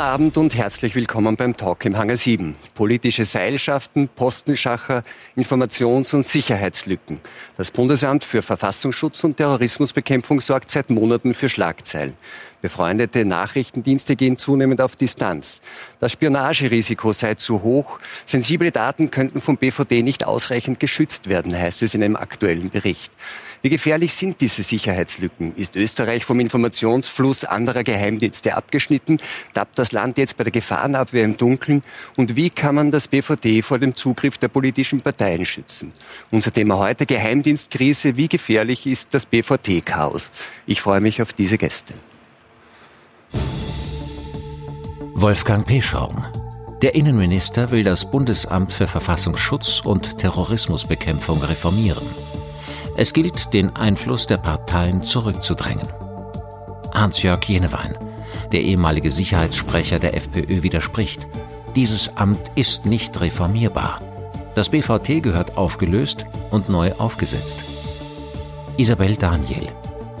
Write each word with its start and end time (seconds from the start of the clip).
Abend 0.00 0.38
und 0.38 0.54
herzlich 0.54 0.94
willkommen 0.94 1.36
beim 1.36 1.56
Talk 1.56 1.84
im 1.84 1.96
Hangar 1.96 2.16
7. 2.16 2.56
Politische 2.74 3.24
Seilschaften, 3.24 4.08
Postenschacher, 4.08 5.02
Informations- 5.36 6.14
und 6.14 6.24
Sicherheitslücken. 6.24 7.20
Das 7.56 7.70
Bundesamt 7.70 8.24
für 8.24 8.42
Verfassungsschutz 8.42 9.22
und 9.24 9.36
Terrorismusbekämpfung 9.36 10.40
sorgt 10.40 10.70
seit 10.70 10.90
Monaten 10.90 11.34
für 11.34 11.48
Schlagzeilen. 11.48 12.14
Befreundete 12.62 13.24
Nachrichtendienste 13.24 14.16
gehen 14.16 14.38
zunehmend 14.38 14.80
auf 14.80 14.96
Distanz. 14.96 15.62
Das 16.00 16.12
Spionagerisiko 16.12 17.12
sei 17.12 17.34
zu 17.34 17.62
hoch. 17.62 17.98
Sensible 18.24 18.70
Daten 18.70 19.10
könnten 19.10 19.40
vom 19.40 19.56
BVD 19.56 20.02
nicht 20.02 20.24
ausreichend 20.24 20.78
geschützt 20.80 21.28
werden, 21.28 21.56
heißt 21.56 21.82
es 21.82 21.94
in 21.94 22.02
einem 22.02 22.16
aktuellen 22.16 22.70
Bericht. 22.70 23.12
Wie 23.62 23.68
gefährlich 23.68 24.12
sind 24.12 24.40
diese 24.40 24.64
Sicherheitslücken? 24.64 25.54
Ist 25.54 25.76
Österreich 25.76 26.24
vom 26.24 26.40
Informationsfluss 26.40 27.44
anderer 27.44 27.84
Geheimdienste 27.84 28.56
abgeschnitten? 28.56 29.20
Tappt 29.52 29.78
das 29.78 29.92
Land 29.92 30.18
jetzt 30.18 30.36
bei 30.36 30.42
der 30.42 30.50
Gefahrenabwehr 30.50 31.22
im 31.22 31.36
Dunkeln? 31.36 31.84
Und 32.16 32.34
wie 32.34 32.50
kann 32.50 32.74
man 32.74 32.90
das 32.90 33.06
BVD 33.06 33.62
vor 33.62 33.78
dem 33.78 33.94
Zugriff 33.94 34.36
der 34.36 34.48
politischen 34.48 35.00
Parteien 35.00 35.44
schützen? 35.44 35.92
Unser 36.32 36.52
Thema 36.52 36.78
heute 36.78 37.06
Geheimdienstkrise. 37.06 38.16
Wie 38.16 38.26
gefährlich 38.26 38.84
ist 38.84 39.08
das 39.12 39.26
BVT-Chaos? 39.26 40.32
Ich 40.66 40.80
freue 40.80 41.00
mich 41.00 41.22
auf 41.22 41.32
diese 41.32 41.56
Gäste. 41.56 41.94
Wolfgang 45.14 45.64
Peschaum. 45.64 46.24
Der 46.82 46.96
Innenminister 46.96 47.70
will 47.70 47.84
das 47.84 48.10
Bundesamt 48.10 48.72
für 48.72 48.88
Verfassungsschutz 48.88 49.82
und 49.84 50.18
Terrorismusbekämpfung 50.18 51.40
reformieren. 51.44 52.31
Es 52.96 53.12
gilt, 53.12 53.54
den 53.54 53.74
Einfluss 53.74 54.26
der 54.26 54.36
Parteien 54.36 55.02
zurückzudrängen. 55.02 55.88
Hans-Jörg 56.92 57.42
Jenewein, 57.44 57.96
der 58.52 58.60
ehemalige 58.60 59.10
Sicherheitssprecher 59.10 59.98
der 59.98 60.14
FPÖ, 60.16 60.62
widerspricht. 60.62 61.26
Dieses 61.74 62.16
Amt 62.16 62.50
ist 62.54 62.84
nicht 62.84 63.18
reformierbar. 63.20 64.00
Das 64.54 64.68
BVT 64.68 65.22
gehört 65.22 65.56
aufgelöst 65.56 66.26
und 66.50 66.68
neu 66.68 66.92
aufgesetzt. 66.98 67.64
Isabel 68.76 69.16
Daniel. 69.16 69.68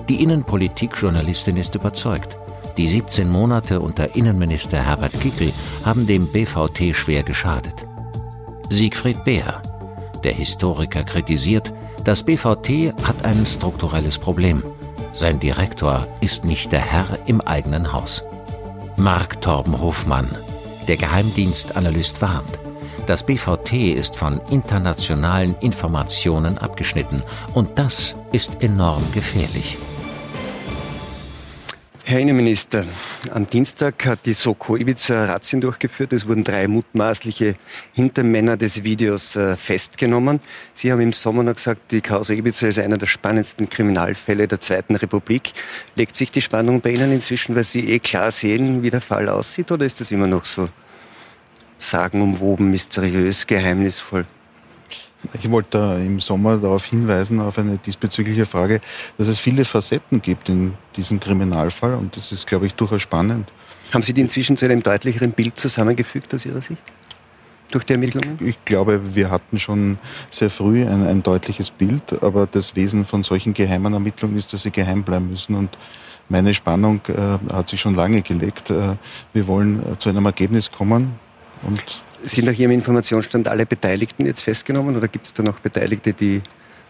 Die 0.08 0.22
Innenpolitik-Journalistin 0.22 1.58
ist 1.58 1.74
überzeugt. 1.74 2.36
Die 2.78 2.86
17 2.86 3.28
Monate 3.28 3.80
unter 3.80 4.16
Innenminister 4.16 4.82
Herbert 4.82 5.20
Kickel 5.20 5.52
haben 5.84 6.06
dem 6.06 6.32
BVT 6.32 6.96
schwer 6.96 7.22
geschadet. 7.22 7.86
Siegfried 8.70 9.22
Beer. 9.24 9.60
Der 10.24 10.32
Historiker 10.32 11.04
kritisiert, 11.04 11.70
das 12.04 12.22
BVT 12.22 12.94
hat 13.04 13.24
ein 13.24 13.46
strukturelles 13.46 14.18
Problem. 14.18 14.62
Sein 15.12 15.38
Direktor 15.38 16.06
ist 16.20 16.44
nicht 16.44 16.72
der 16.72 16.80
Herr 16.80 17.18
im 17.26 17.40
eigenen 17.40 17.92
Haus. 17.92 18.22
Mark 18.96 19.40
Torben 19.40 19.80
Hofmann. 19.80 20.30
Der 20.88 20.96
Geheimdienstanalyst 20.96 22.20
warnt. 22.20 22.58
Das 23.06 23.24
BVT 23.24 23.72
ist 23.94 24.16
von 24.16 24.40
internationalen 24.50 25.54
Informationen 25.60 26.58
abgeschnitten 26.58 27.22
und 27.54 27.78
das 27.78 28.14
ist 28.32 28.62
enorm 28.62 29.02
gefährlich. 29.12 29.76
Herr 32.04 32.18
Innenminister, 32.18 32.84
am 33.32 33.46
Dienstag 33.46 34.04
hat 34.06 34.26
die 34.26 34.32
Soko 34.32 34.76
Ibiza 34.76 35.26
Razzien 35.26 35.60
durchgeführt. 35.60 36.12
Es 36.12 36.26
wurden 36.26 36.42
drei 36.42 36.66
mutmaßliche 36.66 37.54
Hintermänner 37.92 38.56
des 38.56 38.82
Videos 38.82 39.36
äh, 39.36 39.56
festgenommen. 39.56 40.40
Sie 40.74 40.90
haben 40.90 41.00
im 41.00 41.12
Sommer 41.12 41.44
noch 41.44 41.54
gesagt, 41.54 41.92
die 41.92 42.00
Causa 42.00 42.34
Ibiza 42.34 42.66
ist 42.66 42.80
einer 42.80 42.98
der 42.98 43.06
spannendsten 43.06 43.70
Kriminalfälle 43.70 44.48
der 44.48 44.60
Zweiten 44.60 44.96
Republik. 44.96 45.52
Legt 45.94 46.16
sich 46.16 46.32
die 46.32 46.42
Spannung 46.42 46.80
bei 46.80 46.90
Ihnen 46.90 47.12
inzwischen, 47.12 47.54
weil 47.54 47.64
Sie 47.64 47.88
eh 47.88 48.00
klar 48.00 48.32
sehen, 48.32 48.82
wie 48.82 48.90
der 48.90 49.00
Fall 49.00 49.28
aussieht, 49.28 49.70
oder 49.70 49.86
ist 49.86 50.00
das 50.00 50.10
immer 50.10 50.26
noch 50.26 50.44
so 50.44 50.68
sagenumwoben, 51.78 52.68
mysteriös, 52.68 53.46
geheimnisvoll? 53.46 54.26
Ich 55.34 55.50
wollte 55.50 55.78
im 56.04 56.20
Sommer 56.20 56.56
darauf 56.56 56.84
hinweisen, 56.84 57.40
auf 57.40 57.58
eine 57.58 57.78
diesbezügliche 57.78 58.44
Frage, 58.44 58.80
dass 59.18 59.28
es 59.28 59.38
viele 59.38 59.64
Facetten 59.64 60.20
gibt 60.20 60.48
in 60.48 60.74
diesem 60.96 61.20
Kriminalfall 61.20 61.94
und 61.94 62.16
das 62.16 62.32
ist, 62.32 62.46
glaube 62.46 62.66
ich, 62.66 62.74
durchaus 62.74 63.02
spannend. 63.02 63.50
Haben 63.92 64.02
Sie 64.02 64.12
die 64.12 64.20
inzwischen 64.20 64.56
zu 64.56 64.64
einem 64.64 64.82
deutlicheren 64.82 65.32
Bild 65.32 65.58
zusammengefügt 65.58 66.34
aus 66.34 66.44
Ihrer 66.44 66.62
Sicht? 66.62 66.82
Durch 67.70 67.84
die 67.84 67.94
Ermittlungen? 67.94 68.38
Ich, 68.40 68.62
glaube, 68.64 69.14
wir 69.14 69.30
hatten 69.30 69.58
schon 69.58 69.98
sehr 70.28 70.50
früh 70.50 70.82
ein, 70.86 71.06
ein 71.06 71.22
deutliches 71.22 71.70
Bild, 71.70 72.22
aber 72.22 72.46
das 72.46 72.76
Wesen 72.76 73.04
von 73.04 73.22
solchen 73.22 73.54
geheimen 73.54 73.92
Ermittlungen 73.94 74.36
ist, 74.36 74.52
dass 74.52 74.62
sie 74.62 74.70
geheim 74.70 75.02
bleiben 75.02 75.28
müssen 75.28 75.54
und 75.54 75.78
meine 76.28 76.54
Spannung 76.54 77.00
äh, 77.08 77.52
hat 77.52 77.68
sich 77.68 77.80
schon 77.80 77.94
lange 77.94 78.22
gelegt. 78.22 78.70
Äh, 78.70 78.96
wir 79.32 79.46
wollen 79.46 79.80
äh, 79.80 79.98
zu 79.98 80.08
einem 80.08 80.24
Ergebnis 80.26 80.70
kommen 80.70 81.14
und 81.62 82.02
sind 82.24 82.46
nach 82.46 82.58
Ihrem 82.58 82.72
Informationsstand 82.72 83.48
alle 83.48 83.66
Beteiligten 83.66 84.26
jetzt 84.26 84.42
festgenommen 84.42 84.96
oder 84.96 85.08
gibt 85.08 85.26
es 85.26 85.32
da 85.32 85.42
noch 85.42 85.60
Beteiligte, 85.60 86.12
die 86.12 86.42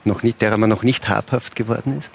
noch 0.04 0.22
nicht, 0.22 0.40
derer 0.42 0.56
man 0.56 0.70
noch 0.70 0.82
nicht 0.82 1.08
habhaft 1.08 1.56
geworden 1.56 1.98
ist? 1.98 2.10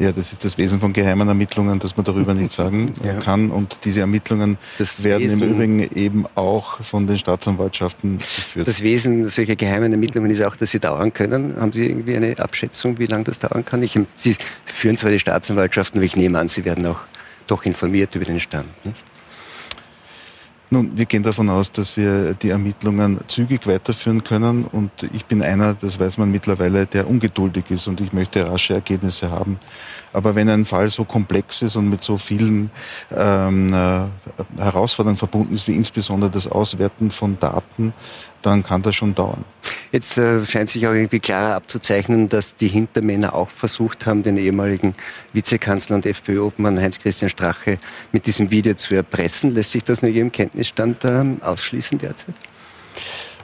Ja, 0.00 0.12
das 0.12 0.32
ist 0.32 0.44
das 0.44 0.58
Wesen 0.58 0.78
von 0.78 0.92
geheimen 0.92 1.26
Ermittlungen, 1.26 1.80
dass 1.80 1.96
man 1.96 2.04
darüber 2.04 2.32
nicht 2.32 2.52
sagen 2.52 2.92
ja. 3.04 3.14
kann. 3.14 3.50
Und 3.50 3.80
diese 3.84 4.00
Ermittlungen 4.00 4.56
das 4.78 5.02
werden 5.02 5.24
Wesen, 5.24 5.42
im 5.42 5.50
Übrigen 5.50 5.80
eben 5.96 6.26
auch 6.36 6.80
von 6.82 7.08
den 7.08 7.18
Staatsanwaltschaften 7.18 8.18
geführt. 8.18 8.68
Das 8.68 8.82
Wesen 8.82 9.28
solcher 9.28 9.56
geheimen 9.56 9.90
Ermittlungen 9.90 10.30
ist 10.30 10.42
auch, 10.42 10.54
dass 10.54 10.70
sie 10.70 10.78
dauern 10.78 11.12
können. 11.12 11.56
Haben 11.60 11.72
Sie 11.72 11.86
irgendwie 11.86 12.16
eine 12.16 12.38
Abschätzung, 12.38 12.98
wie 12.98 13.06
lange 13.06 13.24
das 13.24 13.40
dauern 13.40 13.64
kann? 13.64 13.82
Ich, 13.82 13.98
sie 14.14 14.36
führen 14.64 14.96
zwar 14.96 15.10
die 15.10 15.18
Staatsanwaltschaften, 15.18 15.98
aber 15.98 16.04
ich 16.04 16.14
nehme 16.14 16.38
an, 16.38 16.48
Sie 16.48 16.64
werden 16.64 16.86
auch 16.86 17.00
doch 17.48 17.64
informiert 17.64 18.14
über 18.14 18.24
den 18.24 18.38
Stand, 18.38 18.68
nicht? 18.84 19.04
Nun, 20.70 20.98
wir 20.98 21.06
gehen 21.06 21.22
davon 21.22 21.48
aus, 21.48 21.72
dass 21.72 21.96
wir 21.96 22.34
die 22.34 22.50
Ermittlungen 22.50 23.20
zügig 23.26 23.66
weiterführen 23.66 24.22
können 24.22 24.64
und 24.64 24.90
ich 25.14 25.24
bin 25.24 25.42
einer, 25.42 25.72
das 25.72 25.98
weiß 25.98 26.18
man 26.18 26.30
mittlerweile, 26.30 26.84
der 26.84 27.08
ungeduldig 27.08 27.70
ist 27.70 27.86
und 27.86 28.02
ich 28.02 28.12
möchte 28.12 28.46
rasche 28.46 28.74
Ergebnisse 28.74 29.30
haben. 29.30 29.58
Aber 30.12 30.34
wenn 30.34 30.50
ein 30.50 30.66
Fall 30.66 30.90
so 30.90 31.04
komplex 31.04 31.62
ist 31.62 31.76
und 31.76 31.88
mit 31.88 32.02
so 32.02 32.18
vielen 32.18 32.70
ähm, 33.16 33.72
äh, 33.72 34.60
Herausforderungen 34.60 35.16
verbunden 35.16 35.54
ist, 35.54 35.68
wie 35.68 35.74
insbesondere 35.74 36.30
das 36.30 36.46
Auswerten 36.46 37.10
von 37.10 37.38
Daten, 37.38 37.94
dann 38.42 38.62
kann 38.62 38.82
das 38.82 38.94
schon 38.94 39.14
dauern. 39.14 39.44
Jetzt 39.90 40.18
äh, 40.18 40.44
scheint 40.44 40.70
sich 40.70 40.86
auch 40.86 40.92
irgendwie 40.92 41.20
klarer 41.20 41.54
abzuzeichnen, 41.54 42.28
dass 42.28 42.56
die 42.56 42.68
Hintermänner 42.68 43.34
auch 43.34 43.48
versucht 43.48 44.06
haben, 44.06 44.22
den 44.22 44.36
ehemaligen 44.36 44.94
Vizekanzler 45.32 45.96
und 45.96 46.06
FPÖ-Obmann 46.06 46.78
Heinz-Christian 46.78 47.30
Strache 47.30 47.78
mit 48.12 48.26
diesem 48.26 48.50
Video 48.50 48.74
zu 48.74 48.94
erpressen. 48.94 49.54
Lässt 49.54 49.72
sich 49.72 49.84
das 49.84 50.02
nach 50.02 50.10
Ihrem 50.10 50.30
Kenntnisstand 50.30 51.04
äh, 51.04 51.24
ausschließen 51.40 51.98
derzeit? 51.98 52.34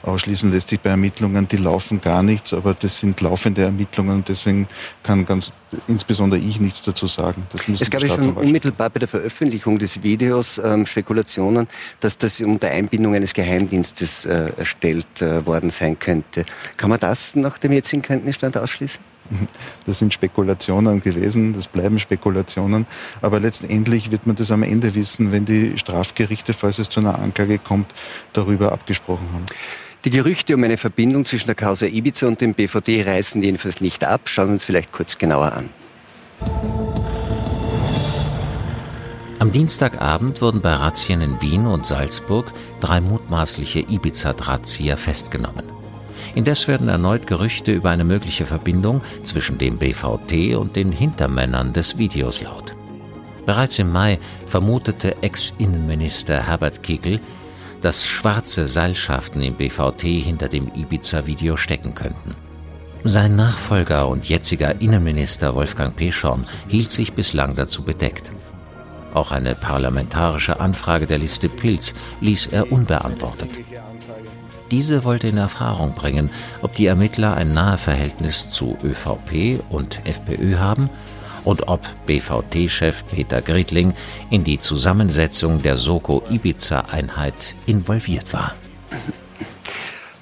Ausschließen 0.05 0.51
lässt 0.51 0.69
sich 0.69 0.79
bei 0.79 0.91
Ermittlungen, 0.91 1.47
die 1.47 1.57
laufen 1.57 1.99
gar 1.99 2.21
nichts, 2.21 2.53
aber 2.53 2.73
das 2.73 2.99
sind 2.99 3.19
laufende 3.21 3.63
Ermittlungen 3.63 4.17
und 4.17 4.29
deswegen 4.29 4.67
kann 5.03 5.25
ganz 5.25 5.51
insbesondere 5.87 6.39
ich 6.39 6.59
nichts 6.59 6.83
dazu 6.83 7.07
sagen. 7.07 7.47
es 7.79 7.89
gab 7.89 8.01
ja 8.01 8.09
schon 8.09 8.33
unmittelbar 8.33 8.89
bei 8.89 8.99
der 8.99 9.07
Veröffentlichung 9.07 9.79
des 9.79 10.03
Videos 10.03 10.59
ähm, 10.63 10.85
Spekulationen, 10.85 11.67
dass 11.99 12.17
das 12.17 12.39
unter 12.41 12.69
Einbindung 12.69 13.15
eines 13.15 13.33
Geheimdienstes 13.33 14.25
äh, 14.25 14.51
erstellt 14.57 15.21
äh, 15.21 15.45
worden 15.45 15.69
sein 15.69 15.97
könnte. 15.97 16.45
Kann 16.77 16.89
man 16.89 16.99
das 16.99 17.35
nach 17.35 17.57
dem 17.57 17.71
jetzigen 17.71 18.01
Kenntnisstand 18.01 18.57
ausschließen? 18.57 19.01
Das 19.85 19.99
sind 19.99 20.13
Spekulationen 20.13 21.01
gewesen, 21.01 21.53
das 21.53 21.67
bleiben 21.67 21.99
Spekulationen. 21.99 22.85
Aber 23.21 23.39
letztendlich 23.39 24.11
wird 24.11 24.25
man 24.25 24.35
das 24.35 24.51
am 24.51 24.63
Ende 24.63 24.95
wissen, 24.95 25.31
wenn 25.31 25.45
die 25.45 25.77
Strafgerichte, 25.77 26.53
falls 26.53 26.79
es 26.79 26.89
zu 26.89 26.99
einer 26.99 27.19
Anklage 27.19 27.59
kommt, 27.59 27.87
darüber 28.33 28.71
abgesprochen 28.71 29.27
haben. 29.33 29.45
Die 30.05 30.11
Gerüchte 30.11 30.53
um 30.53 30.63
eine 30.63 30.77
Verbindung 30.77 31.25
zwischen 31.25 31.47
der 31.47 31.55
Causa 31.55 31.87
Ibiza 31.87 32.27
und 32.27 32.39
dem 32.39 32.53
BVD 32.53 33.01
reißen 33.01 33.41
jedenfalls 33.41 33.81
nicht 33.81 34.03
ab. 34.03 34.21
Schauen 34.25 34.49
wir 34.49 34.53
uns 34.53 34.63
vielleicht 34.63 34.91
kurz 34.91 35.17
genauer 35.17 35.53
an. 35.53 35.69
Am 39.39 39.51
Dienstagabend 39.51 40.43
wurden 40.43 40.61
bei 40.61 40.73
Razzien 40.73 41.21
in 41.21 41.41
Wien 41.41 41.65
und 41.65 41.87
Salzburg 41.87 42.53
drei 42.81 43.01
mutmaßliche 43.01 43.79
Ibiza-Drahtzieher 43.79 44.97
festgenommen. 44.97 45.65
Indes 46.35 46.67
werden 46.67 46.87
erneut 46.87 47.25
Gerüchte 47.25 47.71
über 47.71 47.89
eine 47.89 48.03
mögliche 48.03 48.45
Verbindung 48.45 49.01
zwischen 49.23 49.57
dem 49.57 49.79
BVT 49.79 50.55
und 50.55 50.75
den 50.75 50.91
Hintermännern 50.91 51.73
des 51.73 51.97
Videos 51.97 52.43
laut. 52.43 52.75
Bereits 53.47 53.79
im 53.79 53.91
Mai 53.91 54.19
vermutete 54.45 55.23
Ex-Innenminister 55.23 56.45
Herbert 56.45 56.83
Kickl, 56.83 57.19
dass 57.85 58.03
schwarze 58.03 58.67
Seilschaften 58.67 59.43
im 59.43 59.53
BVT 59.53 60.01
hinter 60.01 60.47
dem 60.47 60.71
Ibiza-Video 60.73 61.55
stecken 61.55 61.93
könnten. 61.93 62.35
Sein 63.03 63.35
Nachfolger 63.35 64.07
und 64.07 64.27
jetziger 64.27 64.81
Innenminister 64.81 65.53
Wolfgang 65.53 65.95
Peschorn 65.95 66.47
hielt 66.67 66.89
sich 66.89 67.13
bislang 67.13 67.53
dazu 67.53 67.83
bedeckt. 67.83 68.31
Auch 69.13 69.31
eine 69.31 69.53
parlamentarische 69.53 70.59
Anfrage 70.59 71.05
der 71.05 71.19
Liste 71.19 71.47
Pilz 71.47 71.93
ließ 72.21 72.47
er 72.47 72.71
unbeantwortet. 72.71 73.51
Diese 74.71 75.03
wollte 75.03 75.27
in 75.27 75.37
Erfahrung 75.37 75.93
bringen, 75.93 76.31
ob 76.63 76.73
die 76.73 76.87
Ermittler 76.87 77.37
ein 77.37 77.53
nahe 77.53 77.77
Verhältnis 77.77 78.49
zu 78.49 78.75
ÖVP 78.83 79.61
und 79.69 79.99
FPÖ 80.07 80.57
haben 80.57 80.89
und 81.45 81.67
ob 81.69 81.81
BVT-Chef 82.07 83.05
Peter 83.07 83.41
Gritling 83.41 83.93
in 84.29 84.43
die 84.43 84.59
Zusammensetzung 84.59 85.61
der 85.61 85.77
Soko 85.77 86.23
Ibiza-Einheit 86.29 87.55
involviert 87.65 88.33
war. 88.33 88.53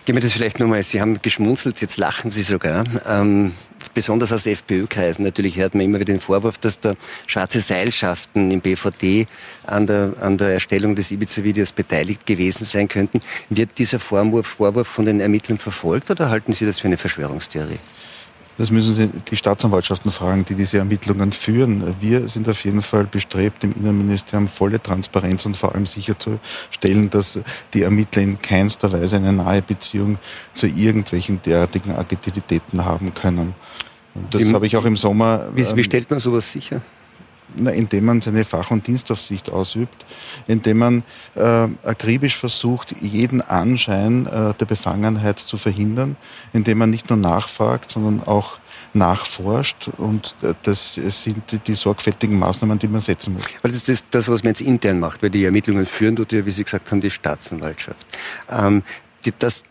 Gehen 0.05 0.17
wir 0.17 0.21
das 0.21 0.33
vielleicht 0.33 0.59
nochmal, 0.59 0.83
Sie 0.83 0.99
haben 0.99 1.21
geschmunzelt, 1.21 1.79
jetzt 1.79 1.95
lachen 1.97 2.29
Sie 2.29 2.43
sogar. 2.43 2.83
Ähm, 3.07 3.53
besonders 3.93 4.33
aus 4.33 4.45
FPÖ-Kreisen 4.45 5.23
natürlich 5.23 5.55
hört 5.55 5.75
man 5.75 5.85
immer 5.85 5.95
wieder 5.95 6.11
den 6.11 6.19
Vorwurf, 6.19 6.57
dass 6.57 6.81
da 6.81 6.95
schwarze 7.25 7.61
Seilschaften 7.61 8.51
im 8.51 8.59
BVD 8.59 9.27
an 9.65 9.87
der, 9.87 10.15
an 10.19 10.37
der 10.37 10.49
Erstellung 10.49 10.95
des 10.95 11.09
Ibiza-Videos 11.11 11.71
beteiligt 11.71 12.25
gewesen 12.25 12.65
sein 12.65 12.89
könnten. 12.89 13.21
Wird 13.49 13.77
dieser 13.77 13.97
Vorwurf, 13.99 14.47
Vorwurf 14.47 14.89
von 14.89 15.05
den 15.05 15.21
Ermittlern 15.21 15.57
verfolgt 15.57 16.11
oder 16.11 16.29
halten 16.29 16.51
Sie 16.51 16.65
das 16.65 16.79
für 16.79 16.87
eine 16.87 16.97
Verschwörungstheorie? 16.97 17.79
Das 18.57 18.69
müssen 18.69 18.93
Sie 18.93 19.07
die 19.07 19.35
Staatsanwaltschaften 19.35 20.11
fragen, 20.11 20.45
die 20.47 20.53
diese 20.53 20.77
Ermittlungen 20.77 21.31
führen. 21.31 21.95
Wir 21.99 22.27
sind 22.29 22.47
auf 22.47 22.63
jeden 22.65 22.81
Fall 22.81 23.05
bestrebt, 23.05 23.63
im 23.63 23.73
Innenministerium 23.73 24.47
volle 24.47 24.81
Transparenz 24.81 25.45
und 25.45 25.57
vor 25.57 25.73
allem 25.73 25.87
sicherzustellen, 25.87 27.09
dass 27.09 27.39
die 27.73 27.81
Ermittler 27.81 28.21
in 28.21 28.41
keinster 28.41 28.91
Weise 28.91 29.15
eine 29.15 29.33
nahe 29.33 29.61
Beziehung 29.61 30.19
zu 30.53 30.67
irgendwelchen 30.67 31.41
derartigen 31.41 31.95
Aktivitäten 31.95 32.85
haben 32.85 33.13
können. 33.13 33.55
Und 34.13 34.33
das 34.33 34.53
habe 34.53 34.67
ich 34.67 34.77
auch 34.77 34.85
im 34.85 34.97
Sommer. 34.97 35.47
Wie, 35.55 35.65
wie 35.65 35.69
ähm, 35.69 35.83
stellt 35.83 36.09
man 36.11 36.19
sowas 36.19 36.51
sicher? 36.51 36.81
Na, 37.55 37.71
indem 37.71 38.05
man 38.05 38.21
seine 38.21 38.43
Fach- 38.43 38.71
und 38.71 38.87
Dienstaufsicht 38.87 39.51
ausübt, 39.51 40.05
indem 40.47 40.77
man 40.77 41.03
äh, 41.35 41.67
akribisch 41.83 42.37
versucht, 42.37 42.95
jeden 43.01 43.41
Anschein 43.41 44.25
äh, 44.27 44.53
der 44.53 44.65
Befangenheit 44.65 45.39
zu 45.39 45.57
verhindern, 45.57 46.15
indem 46.53 46.79
man 46.79 46.89
nicht 46.89 47.09
nur 47.09 47.17
nachfragt, 47.17 47.91
sondern 47.91 48.23
auch 48.25 48.59
nachforscht 48.93 49.89
und 49.97 50.35
äh, 50.43 50.53
das 50.63 50.93
sind 50.93 51.51
die, 51.51 51.57
die, 51.57 51.75
sorgfältigen 51.75 52.37
Maßnahmen, 52.37 52.77
die 52.77 52.87
man 52.87 53.01
setzen 53.01 53.33
muss. 53.33 53.43
Weil 53.61 53.71
das 53.71 53.89
ist 53.89 54.05
das, 54.11 54.29
was 54.29 54.43
man 54.43 54.51
jetzt 54.51 54.61
intern 54.61 54.99
macht, 54.99 55.23
weil 55.23 55.29
die 55.29 55.43
Ermittlungen 55.43 55.85
führen 55.85 56.15
tut 56.15 56.31
ja, 56.31 56.45
wie 56.45 56.51
Sie 56.51 56.63
gesagt 56.63 56.91
haben, 56.91 57.01
die 57.01 57.09
Staatsanwaltschaft. 57.09 58.05
Ähm, 58.49 58.83
das, 59.39 59.63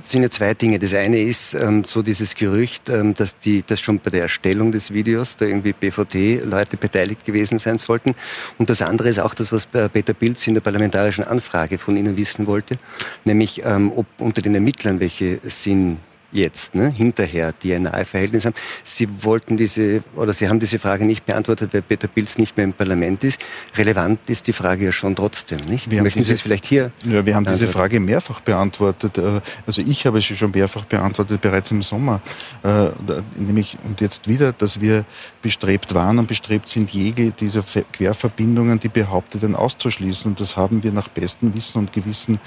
sind 0.00 0.22
ja 0.22 0.30
zwei 0.30 0.54
Dinge. 0.54 0.78
Das 0.78 0.94
eine 0.94 1.20
ist 1.20 1.54
ähm, 1.54 1.84
so 1.84 2.02
dieses 2.02 2.34
Gerücht, 2.34 2.88
ähm, 2.88 3.14
dass, 3.14 3.38
die, 3.38 3.62
dass 3.62 3.80
schon 3.80 3.98
bei 3.98 4.10
der 4.10 4.22
Erstellung 4.22 4.72
des 4.72 4.92
Videos 4.92 5.36
da 5.36 5.44
irgendwie 5.44 5.72
BVD-Leute 5.72 6.76
beteiligt 6.76 7.24
gewesen 7.24 7.58
sein 7.58 7.78
sollten. 7.78 8.14
Und 8.58 8.70
das 8.70 8.82
andere 8.82 9.08
ist 9.08 9.20
auch 9.20 9.34
das, 9.34 9.52
was 9.52 9.66
Peter 9.66 10.14
Pilz 10.14 10.46
in 10.46 10.54
der 10.54 10.60
parlamentarischen 10.60 11.24
Anfrage 11.24 11.78
von 11.78 11.96
Ihnen 11.96 12.16
wissen 12.16 12.46
wollte, 12.46 12.78
nämlich 13.24 13.62
ähm, 13.64 13.92
ob 13.94 14.06
unter 14.18 14.42
den 14.42 14.54
Ermittlern 14.54 15.00
welche 15.00 15.40
sind, 15.44 15.98
jetzt, 16.32 16.74
ne, 16.74 16.90
hinterher, 16.90 17.52
die 17.62 17.74
ein 17.74 17.82
nahe 17.82 18.04
Verhältnis 18.04 18.46
haben. 18.46 18.54
Sie 18.84 19.08
wollten 19.22 19.56
diese, 19.56 20.02
oder 20.16 20.32
Sie 20.32 20.48
haben 20.48 20.60
diese 20.60 20.78
Frage 20.78 21.04
nicht 21.04 21.26
beantwortet, 21.26 21.74
weil 21.74 21.82
Peter 21.82 22.08
Pilz 22.08 22.38
nicht 22.38 22.56
mehr 22.56 22.64
im 22.64 22.72
Parlament 22.72 23.22
ist. 23.24 23.40
Relevant 23.76 24.18
ist 24.28 24.46
die 24.46 24.52
Frage 24.52 24.86
ja 24.86 24.92
schon 24.92 25.14
trotzdem, 25.14 25.60
nicht? 25.60 25.90
Wir 25.90 26.02
Möchten 26.02 26.20
diese, 26.20 26.28
Sie 26.28 26.34
es 26.34 26.40
vielleicht 26.40 26.66
hier? 26.66 26.90
Ja, 27.04 27.24
wir 27.24 27.34
haben 27.34 27.44
diese 27.44 27.68
Frage 27.68 28.00
mehrfach 28.00 28.40
beantwortet. 28.40 29.18
Äh, 29.18 29.40
also 29.66 29.82
ich 29.82 30.06
habe 30.06 30.20
sie 30.20 30.36
schon 30.36 30.50
mehrfach 30.50 30.84
beantwortet, 30.84 31.40
bereits 31.40 31.70
im 31.70 31.82
Sommer. 31.82 32.20
Äh, 32.62 32.88
nämlich, 33.36 33.76
und 33.84 34.00
jetzt 34.00 34.28
wieder, 34.28 34.52
dass 34.52 34.80
wir 34.80 35.04
bestrebt 35.42 35.94
waren 35.94 36.18
und 36.18 36.28
bestrebt 36.28 36.68
sind, 36.68 36.90
jede 36.90 37.30
dieser 37.30 37.62
Querverbindungen, 37.92 38.80
die 38.80 38.88
behaupteten, 38.88 39.54
auszuschließen. 39.54 40.32
Und 40.32 40.40
das 40.40 40.56
haben 40.56 40.82
wir 40.82 40.92
nach 40.92 41.08
bestem 41.08 41.54
Wissen 41.54 41.78
und 41.78 41.92
Gewissen 41.92 42.40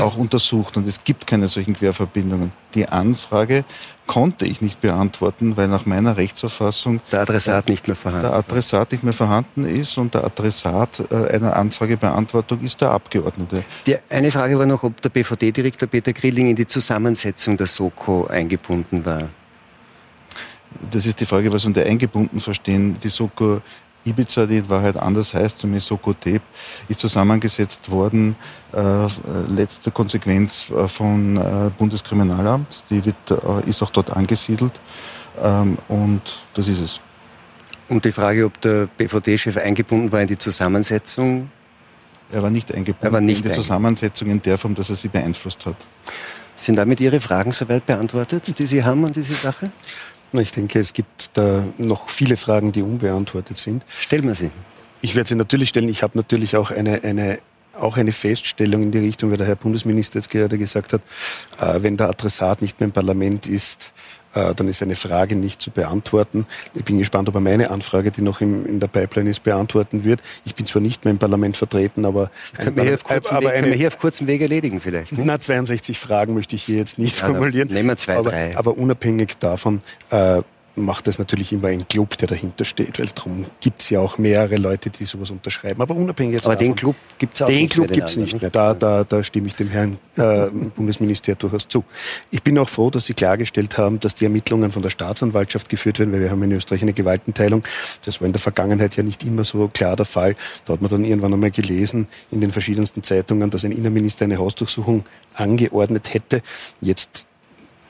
auch 0.00 0.16
untersucht. 0.16 0.76
Und 0.76 0.86
es 0.86 1.02
gibt 1.02 1.26
keine 1.26 1.48
solchen 1.48 1.74
Querverbindungen. 1.74 2.52
Die 2.74 2.88
Anfrage 2.88 3.64
konnte 4.06 4.46
ich 4.46 4.60
nicht 4.60 4.80
beantworten, 4.80 5.56
weil 5.56 5.68
nach 5.68 5.86
meiner 5.86 6.16
Rechtsauffassung 6.16 7.00
der 7.12 7.20
Adressat 7.20 7.68
nicht 7.68 7.86
mehr 7.86 7.96
vorhanden, 7.96 8.28
der 8.28 8.34
Adressat 8.34 8.92
nicht 8.92 9.04
mehr 9.04 9.12
vorhanden 9.12 9.64
ist 9.64 9.96
und 9.98 10.14
der 10.14 10.24
Adressat 10.24 11.04
äh, 11.10 11.34
einer 11.34 11.56
Anfragebeantwortung 11.56 12.60
ist 12.62 12.80
der 12.80 12.90
Abgeordnete. 12.90 13.62
Die 13.86 13.96
eine 14.08 14.30
Frage 14.30 14.58
war 14.58 14.66
noch, 14.66 14.82
ob 14.82 15.00
der 15.00 15.10
BVD-Direktor 15.10 15.88
Peter 15.88 16.12
Grilling 16.12 16.50
in 16.50 16.56
die 16.56 16.66
Zusammensetzung 16.66 17.56
der 17.56 17.66
SOKO 17.66 18.26
eingebunden 18.26 19.04
war. 19.04 19.28
Das 20.90 21.06
ist 21.06 21.20
die 21.20 21.26
Frage, 21.26 21.52
was 21.52 21.64
unter 21.64 21.84
eingebunden 21.84 22.40
verstehen. 22.40 22.96
Die 23.02 23.08
SOKO 23.08 23.60
Ibiza, 24.04 24.46
die 24.46 24.58
in 24.58 24.68
Wahrheit 24.68 24.96
anders 24.96 25.34
heißt, 25.34 25.58
zumindest 25.58 25.88
Sokotep, 25.88 26.42
ist 26.88 27.00
zusammengesetzt 27.00 27.90
worden, 27.90 28.36
äh, 28.72 29.06
letzte 29.48 29.90
Konsequenz 29.90 30.70
äh, 30.70 30.88
von 30.88 31.36
äh, 31.36 31.70
Bundeskriminalamt. 31.76 32.84
Die 32.88 33.04
wird, 33.04 33.30
äh, 33.30 33.68
ist 33.68 33.82
auch 33.82 33.90
dort 33.90 34.10
angesiedelt. 34.10 34.72
Ähm, 35.42 35.78
und 35.88 36.22
das 36.54 36.68
ist 36.68 36.80
es. 36.80 37.00
Und 37.88 38.04
die 38.04 38.12
Frage, 38.12 38.46
ob 38.46 38.60
der 38.60 38.86
BVD-Chef 38.86 39.56
eingebunden 39.56 40.12
war 40.12 40.22
in 40.22 40.28
die 40.28 40.38
Zusammensetzung? 40.38 41.50
Er 42.32 42.42
war 42.42 42.50
nicht 42.50 42.72
eingebunden 42.72 43.06
er 43.06 43.12
war 43.12 43.20
nicht 43.20 43.44
in 43.44 43.50
die 43.50 43.54
Zusammensetzung 43.54 44.30
in 44.30 44.40
der 44.40 44.56
Form, 44.56 44.74
dass 44.74 44.90
er 44.90 44.96
sie 44.96 45.08
beeinflusst 45.08 45.66
hat. 45.66 45.76
Sind 46.54 46.76
damit 46.76 47.00
Ihre 47.00 47.20
Fragen 47.20 47.52
soweit 47.52 47.86
beantwortet, 47.86 48.58
die 48.58 48.66
Sie 48.66 48.84
haben 48.84 49.04
an 49.04 49.12
diese 49.12 49.32
Sache? 49.32 49.70
Ich 50.32 50.52
denke, 50.52 50.78
es 50.78 50.92
gibt 50.92 51.30
da 51.34 51.64
noch 51.78 52.08
viele 52.08 52.36
Fragen, 52.36 52.72
die 52.72 52.82
unbeantwortet 52.82 53.56
sind. 53.56 53.84
Stellen 53.88 54.26
wir 54.26 54.34
sie. 54.34 54.50
Ich 55.00 55.14
werde 55.14 55.28
sie 55.28 55.34
natürlich 55.34 55.70
stellen. 55.70 55.88
Ich 55.88 56.02
habe 56.02 56.16
natürlich 56.16 56.56
auch 56.56 56.70
eine, 56.70 57.02
eine, 57.02 57.38
auch 57.80 57.96
eine 57.96 58.12
Feststellung 58.12 58.82
in 58.82 58.90
die 58.90 58.98
Richtung, 58.98 59.30
weil 59.30 59.38
der 59.38 59.46
Herr 59.46 59.56
Bundesminister 59.56 60.18
jetzt 60.18 60.30
gerade 60.30 60.58
gesagt 60.58 60.92
hat, 60.92 61.02
äh, 61.60 61.82
wenn 61.82 61.96
der 61.96 62.08
Adressat 62.08 62.62
nicht 62.62 62.80
mehr 62.80 62.88
im 62.88 62.92
Parlament 62.92 63.46
ist, 63.46 63.92
äh, 64.34 64.54
dann 64.54 64.68
ist 64.68 64.82
eine 64.82 64.96
Frage 64.96 65.34
nicht 65.34 65.60
zu 65.60 65.70
beantworten. 65.70 66.46
Ich 66.74 66.84
bin 66.84 66.98
gespannt, 66.98 67.28
ob 67.28 67.34
er 67.34 67.40
meine 67.40 67.70
Anfrage, 67.70 68.10
die 68.10 68.22
noch 68.22 68.40
in 68.40 68.78
der 68.78 68.86
Pipeline 68.86 69.30
ist, 69.30 69.42
beantworten 69.42 70.04
wird. 70.04 70.20
Ich 70.44 70.54
bin 70.54 70.66
zwar 70.66 70.82
nicht 70.82 71.04
mehr 71.04 71.12
im 71.12 71.18
Parlament 71.18 71.56
vertreten, 71.56 72.04
aber, 72.04 72.30
können 72.56 72.76
wir, 72.76 72.84
hier 72.84 72.94
auf 72.94 73.04
kurzem 73.04 73.36
aber 73.36 73.46
Weg, 73.46 73.52
eine, 73.52 73.60
können 73.60 73.72
wir 73.72 73.78
hier 73.78 73.88
auf 73.88 73.98
kurzem 73.98 74.26
Weg 74.26 74.40
erledigen 74.40 74.80
vielleicht. 74.80 75.12
Ne? 75.12 75.22
Na, 75.24 75.40
62 75.40 75.98
Fragen 75.98 76.34
möchte 76.34 76.54
ich 76.54 76.62
hier 76.62 76.76
jetzt 76.76 76.98
nicht 76.98 77.20
also, 77.22 77.34
formulieren. 77.34 77.68
Nehmen 77.68 77.88
wir 77.88 77.96
zwei, 77.96 78.16
aber, 78.16 78.30
drei. 78.30 78.56
Aber 78.56 78.76
unabhängig 78.76 79.36
davon, 79.38 79.80
äh, 80.10 80.42
macht 80.76 81.08
es 81.08 81.18
natürlich 81.18 81.52
immer 81.52 81.68
ein 81.68 81.86
Club, 81.86 82.16
der 82.18 82.28
dahinter 82.28 82.64
steht, 82.64 82.98
weil 82.98 83.06
darum 83.14 83.44
gibt 83.60 83.82
es 83.82 83.90
ja 83.90 84.00
auch 84.00 84.18
mehrere 84.18 84.56
Leute, 84.56 84.90
die 84.90 85.04
sowas 85.04 85.30
unterschreiben. 85.30 85.80
Aber 85.80 85.94
unabhängig 85.94 86.34
jetzt 86.34 86.46
Aber 86.46 86.54
davon, 86.54 86.68
den 86.68 86.76
Club 86.76 86.96
gibt 87.18 87.34
es 87.34 87.42
auch 87.42 87.46
Den 87.46 87.68
Club 87.68 87.92
gibt 87.92 88.10
es 88.10 88.16
nicht 88.16 88.40
mehr. 88.40 88.50
Da, 88.50 88.74
da, 88.74 89.04
da 89.04 89.22
stimme 89.22 89.48
ich 89.48 89.56
dem 89.56 89.68
Herrn 89.68 89.98
äh, 90.16 90.46
Bundesminister 90.76 91.34
durchaus 91.34 91.68
zu. 91.68 91.84
Ich 92.30 92.42
bin 92.42 92.58
auch 92.58 92.68
froh, 92.68 92.90
dass 92.90 93.06
Sie 93.06 93.14
klargestellt 93.14 93.78
haben, 93.78 94.00
dass 94.00 94.14
die 94.14 94.24
Ermittlungen 94.24 94.70
von 94.70 94.82
der 94.82 94.90
Staatsanwaltschaft 94.90 95.68
geführt 95.68 95.98
werden, 95.98 96.12
weil 96.12 96.20
wir 96.20 96.30
haben 96.30 96.42
in 96.42 96.52
Österreich 96.52 96.82
eine 96.82 96.92
Gewaltenteilung. 96.92 97.64
Das 98.04 98.20
war 98.20 98.26
in 98.26 98.32
der 98.32 98.40
Vergangenheit 98.40 98.96
ja 98.96 99.02
nicht 99.02 99.24
immer 99.24 99.44
so 99.44 99.68
klar 99.68 99.96
der 99.96 100.06
Fall. 100.06 100.36
Da 100.64 100.74
hat 100.74 100.80
man 100.80 100.90
dann 100.90 101.04
irgendwann 101.04 101.32
einmal 101.32 101.50
gelesen 101.50 102.06
in 102.30 102.40
den 102.40 102.52
verschiedensten 102.52 103.02
Zeitungen, 103.02 103.50
dass 103.50 103.64
ein 103.64 103.72
Innenminister 103.72 104.24
eine 104.24 104.38
Hausdurchsuchung 104.38 105.04
angeordnet 105.34 106.14
hätte. 106.14 106.42
Jetzt 106.80 107.26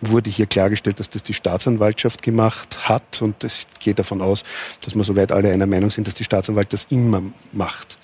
wurde 0.01 0.31
hier 0.31 0.47
klargestellt, 0.47 1.01
dass 1.01 1.11
das 1.11 1.23
die 1.23 1.35
Staatsanwaltschaft 1.35 2.23
gemacht 2.23 2.89
hat 2.89 3.23
und 3.23 3.45
es 3.45 3.67
geht 3.79 3.99
davon 3.99 4.23
aus, 4.23 4.45
dass 4.85 4.95
wir 4.95 5.05
soweit 5.05 5.33
alle 5.33 5.53
einer 5.53 5.67
Meinung 5.67 5.91
sind, 5.91 6.07
dass 6.07 6.15
die 6.15 6.25
Staatsanwaltschaft 6.25 6.73
das 6.73 6.87
immer 6.91 7.23
macht. 7.53 7.97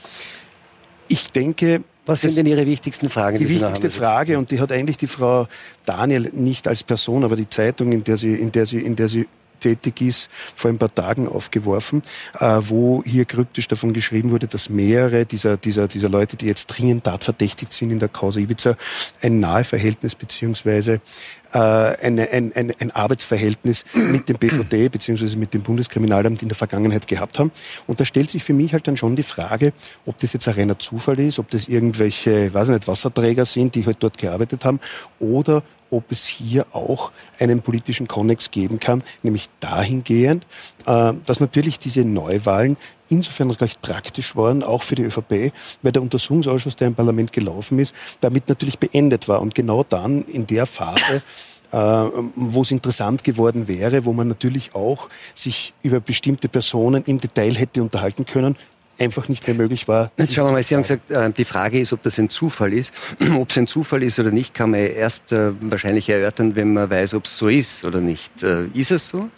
Ich 1.08 1.30
denke, 1.30 1.84
was 2.04 2.20
sind 2.20 2.36
denn 2.36 2.46
Ihre 2.46 2.66
wichtigsten 2.66 3.10
Fragen? 3.10 3.38
Die, 3.38 3.44
die 3.44 3.54
wichtigste 3.54 3.90
Frage, 3.90 4.38
und 4.38 4.50
die 4.50 4.60
hat 4.60 4.72
eigentlich 4.72 4.96
die 4.96 5.08
Frau 5.08 5.48
Daniel 5.84 6.30
nicht 6.32 6.68
als 6.68 6.82
Person, 6.82 7.24
aber 7.24 7.36
die 7.36 7.48
Zeitung, 7.48 7.92
in 7.92 8.04
der 8.04 8.16
sie, 8.16 8.34
in 8.34 8.52
der 8.52 8.66
sie, 8.66 8.78
in 8.78 8.96
der 8.96 9.08
sie 9.08 9.26
tätig 9.60 10.00
ist, 10.02 10.30
vor 10.54 10.70
ein 10.70 10.78
paar 10.78 10.94
Tagen 10.94 11.28
aufgeworfen, 11.28 12.02
äh, 12.38 12.58
wo 12.60 13.02
hier 13.04 13.24
kryptisch 13.24 13.66
davon 13.68 13.92
geschrieben 13.92 14.30
wurde, 14.30 14.46
dass 14.46 14.68
mehrere 14.68 15.26
dieser, 15.26 15.56
dieser, 15.56 15.88
dieser 15.88 16.08
Leute, 16.08 16.36
die 16.36 16.46
jetzt 16.46 16.66
dringend 16.66 17.04
tatverdächtigt 17.04 17.72
sind 17.72 17.90
in 17.90 17.98
der 17.98 18.08
Causa 18.08 18.38
Ibiza, 18.38 18.76
ein 19.22 19.40
Naheverhältnis 19.40 20.14
beziehungsweise 20.14 21.00
äh, 21.52 21.58
eine, 21.58 22.30
ein, 22.30 22.52
ein, 22.54 22.72
ein 22.78 22.90
Arbeitsverhältnis 22.90 23.84
mit 23.94 24.28
dem 24.28 24.38
BVD 24.38 24.88
beziehungsweise 24.92 25.36
mit 25.36 25.54
dem 25.54 25.62
Bundeskriminalamt 25.62 26.42
in 26.42 26.48
der 26.48 26.56
Vergangenheit 26.56 27.06
gehabt 27.06 27.38
haben. 27.38 27.52
Und 27.86 28.00
da 28.00 28.04
stellt 28.04 28.30
sich 28.30 28.44
für 28.44 28.52
mich 28.52 28.72
halt 28.72 28.86
dann 28.88 28.96
schon 28.96 29.16
die 29.16 29.22
Frage, 29.22 29.72
ob 30.04 30.18
das 30.18 30.32
jetzt 30.32 30.48
ein 30.48 30.54
reiner 30.54 30.78
Zufall 30.78 31.18
ist, 31.20 31.38
ob 31.38 31.50
das 31.50 31.68
irgendwelche, 31.68 32.52
weiß 32.52 32.68
ich 32.68 32.74
nicht, 32.74 32.88
Wasserträger 32.88 33.44
sind, 33.44 33.74
die 33.74 33.86
halt 33.86 33.98
dort 34.00 34.18
gearbeitet 34.18 34.64
haben, 34.64 34.80
oder 35.18 35.62
ob 35.90 36.10
es 36.10 36.26
hier 36.26 36.66
auch 36.72 37.12
einen 37.38 37.62
politischen 37.62 38.08
Konnex 38.08 38.50
geben 38.50 38.80
kann, 38.80 39.02
nämlich 39.22 39.46
dahingehend, 39.60 40.44
äh, 40.86 41.12
dass 41.24 41.40
natürlich 41.40 41.78
diese 41.78 42.04
Neuwahlen 42.04 42.76
insofern 43.08 43.50
recht 43.50 43.80
praktisch 43.82 44.36
waren, 44.36 44.62
auch 44.62 44.82
für 44.82 44.94
die 44.94 45.04
ÖVP, 45.04 45.52
weil 45.82 45.92
der 45.92 46.02
Untersuchungsausschuss, 46.02 46.76
der 46.76 46.88
im 46.88 46.94
Parlament 46.94 47.32
gelaufen 47.32 47.78
ist, 47.78 47.94
damit 48.20 48.48
natürlich 48.48 48.78
beendet 48.78 49.28
war. 49.28 49.40
Und 49.40 49.54
genau 49.54 49.84
dann 49.84 50.22
in 50.22 50.46
der 50.46 50.66
Phase, 50.66 51.22
äh, 51.72 51.76
wo 51.76 52.62
es 52.62 52.70
interessant 52.70 53.24
geworden 53.24 53.68
wäre, 53.68 54.04
wo 54.04 54.12
man 54.12 54.28
natürlich 54.28 54.74
auch 54.74 55.08
sich 55.34 55.74
über 55.82 56.00
bestimmte 56.00 56.48
Personen 56.48 57.04
im 57.06 57.18
Detail 57.18 57.54
hätte 57.54 57.82
unterhalten 57.82 58.24
können, 58.24 58.56
einfach 58.98 59.28
nicht 59.28 59.46
mehr 59.46 59.54
möglich 59.54 59.88
war. 59.88 60.10
Jetzt 60.16 60.34
schauen 60.34 60.48
wir 60.48 60.52
mal, 60.52 60.62
Sie 60.62 60.74
haben 60.74 60.82
gesagt, 60.82 61.10
äh, 61.10 61.30
die 61.30 61.44
Frage 61.44 61.78
ist, 61.78 61.92
ob 61.92 62.02
das 62.02 62.18
ein 62.18 62.30
Zufall 62.30 62.72
ist. 62.72 62.92
ob 63.34 63.50
es 63.50 63.58
ein 63.58 63.66
Zufall 63.66 64.02
ist 64.02 64.18
oder 64.18 64.30
nicht, 64.30 64.54
kann 64.54 64.70
man 64.70 64.80
erst 64.80 65.32
äh, 65.32 65.52
wahrscheinlich 65.60 66.08
erörtern, 66.08 66.56
wenn 66.56 66.72
man 66.72 66.88
weiß, 66.88 67.14
ob 67.14 67.26
es 67.26 67.36
so 67.36 67.48
ist 67.48 67.84
oder 67.84 68.00
nicht. 68.00 68.42
Ist 68.42 68.90
es 68.90 69.08
so? 69.08 69.28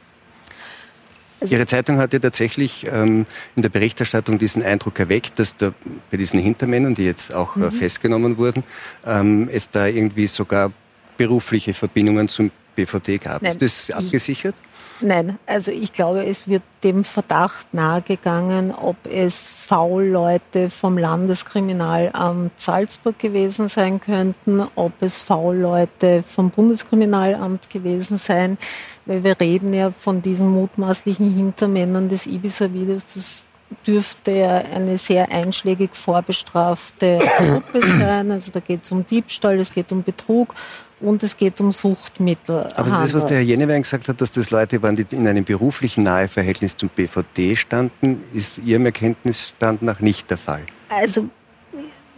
Also 1.40 1.54
Ihre 1.54 1.66
Zeitung 1.66 1.98
hat 1.98 2.12
ja 2.12 2.18
tatsächlich 2.18 2.86
ähm, 2.90 3.26
in 3.54 3.62
der 3.62 3.68
Berichterstattung 3.68 4.38
diesen 4.38 4.62
Eindruck 4.62 4.98
erweckt, 4.98 5.38
dass 5.38 5.56
da 5.56 5.72
bei 6.10 6.16
diesen 6.16 6.40
Hintermännern, 6.40 6.94
die 6.94 7.04
jetzt 7.04 7.34
auch 7.34 7.56
äh, 7.56 7.60
mhm. 7.60 7.64
äh, 7.66 7.70
festgenommen 7.70 8.38
wurden, 8.38 8.64
ähm, 9.06 9.48
es 9.52 9.70
da 9.70 9.86
irgendwie 9.86 10.26
sogar 10.26 10.72
berufliche 11.16 11.74
Verbindungen 11.74 12.28
zum 12.28 12.50
BVD 12.74 13.18
gab. 13.18 13.42
Nein, 13.42 13.52
Ist 13.52 13.62
das 13.62 13.90
abgesichert? 13.90 14.54
Nein, 15.00 15.38
also 15.46 15.70
ich 15.70 15.92
glaube, 15.92 16.24
es 16.24 16.48
wird 16.48 16.62
dem 16.82 17.04
Verdacht 17.04 17.72
nahegegangen, 17.72 18.72
ob 18.72 18.96
es 19.06 19.48
V-Leute 19.48 20.70
vom 20.70 20.98
Landeskriminalamt 20.98 22.52
Salzburg 22.56 23.18
gewesen 23.18 23.68
sein 23.68 24.00
könnten, 24.00 24.66
ob 24.74 25.00
es 25.00 25.18
V-Leute 25.18 26.24
vom 26.24 26.50
Bundeskriminalamt 26.50 27.70
gewesen 27.70 28.18
sein, 28.18 28.58
weil 29.06 29.22
wir 29.22 29.40
reden 29.40 29.72
ja 29.72 29.92
von 29.92 30.20
diesen 30.20 30.48
mutmaßlichen 30.48 31.32
Hintermännern 31.32 32.08
des 32.08 32.26
Ibiza-Videos. 32.26 33.04
Das 33.14 33.44
dürfte 33.86 34.32
ja 34.32 34.56
eine 34.74 34.98
sehr 34.98 35.30
einschlägig 35.30 35.94
vorbestrafte 35.94 37.18
Gruppe 37.18 37.86
sein. 37.98 38.32
Also 38.32 38.50
da 38.50 38.60
geht 38.60 38.82
es 38.82 38.90
um 38.90 39.06
Diebstahl, 39.06 39.60
es 39.60 39.72
geht 39.72 39.92
um 39.92 40.02
Betrug 40.02 40.54
und 41.00 41.22
es 41.22 41.36
geht 41.36 41.60
um 41.60 41.72
Suchtmittel. 41.72 42.68
Aber 42.74 42.90
das, 42.90 43.14
was 43.14 43.26
der 43.26 43.38
Herr 43.38 43.44
Jennewein 43.44 43.82
gesagt 43.82 44.08
hat, 44.08 44.20
dass 44.20 44.32
das 44.32 44.50
Leute 44.50 44.82
waren, 44.82 44.96
die 44.96 45.06
in 45.10 45.26
einem 45.26 45.44
beruflichen 45.44 46.04
Naheverhältnis 46.04 46.76
zum 46.76 46.88
BVD 46.88 47.56
standen, 47.56 48.22
ist 48.34 48.58
Ihrem 48.58 48.86
Erkenntnisstand 48.86 49.82
nach 49.82 50.00
nicht 50.00 50.30
der 50.30 50.38
Fall. 50.38 50.62
Also 50.88 51.28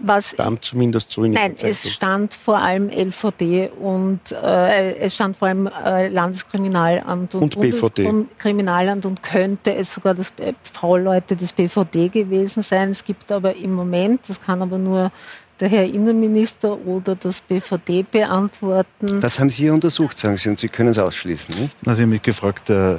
was 0.03 0.31
stand 0.31 0.65
zumindest 0.65 1.11
so 1.11 1.25
in 1.25 1.33
Nein, 1.33 1.55
es 1.63 1.91
stand 1.91 2.35
vor 2.35 2.59
allem 2.59 2.89
LVD 2.89 3.71
und 3.79 4.33
äh, 4.33 4.97
es 4.97 5.15
stand 5.15 5.37
vor 5.37 5.49
allem 5.49 5.67
äh, 5.67 6.09
Landeskriminalamt 6.09 7.35
und, 7.35 7.57
und 7.57 7.61
Bundeskriminalamt 7.61 9.05
und 9.05 9.23
könnte 9.23 9.75
es 9.75 9.93
sogar 9.93 10.15
das 10.15 10.33
äh, 10.39 10.55
V-Leute 10.73 11.37
des 11.37 11.53
BVD 11.53 12.09
gewesen 12.09 12.63
sein. 12.63 12.91
Es 12.91 13.05
gibt 13.05 13.31
aber 13.31 13.55
im 13.57 13.73
Moment, 13.73 14.23
das 14.29 14.41
kann 14.41 14.63
aber 14.63 14.79
nur 14.79 15.13
der 15.61 15.69
Herr 15.69 15.85
Innenminister 15.85 16.79
oder 16.87 17.15
das 17.15 17.43
BVD 17.43 18.05
beantworten. 18.11 19.21
Das 19.21 19.39
haben 19.39 19.51
Sie 19.51 19.69
untersucht, 19.71 20.19
sagen 20.19 20.37
Sie, 20.37 20.49
und 20.49 20.59
Sie 20.59 20.69
können 20.69 20.91
es 20.91 20.99
ausschließen, 20.99 21.55
nicht? 21.55 21.77
Also 21.85 22.01
ich 22.01 22.05
habe 22.05 22.13
mich 22.13 22.23
gefragt 22.23 22.71
äh, 22.71 22.95
äh, 22.95 22.99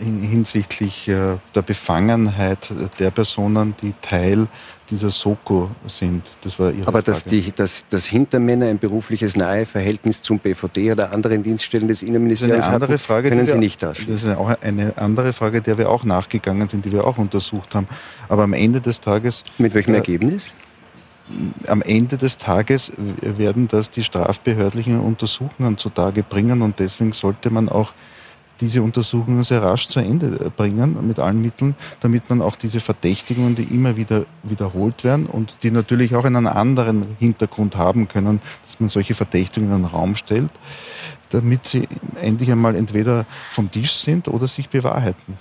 hinsichtlich 0.00 1.08
äh, 1.08 1.36
der 1.54 1.62
Befangenheit 1.62 2.70
der 2.98 3.10
Personen, 3.10 3.74
die 3.82 3.94
Teil 4.00 4.46
dieser 4.90 5.10
Soko 5.10 5.70
sind. 5.86 6.22
Das 6.42 6.58
war 6.58 6.70
Ihre 6.70 6.86
Aber 6.86 7.02
Frage. 7.02 7.12
dass, 7.12 7.24
die, 7.24 7.52
dass, 7.52 7.84
dass 7.90 8.06
Hintermänner 8.06 8.66
ein 8.66 8.78
berufliches 8.78 9.36
Naheverhältnis 9.36 10.22
zum 10.22 10.38
BVD 10.38 10.92
oder 10.92 11.12
anderen 11.12 11.42
Dienststellen 11.42 11.88
des 11.88 12.02
Innenministeriums 12.02 12.58
das 12.58 12.66
ist 12.66 12.68
eine 12.68 12.82
andere 12.82 12.98
Frage, 12.98 13.30
können 13.30 13.46
Sie 13.46 13.52
wir, 13.54 13.58
nicht 13.58 13.84
ausschließen. 13.84 14.12
Das 14.12 14.24
ist 14.24 14.36
auch 14.36 14.62
eine 14.62 14.96
andere 14.96 15.32
Frage, 15.32 15.60
der 15.60 15.78
wir 15.78 15.90
auch 15.90 16.04
nachgegangen 16.04 16.68
sind, 16.68 16.84
die 16.84 16.92
wir 16.92 17.04
auch 17.04 17.18
untersucht 17.18 17.74
haben. 17.74 17.88
Aber 18.28 18.44
am 18.44 18.52
Ende 18.52 18.80
des 18.80 19.00
Tages... 19.00 19.42
Mit 19.58 19.74
welchem 19.74 19.94
äh, 19.94 19.98
Ergebnis? 19.98 20.54
Am 21.66 21.82
Ende 21.82 22.16
des 22.16 22.38
Tages 22.38 22.92
werden 22.96 23.68
das 23.68 23.90
die 23.90 24.02
strafbehördlichen 24.02 25.00
Untersuchungen 25.00 25.76
zutage 25.78 26.22
bringen 26.22 26.62
und 26.62 26.78
deswegen 26.78 27.12
sollte 27.12 27.50
man 27.50 27.68
auch 27.68 27.92
diese 28.60 28.82
Untersuchungen 28.82 29.42
sehr 29.42 29.62
rasch 29.62 29.88
zu 29.88 30.00
Ende 30.00 30.50
bringen 30.56 31.06
mit 31.06 31.18
allen 31.18 31.40
Mitteln, 31.40 31.74
damit 32.00 32.30
man 32.30 32.40
auch 32.40 32.56
diese 32.56 32.80
Verdächtigungen, 32.80 33.54
die 33.54 33.64
immer 33.64 33.96
wieder 33.96 34.24
wiederholt 34.42 35.04
werden 35.04 35.26
und 35.26 35.58
die 35.62 35.70
natürlich 35.70 36.14
auch 36.14 36.24
einen 36.24 36.46
anderen 36.46 37.16
Hintergrund 37.18 37.76
haben 37.76 38.08
können, 38.08 38.40
dass 38.66 38.80
man 38.80 38.88
solche 38.88 39.14
Verdächtigungen 39.14 39.76
in 39.76 39.82
den 39.82 39.90
Raum 39.90 40.16
stellt, 40.16 40.50
damit 41.30 41.66
sie 41.66 41.88
endlich 42.20 42.50
einmal 42.50 42.76
entweder 42.76 43.26
vom 43.50 43.70
Tisch 43.70 43.92
sind 43.92 44.28
oder 44.28 44.46
sich 44.46 44.68
bewahrheiten. 44.68 45.36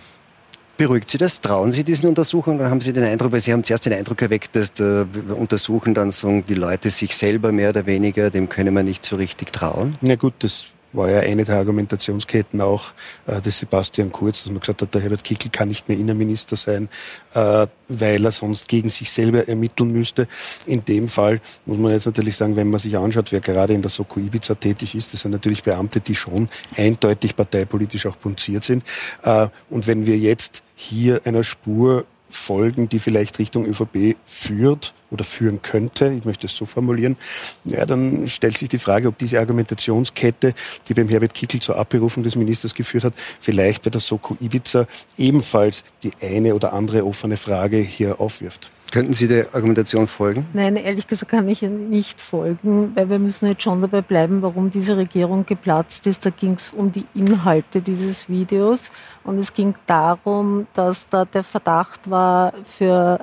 Beruhigt 0.78 1.10
Sie 1.10 1.18
das? 1.18 1.40
Trauen 1.40 1.72
Sie 1.72 1.84
diesen 1.84 2.10
Untersuchungen? 2.10 2.60
Oder 2.60 2.70
haben 2.70 2.82
Sie 2.82 2.92
den 2.92 3.04
Eindruck, 3.04 3.32
weil 3.32 3.40
Sie 3.40 3.54
haben 3.54 3.64
zuerst 3.64 3.86
den 3.86 3.94
Eindruck 3.94 4.22
erweckt, 4.22 4.56
dass 4.56 4.74
da 4.74 5.06
untersuchen 5.36 5.94
dann 5.94 6.12
so 6.12 6.42
die 6.42 6.54
Leute 6.54 6.90
sich 6.90 7.16
selber 7.16 7.52
mehr 7.52 7.70
oder 7.70 7.86
weniger, 7.86 8.30
dem 8.30 8.50
können 8.50 8.74
wir 8.74 8.84
nicht 8.84 9.06
so 9.06 9.16
richtig 9.16 9.54
trauen? 9.54 9.96
Na 10.02 10.16
gut, 10.16 10.34
das 10.40 10.68
war 10.96 11.10
ja 11.10 11.20
eine 11.20 11.44
der 11.44 11.58
Argumentationsketten 11.58 12.62
auch 12.62 12.94
äh, 13.28 13.42
des 13.42 13.60
Sebastian 13.60 14.12
Kurz, 14.12 14.44
dass 14.44 14.52
man 14.52 14.60
gesagt 14.60 14.82
hat, 14.82 14.94
der 14.94 15.02
Herbert 15.02 15.24
Kickl 15.24 15.50
kann 15.50 15.68
nicht 15.68 15.88
mehr 15.88 15.98
Innenminister 15.98 16.56
sein, 16.56 16.90
äh, 17.34 17.68
weil 17.88 18.26
er 18.26 18.32
sonst 18.32 18.68
gegen 18.68 18.90
sich 18.90 19.12
selber 19.12 19.48
ermitteln 19.48 19.92
müsste. 19.92 20.28
In 20.66 20.84
dem 20.86 21.08
Fall 21.08 21.42
muss 21.66 21.78
man 21.78 21.92
jetzt 21.92 22.06
natürlich 22.06 22.36
sagen, 22.36 22.56
wenn 22.56 22.70
man 22.70 22.80
sich 22.80 22.98
anschaut, 22.98 23.32
wer 23.32 23.42
gerade 23.42 23.74
in 23.74 23.82
der 23.82 23.90
Soko 23.90 24.20
Ibiza 24.20 24.56
tätig 24.56 24.96
ist, 24.96 25.14
das 25.14 25.22
sind 25.22 25.32
natürlich 25.32 25.64
Beamte, 25.64 26.00
die 26.00 26.16
schon 26.16 26.50
eindeutig 26.78 27.36
parteipolitisch 27.36 28.06
auch 28.06 28.20
punziert 28.20 28.64
sind. 28.64 28.84
Äh, 29.24 29.48
und 29.70 29.88
wenn 29.88 30.06
wir 30.06 30.18
jetzt 30.18 30.64
hier 30.76 31.22
einer 31.26 31.44
Spur 31.44 32.06
folgen, 32.30 32.90
die 32.90 33.00
vielleicht 33.00 33.40
Richtung 33.40 33.66
ÖVP 33.66 34.16
führt 34.26 34.94
oder 35.12 35.24
führen 35.24 35.62
könnte, 35.62 36.14
ich 36.18 36.26
möchte 36.26 36.48
es 36.48 36.56
so 36.56 36.66
formulieren, 36.66 37.16
ja, 37.64 37.86
dann 37.86 38.28
stellt 38.28 38.58
sich 38.58 38.70
die 38.70 38.80
Frage, 38.80 39.08
ob 39.08 39.18
diese 39.18 39.40
Argumentationskette, 39.40 40.54
die 40.88 40.94
beim 40.94 41.08
Herbert 41.08 41.34
Kickl 41.34 41.60
zur 41.60 41.78
Abberufung 41.78 42.24
des 42.24 42.36
Ministers 42.36 42.74
geführt 42.74 43.04
hat, 43.04 43.14
vielleicht 43.40 43.84
bei 43.84 43.90
der 43.90 44.02
Soko 44.02 44.38
Ibiza 44.40 44.88
ebenfalls 45.18 45.84
die 46.04 46.12
eine 46.22 46.56
oder 46.56 46.74
andere 46.74 47.06
offene 47.06 47.38
Frage 47.38 47.78
hier 47.78 48.20
aufwirft. 48.20 48.72
Könnten 48.92 49.14
Sie 49.14 49.28
der 49.28 49.54
Argumentation 49.54 50.08
folgen? 50.08 50.46
Nein, 50.54 50.76
ehrlich 50.76 51.08
gesagt 51.08 51.32
kann 51.32 51.48
ich 51.50 51.62
nicht 51.62 52.22
folgen, 52.22 52.92
weil 52.96 53.10
wir 53.10 53.20
müssen 53.20 53.48
jetzt 53.48 53.64
schon 53.64 53.82
dabei 53.82 54.02
bleiben, 54.02 54.42
warum 54.42 54.70
diese 54.70 54.96
Regierung 54.96 55.46
geplatzt 55.46 56.08
ist. 56.08 56.26
Da 56.26 56.30
ging 56.30 56.54
es 56.54 56.72
um 56.72 56.92
die 56.92 57.06
Inhalte 57.14 57.82
dieses 57.82 58.30
Videos 58.30 58.92
und 59.24 59.40
es 59.40 59.54
ging 59.54 59.76
darum, 59.88 60.68
dass 60.74 61.10
da 61.10 61.26
der 61.26 61.44
Verdacht 61.44 62.10
war 62.10 62.54
für 62.64 63.20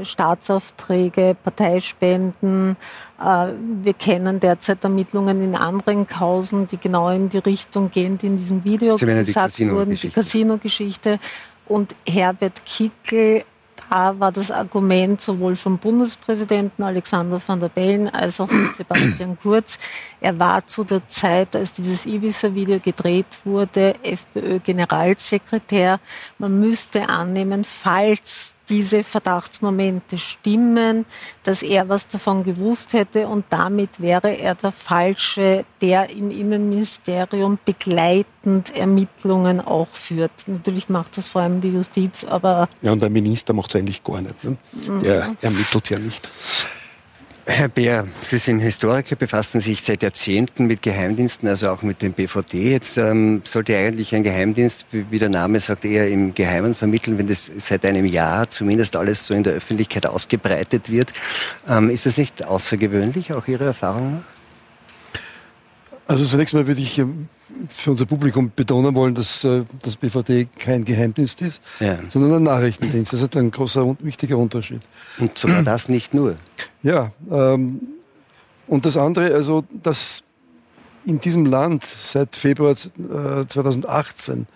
äh, 0.00 0.04
Staatsaufträge, 0.04 1.36
Parteispenden. 1.42 2.76
Äh, 3.20 3.52
wir 3.82 3.94
kennen 3.94 4.40
derzeit 4.40 4.82
Ermittlungen 4.84 5.42
in 5.42 5.54
anderen 5.54 6.06
Kausen, 6.06 6.66
die 6.66 6.76
genau 6.76 7.08
in 7.10 7.28
die 7.28 7.38
Richtung 7.38 7.90
gehen, 7.90 8.18
die 8.18 8.26
in 8.26 8.36
diesem 8.36 8.64
Video 8.64 8.96
gesagt 8.96 9.60
wurden, 9.60 9.94
die 9.94 10.10
Casino-Geschichte. 10.10 11.18
Und 11.66 11.94
Herbert 12.06 12.62
Kickel 12.66 13.44
da 13.90 14.18
war 14.18 14.32
das 14.32 14.50
Argument 14.50 15.20
sowohl 15.20 15.56
vom 15.56 15.78
Bundespräsidenten 15.78 16.82
Alexander 16.82 17.40
van 17.44 17.60
der 17.60 17.68
Bellen 17.68 18.08
als 18.08 18.40
auch 18.40 18.48
von 18.48 18.72
Sebastian 18.72 19.38
Kurz. 19.40 19.78
Er 20.20 20.38
war 20.38 20.66
zu 20.66 20.84
der 20.84 21.08
Zeit, 21.08 21.54
als 21.54 21.72
dieses 21.72 22.06
Ibiza-Video 22.06 22.80
gedreht 22.80 23.38
wurde, 23.44 23.94
FPÖ-Generalsekretär. 24.02 26.00
Man 26.38 26.60
müsste 26.60 27.08
annehmen, 27.08 27.64
falls 27.64 28.54
diese 28.68 29.04
Verdachtsmomente 29.04 30.18
stimmen, 30.18 31.04
dass 31.42 31.62
er 31.62 31.88
was 31.88 32.06
davon 32.06 32.44
gewusst 32.44 32.92
hätte 32.92 33.28
und 33.28 33.44
damit 33.50 34.00
wäre 34.00 34.36
er 34.38 34.54
der 34.54 34.72
Falsche, 34.72 35.64
der 35.80 36.10
im 36.10 36.30
Innenministerium 36.30 37.58
begleitend 37.64 38.76
Ermittlungen 38.76 39.60
auch 39.60 39.88
führt. 39.88 40.32
Natürlich 40.46 40.88
macht 40.88 41.16
das 41.16 41.26
vor 41.26 41.42
allem 41.42 41.60
die 41.60 41.70
Justiz, 41.70 42.24
aber... 42.24 42.68
Ja, 42.82 42.92
und 42.92 43.02
der 43.02 43.10
Minister 43.10 43.52
macht 43.52 43.70
es 43.70 43.76
eigentlich 43.76 44.02
gar 44.02 44.20
nicht. 44.20 44.42
Ne? 44.44 44.56
Der 45.02 45.28
mhm. 45.28 45.36
ermittelt 45.40 45.90
ja 45.90 45.98
nicht. 45.98 46.30
Herr 47.46 47.68
Bär, 47.68 48.08
Sie 48.22 48.38
sind 48.38 48.60
Historiker, 48.60 49.16
befassen 49.16 49.60
sich 49.60 49.82
seit 49.82 50.02
Jahrzehnten 50.02 50.66
mit 50.66 50.80
Geheimdiensten, 50.80 51.46
also 51.46 51.68
auch 51.68 51.82
mit 51.82 52.00
dem 52.00 52.14
BVD. 52.14 52.70
Jetzt 52.72 52.96
ähm, 52.96 53.42
sollte 53.44 53.76
eigentlich 53.76 54.14
ein 54.14 54.22
Geheimdienst, 54.22 54.86
wie, 54.90 55.18
der 55.18 55.28
Name 55.28 55.60
sagt, 55.60 55.84
eher 55.84 56.08
im 56.08 56.34
Geheimen 56.34 56.74
vermitteln, 56.74 57.18
wenn 57.18 57.26
das 57.26 57.50
seit 57.58 57.84
einem 57.84 58.06
Jahr 58.06 58.48
zumindest 58.48 58.96
alles 58.96 59.26
so 59.26 59.34
in 59.34 59.42
der 59.42 59.52
Öffentlichkeit 59.52 60.06
ausgebreitet 60.06 60.90
wird. 60.90 61.12
Ähm, 61.68 61.90
ist 61.90 62.06
das 62.06 62.16
nicht 62.16 62.46
außergewöhnlich, 62.46 63.34
auch 63.34 63.46
Ihre 63.46 63.64
Erfahrung? 63.64 64.24
Also 66.06 66.24
zunächst 66.24 66.54
mal 66.54 66.66
würde 66.66 66.80
ich 66.80 66.98
ähm, 66.98 67.28
für 67.68 67.90
unser 67.90 68.06
Publikum 68.06 68.52
betonen 68.54 68.94
wollen, 68.94 69.14
dass 69.14 69.44
äh, 69.44 69.64
das 69.82 69.96
BVD 69.96 70.48
kein 70.58 70.84
Geheimdienst 70.84 71.42
ist, 71.42 71.62
ja. 71.80 71.98
sondern 72.08 72.34
ein 72.34 72.42
Nachrichtendienst. 72.42 73.12
Das 73.12 73.22
ist 73.22 73.36
ein 73.36 73.50
großer 73.50 73.84
und 73.84 74.04
wichtiger 74.04 74.38
Unterschied. 74.38 74.80
Und 75.18 75.36
sogar 75.38 75.62
das 75.62 75.88
nicht 75.88 76.14
nur. 76.14 76.36
Ja, 76.82 77.12
ähm, 77.30 77.80
und 78.66 78.86
das 78.86 78.96
andere, 78.96 79.34
also 79.34 79.64
dass 79.82 80.22
in 81.04 81.20
diesem 81.20 81.46
Land 81.46 81.84
seit 81.84 82.34
Februar 82.34 82.72
äh, 82.72 83.46
2018 83.46 84.46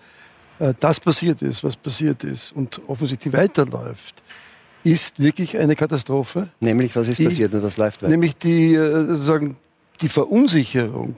äh, 0.59 0.73
das 0.79 0.99
passiert 0.99 1.41
ist, 1.41 1.63
was 1.63 1.75
passiert 1.75 2.23
ist 2.23 2.51
und 2.51 2.81
offensichtlich 2.87 3.33
weiterläuft, 3.33 4.23
ist 4.83 5.19
wirklich 5.19 5.57
eine 5.57 5.75
Katastrophe. 5.75 6.49
Nämlich, 6.59 6.95
was 6.95 7.07
ist 7.07 7.19
die, 7.19 7.25
passiert 7.25 7.53
und 7.53 7.63
was 7.63 7.77
läuft 7.77 8.01
weiter? 8.01 8.11
Nämlich 8.11 8.35
die, 8.37 8.73
äh, 8.75 9.07
sozusagen, 9.07 9.57
die 10.01 10.09
Verunsicherung 10.09 11.15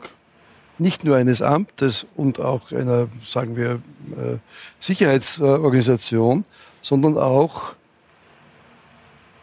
nicht 0.82 1.04
nur 1.04 1.16
eines 1.16 1.42
Amtes 1.42 2.08
und 2.16 2.40
auch 2.40 2.72
einer, 2.72 3.08
sagen 3.24 3.56
wir, 3.56 3.82
äh, 4.18 4.38
Sicherheitsorganisation, 4.80 6.44
sondern 6.82 7.18
auch 7.18 7.74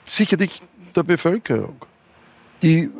sicherlich 0.05 0.61
der 0.97 1.05
Bevölkerung, 1.05 1.77
die 2.63 2.91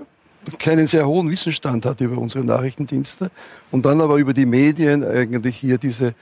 keinen 0.59 0.87
sehr 0.87 1.07
hohen 1.07 1.29
Wissensstand 1.31 1.85
hat 1.85 2.01
über 2.01 2.17
unsere 2.17 2.45
Nachrichtendienste 2.45 3.31
und 3.71 3.85
dann 3.85 4.01
aber 4.01 4.17
über 4.17 4.33
die 4.33 4.47
Medien 4.47 5.05
eigentlich 5.05 5.57
hier 5.57 5.79
diese 5.79 6.15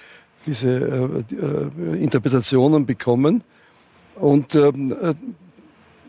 diese 0.46 0.68
äh, 0.68 1.34
äh, 1.34 2.02
Interpretationen 2.02 2.86
bekommen. 2.86 3.42
Und 4.14 4.54
ähm, 4.54 4.94
äh, 5.02 5.14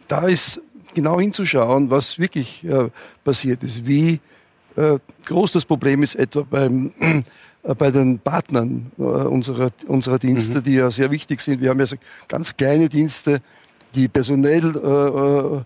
da 0.07 0.27
ist 0.27 0.61
genau 0.93 1.19
hinzuschauen, 1.19 1.89
was 1.89 2.19
wirklich 2.19 2.63
äh, 2.63 2.89
passiert 3.23 3.63
ist, 3.63 3.85
wie 3.87 4.19
äh, 4.77 4.99
groß 5.25 5.51
das 5.51 5.65
Problem 5.65 6.03
ist, 6.03 6.15
etwa 6.15 6.43
beim, 6.43 6.91
äh, 6.99 7.23
bei 7.75 7.91
den 7.91 8.19
Partnern 8.19 8.91
unserer, 8.97 9.71
unserer 9.87 10.19
Dienste, 10.19 10.59
mhm. 10.59 10.63
die 10.63 10.73
ja 10.75 10.89
sehr 10.89 11.11
wichtig 11.11 11.41
sind. 11.41 11.59
Wir 11.61 11.69
haben 11.69 11.79
ja 11.79 11.85
so 11.85 11.97
ganz 12.29 12.55
kleine 12.55 12.87
Dienste, 12.87 13.41
die 13.93 14.07
personell 14.07 15.65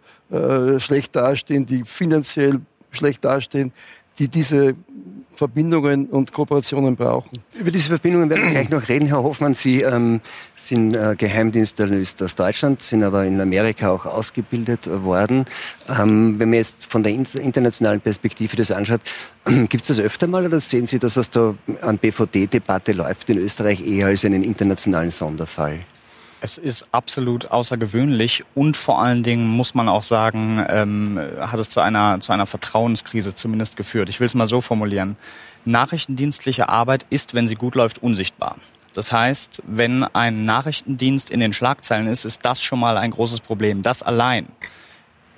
schlecht 0.80 1.16
dastehen, 1.16 1.66
die 1.66 1.84
finanziell 1.84 2.62
schlecht 2.92 3.26
dastehen, 3.26 3.72
die 4.22 4.28
diese 4.28 4.76
Verbindungen 5.34 6.06
und 6.06 6.32
Kooperationen 6.32 6.96
brauchen. 6.96 7.40
Über 7.60 7.72
diese 7.72 7.88
Verbindungen 7.88 8.30
werden 8.30 8.44
wir 8.44 8.52
gleich 8.52 8.70
noch 8.70 8.88
reden. 8.88 9.08
Herr 9.08 9.24
Hoffmann, 9.24 9.56
Sie 9.56 9.82
ähm, 9.82 10.22
sind 10.56 10.96
äh, 10.96 11.16
Geheimdienstanalyst 11.18 12.22
aus 12.22 12.36
Deutschland, 12.36 12.84
sind 12.84 13.02
aber 13.02 13.26
in 13.26 13.42
Amerika 13.42 13.90
auch 13.90 14.06
ausgebildet 14.06 14.88
worden. 15.04 15.46
Ähm, 15.90 16.38
wenn 16.38 16.50
man 16.50 16.58
jetzt 16.58 16.86
von 16.86 17.02
der 17.02 17.14
internationalen 17.14 18.02
Perspektive 18.02 18.56
das 18.56 18.70
anschaut, 18.70 19.02
gibt 19.46 19.82
es 19.82 19.88
das 19.88 20.00
öfter 20.00 20.28
mal 20.28 20.46
oder 20.46 20.60
sehen 20.60 20.86
Sie 20.86 21.00
das, 21.00 21.18
was 21.18 21.32
da 21.32 21.56
an 21.82 21.98
BVD-Debatte 21.98 22.92
läuft 22.92 23.28
in 23.32 23.40
Österreich, 23.40 23.84
eher 23.84 24.08
als 24.08 24.24
einen 24.24 24.44
internationalen 24.44 25.10
Sonderfall? 25.10 25.80
Es 26.44 26.58
ist 26.58 26.88
absolut 26.92 27.52
außergewöhnlich 27.52 28.44
und 28.56 28.76
vor 28.76 29.00
allen 29.00 29.22
Dingen 29.22 29.46
muss 29.46 29.76
man 29.76 29.88
auch 29.88 30.02
sagen, 30.02 30.66
ähm, 30.70 31.20
hat 31.40 31.60
es 31.60 31.70
zu 31.70 31.82
einer, 31.82 32.20
zu 32.20 32.32
einer 32.32 32.48
Vertrauenskrise 32.48 33.36
zumindest 33.36 33.78
geführt. 33.78 34.10
Ich 34.10 34.20
will 34.20 34.26
es 34.26 34.34
mal 34.34 34.48
so 34.48 34.60
formulieren. 34.60 35.18
Nachrichtendienstliche 35.66 36.68
Arbeit 36.68 37.06
ist, 37.12 37.36
wenn 37.36 37.48
sie 37.48 37.54
gut 37.54 37.76
läuft, 37.76 38.02
unsichtbar. 38.02 38.56
Das 38.96 39.12
heißt, 39.12 39.62
wenn 39.68 40.04
ein 40.04 40.44
Nachrichtendienst 40.44 41.30
in 41.30 41.42
den 41.42 41.54
Schlagzeilen 41.54 42.08
ist, 42.08 42.26
ist 42.26 42.44
das 42.44 42.60
schon 42.60 42.80
mal 42.80 42.98
ein 42.98 43.12
großes 43.12 43.42
Problem. 43.42 43.84
Das 43.84 44.02
allein 44.02 44.48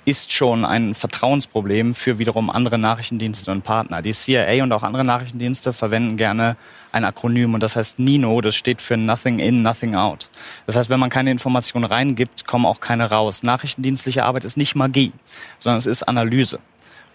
ist 0.04 0.32
schon 0.32 0.64
ein 0.64 0.94
Vertrauensproblem 0.94 1.94
für 1.94 2.18
wiederum 2.18 2.50
andere 2.50 2.78
Nachrichtendienste 2.78 3.50
und 3.50 3.62
Partner. 3.62 4.02
Die 4.02 4.12
CIA 4.12 4.62
und 4.62 4.72
auch 4.72 4.82
andere 4.82 5.04
Nachrichtendienste 5.04 5.72
verwenden 5.72 6.16
gerne 6.16 6.56
ein 6.92 7.04
Akronym 7.04 7.54
und 7.54 7.62
das 7.62 7.76
heißt 7.76 7.98
NINO, 7.98 8.40
das 8.40 8.54
steht 8.54 8.82
für 8.82 8.96
Nothing 8.96 9.38
In, 9.38 9.62
Nothing 9.62 9.94
Out. 9.94 10.30
Das 10.66 10.76
heißt, 10.76 10.90
wenn 10.90 11.00
man 11.00 11.10
keine 11.10 11.30
Informationen 11.30 11.84
reingibt, 11.84 12.46
kommen 12.46 12.66
auch 12.66 12.80
keine 12.80 13.10
raus. 13.10 13.42
Nachrichtendienstliche 13.42 14.24
Arbeit 14.24 14.44
ist 14.44 14.56
nicht 14.56 14.74
Magie, 14.74 15.12
sondern 15.58 15.78
es 15.78 15.86
ist 15.86 16.02
Analyse. 16.04 16.58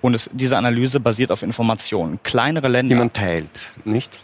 Und 0.02 0.14
es, 0.14 0.30
diese 0.34 0.58
Analyse 0.58 1.00
basiert 1.00 1.32
auf 1.32 1.44
Informationen. 1.44 2.20
Kleinere 2.24 2.70
Länder. 2.70 2.96
Die 2.96 3.00
man 3.00 3.14
teilt, 3.14 3.72
nicht? 3.86 4.18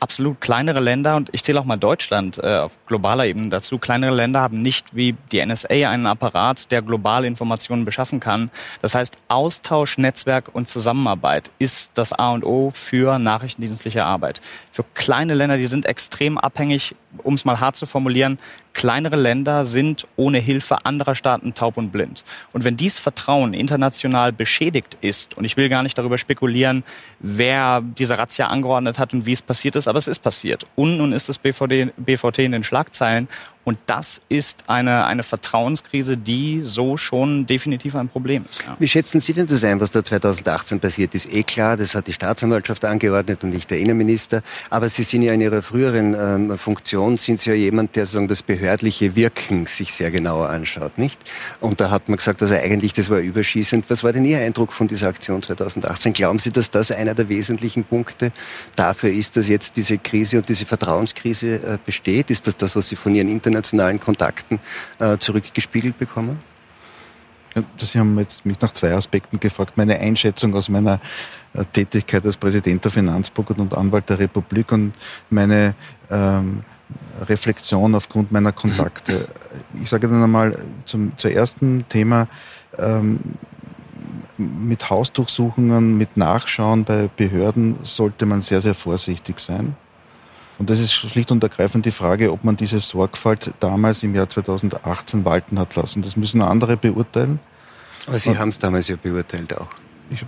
Absolut 0.00 0.40
kleinere 0.40 0.80
Länder, 0.80 1.16
und 1.16 1.28
ich 1.32 1.42
zähle 1.42 1.60
auch 1.60 1.64
mal 1.64 1.76
Deutschland 1.76 2.38
äh, 2.38 2.58
auf 2.58 2.78
globaler 2.86 3.26
Ebene 3.26 3.50
dazu, 3.50 3.78
kleinere 3.78 4.14
Länder 4.14 4.40
haben 4.40 4.62
nicht 4.62 4.94
wie 4.94 5.14
die 5.32 5.44
NSA 5.44 5.90
einen 5.90 6.06
Apparat, 6.06 6.70
der 6.70 6.82
globale 6.82 7.26
Informationen 7.26 7.84
beschaffen 7.84 8.20
kann. 8.20 8.50
Das 8.82 8.94
heißt, 8.94 9.16
Austausch, 9.28 9.98
Netzwerk 9.98 10.54
und 10.54 10.68
Zusammenarbeit 10.68 11.50
ist 11.58 11.92
das 11.94 12.12
A 12.12 12.32
und 12.32 12.44
O 12.44 12.70
für 12.74 13.18
nachrichtendienstliche 13.18 14.04
Arbeit. 14.04 14.40
Für 14.72 14.84
kleine 14.94 15.34
Länder, 15.34 15.56
die 15.56 15.66
sind 15.66 15.86
extrem 15.86 16.38
abhängig, 16.38 16.94
um 17.22 17.34
es 17.34 17.44
mal 17.44 17.60
hart 17.60 17.76
zu 17.76 17.86
formulieren, 17.86 18.38
kleinere 18.76 19.16
Länder 19.16 19.64
sind 19.64 20.06
ohne 20.16 20.38
Hilfe 20.38 20.84
anderer 20.84 21.14
Staaten 21.14 21.54
taub 21.54 21.78
und 21.78 21.90
blind. 21.90 22.24
Und 22.52 22.64
wenn 22.64 22.76
dies 22.76 22.98
Vertrauen 22.98 23.54
international 23.54 24.32
beschädigt 24.32 24.98
ist, 25.00 25.36
und 25.36 25.46
ich 25.46 25.56
will 25.56 25.70
gar 25.70 25.82
nicht 25.82 25.96
darüber 25.96 26.18
spekulieren, 26.18 26.84
wer 27.18 27.80
diese 27.80 28.18
Razzia 28.18 28.48
angeordnet 28.48 28.98
hat 28.98 29.14
und 29.14 29.24
wie 29.24 29.32
es 29.32 29.40
passiert 29.40 29.76
ist, 29.76 29.88
aber 29.88 29.98
es 29.98 30.08
ist 30.08 30.22
passiert. 30.22 30.66
Und 30.76 30.98
nun 30.98 31.14
ist 31.14 31.30
das 31.30 31.38
BVD, 31.38 31.90
BVT 31.96 32.40
in 32.40 32.52
den 32.52 32.64
Schlagzeilen 32.64 33.28
und 33.66 33.78
das 33.86 34.22
ist 34.28 34.62
eine, 34.68 35.06
eine 35.06 35.24
Vertrauenskrise, 35.24 36.16
die 36.16 36.62
so 36.64 36.96
schon 36.96 37.46
definitiv 37.46 37.96
ein 37.96 38.08
Problem 38.08 38.44
ist. 38.48 38.62
Ja. 38.62 38.76
Wie 38.78 38.86
schätzen 38.86 39.20
Sie 39.20 39.32
denn 39.32 39.48
das 39.48 39.64
ein, 39.64 39.80
was 39.80 39.90
da 39.90 40.04
2018 40.04 40.78
passiert 40.78 41.16
ist? 41.16 41.34
Eh 41.34 41.42
klar, 41.42 41.76
das 41.76 41.96
hat 41.96 42.06
die 42.06 42.12
Staatsanwaltschaft 42.12 42.84
angeordnet 42.84 43.42
und 43.42 43.50
nicht 43.50 43.68
der 43.68 43.80
Innenminister. 43.80 44.44
Aber 44.70 44.88
Sie 44.88 45.02
sind 45.02 45.22
ja 45.22 45.32
in 45.32 45.40
Ihrer 45.40 45.62
früheren 45.62 46.14
ähm, 46.14 46.56
Funktion, 46.56 47.18
sind 47.18 47.40
Sie 47.40 47.50
ja 47.50 47.56
jemand, 47.56 47.96
der 47.96 48.06
sagen, 48.06 48.28
das 48.28 48.44
behördliche 48.44 49.16
Wirken 49.16 49.66
sich 49.66 49.92
sehr 49.92 50.12
genauer 50.12 50.48
anschaut, 50.48 50.96
nicht? 50.96 51.18
Und 51.58 51.80
da 51.80 51.90
hat 51.90 52.08
man 52.08 52.18
gesagt, 52.18 52.42
also 52.42 52.54
eigentlich, 52.54 52.92
das 52.92 53.10
war 53.10 53.18
überschießend. 53.18 53.90
Was 53.90 54.04
war 54.04 54.12
denn 54.12 54.24
Ihr 54.24 54.38
Eindruck 54.38 54.72
von 54.72 54.86
dieser 54.86 55.08
Aktion 55.08 55.42
2018? 55.42 56.12
Glauben 56.12 56.38
Sie, 56.38 56.52
dass 56.52 56.70
das 56.70 56.92
einer 56.92 57.14
der 57.14 57.28
wesentlichen 57.28 57.82
Punkte 57.82 58.30
dafür 58.76 59.10
ist, 59.10 59.36
dass 59.36 59.48
jetzt 59.48 59.76
diese 59.76 59.98
Krise 59.98 60.36
und 60.36 60.48
diese 60.48 60.66
Vertrauenskrise 60.66 61.56
äh, 61.56 61.78
besteht? 61.84 62.30
Ist 62.30 62.46
das 62.46 62.56
das, 62.56 62.76
was 62.76 62.88
Sie 62.88 62.94
von 62.94 63.12
Ihren 63.12 63.28
Internet 63.28 63.55
internationalen 63.56 64.00
Kontakten 64.00 64.60
äh, 65.00 65.18
zurückgespiegelt 65.18 65.98
bekommen? 65.98 66.38
Sie 67.78 67.98
haben 67.98 68.18
jetzt 68.18 68.44
mich 68.44 68.60
nach 68.60 68.72
zwei 68.72 68.92
Aspekten 68.92 69.40
gefragt. 69.40 69.76
Meine 69.76 69.98
Einschätzung 69.98 70.54
aus 70.54 70.68
meiner 70.68 71.00
äh, 71.54 71.64
Tätigkeit 71.72 72.24
als 72.24 72.36
Präsident 72.36 72.84
der 72.84 72.90
Finanzburg 72.90 73.50
und 73.50 73.74
Anwalt 73.74 74.10
der 74.10 74.18
Republik 74.18 74.72
und 74.72 74.92
meine 75.30 75.74
ähm, 76.10 76.64
Reflexion 77.28 77.94
aufgrund 77.94 78.32
meiner 78.32 78.52
Kontakte. 78.52 79.28
Ich 79.82 79.90
sage 79.90 80.08
dann 80.08 80.22
einmal 80.22 80.58
zum, 80.84 81.16
zum 81.16 81.30
ersten 81.30 81.88
Thema, 81.88 82.28
ähm, 82.78 83.20
mit 84.38 84.90
Hausdurchsuchungen, 84.90 85.96
mit 85.96 86.16
Nachschauen 86.16 86.84
bei 86.84 87.08
Behörden 87.16 87.76
sollte 87.82 88.26
man 88.26 88.42
sehr, 88.42 88.60
sehr 88.60 88.74
vorsichtig 88.74 89.38
sein. 89.38 89.76
Und 90.58 90.70
das 90.70 90.80
ist 90.80 90.92
schlicht 90.92 91.30
und 91.30 91.42
ergreifend 91.42 91.84
die 91.84 91.90
Frage, 91.90 92.32
ob 92.32 92.44
man 92.44 92.56
diese 92.56 92.80
Sorgfalt 92.80 93.52
damals 93.60 94.02
im 94.02 94.14
Jahr 94.14 94.28
2018 94.28 95.24
walten 95.24 95.58
hat 95.58 95.76
lassen. 95.76 96.02
Das 96.02 96.16
müssen 96.16 96.40
andere 96.40 96.76
beurteilen. 96.76 97.40
Aber 98.06 98.18
Sie 98.18 98.38
haben 98.38 98.48
es 98.48 98.58
damals 98.58 98.88
ja 98.88 98.96
beurteilt 98.96 99.56
auch. 99.56 99.68
Ich, 100.10 100.24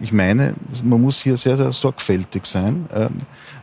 ich 0.00 0.12
meine, 0.12 0.54
man 0.82 1.00
muss 1.00 1.20
hier 1.20 1.36
sehr, 1.36 1.56
sehr 1.56 1.72
sorgfältig 1.72 2.46
sein. 2.46 2.88
Ähm, 2.92 3.10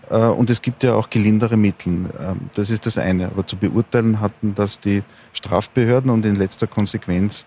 äh, 0.10 0.17
und 0.17 0.50
es 0.50 0.62
gibt 0.62 0.84
ja 0.84 0.93
auch 0.93 1.10
gelindere 1.10 1.58
Mittel. 1.58 2.10
Ähm, 2.20 2.41
das 2.56 2.70
ist 2.70 2.86
das 2.86 2.98
eine. 2.98 3.26
Aber 3.26 3.46
zu 3.46 3.58
beurteilen 3.58 4.22
hatten 4.22 4.56
das 4.56 4.80
die 4.80 5.04
Strafbehörden 5.34 6.10
und 6.10 6.26
in 6.26 6.36
letzter 6.36 6.67
Konsequenz 6.67 7.46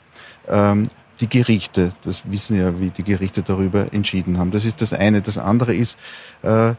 ähm, 0.49 0.88
die 1.20 1.29
Gerichte. 1.29 1.92
Das 2.03 2.31
wissen 2.31 2.59
ja, 2.59 2.79
wie 2.79 2.90
die 2.90 3.05
Gerichte 3.05 3.42
darüber 3.42 3.92
entschieden 3.92 4.38
haben. 4.38 4.51
Das 4.51 4.64
ist 4.64 4.81
das 4.81 4.92
eine. 4.92 5.23
Das 5.23 5.38
andere 5.38 5.75
ist, 5.75 5.99
äh, 6.42 6.75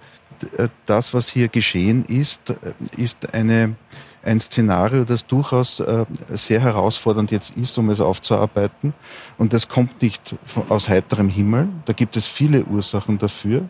das, 0.86 1.13
was 1.13 1.30
hier 1.30 1.47
geschehen 1.47 2.06
ist, 2.06 2.49
äh, 2.49 2.56
ist 2.97 3.34
eine, 3.34 3.75
ein 4.23 4.39
Szenario, 4.39 5.04
das 5.04 5.25
durchaus 5.25 5.80
äh, 5.80 6.06
sehr 6.30 6.62
herausfordernd 6.62 7.32
jetzt 7.32 7.56
ist, 7.58 7.77
um 7.77 7.89
es 7.89 7.99
aufzuarbeiten. 7.99 8.93
Und 9.38 9.54
das 9.54 9.67
kommt 9.67 10.01
nicht 10.01 10.36
aus 10.69 10.89
heiterem 10.89 11.30
Himmel. 11.30 11.69
Da 11.86 11.93
gibt 11.93 12.15
es 12.17 12.27
viele 12.27 12.65
Ursachen 12.65 13.17
dafür. 13.17 13.67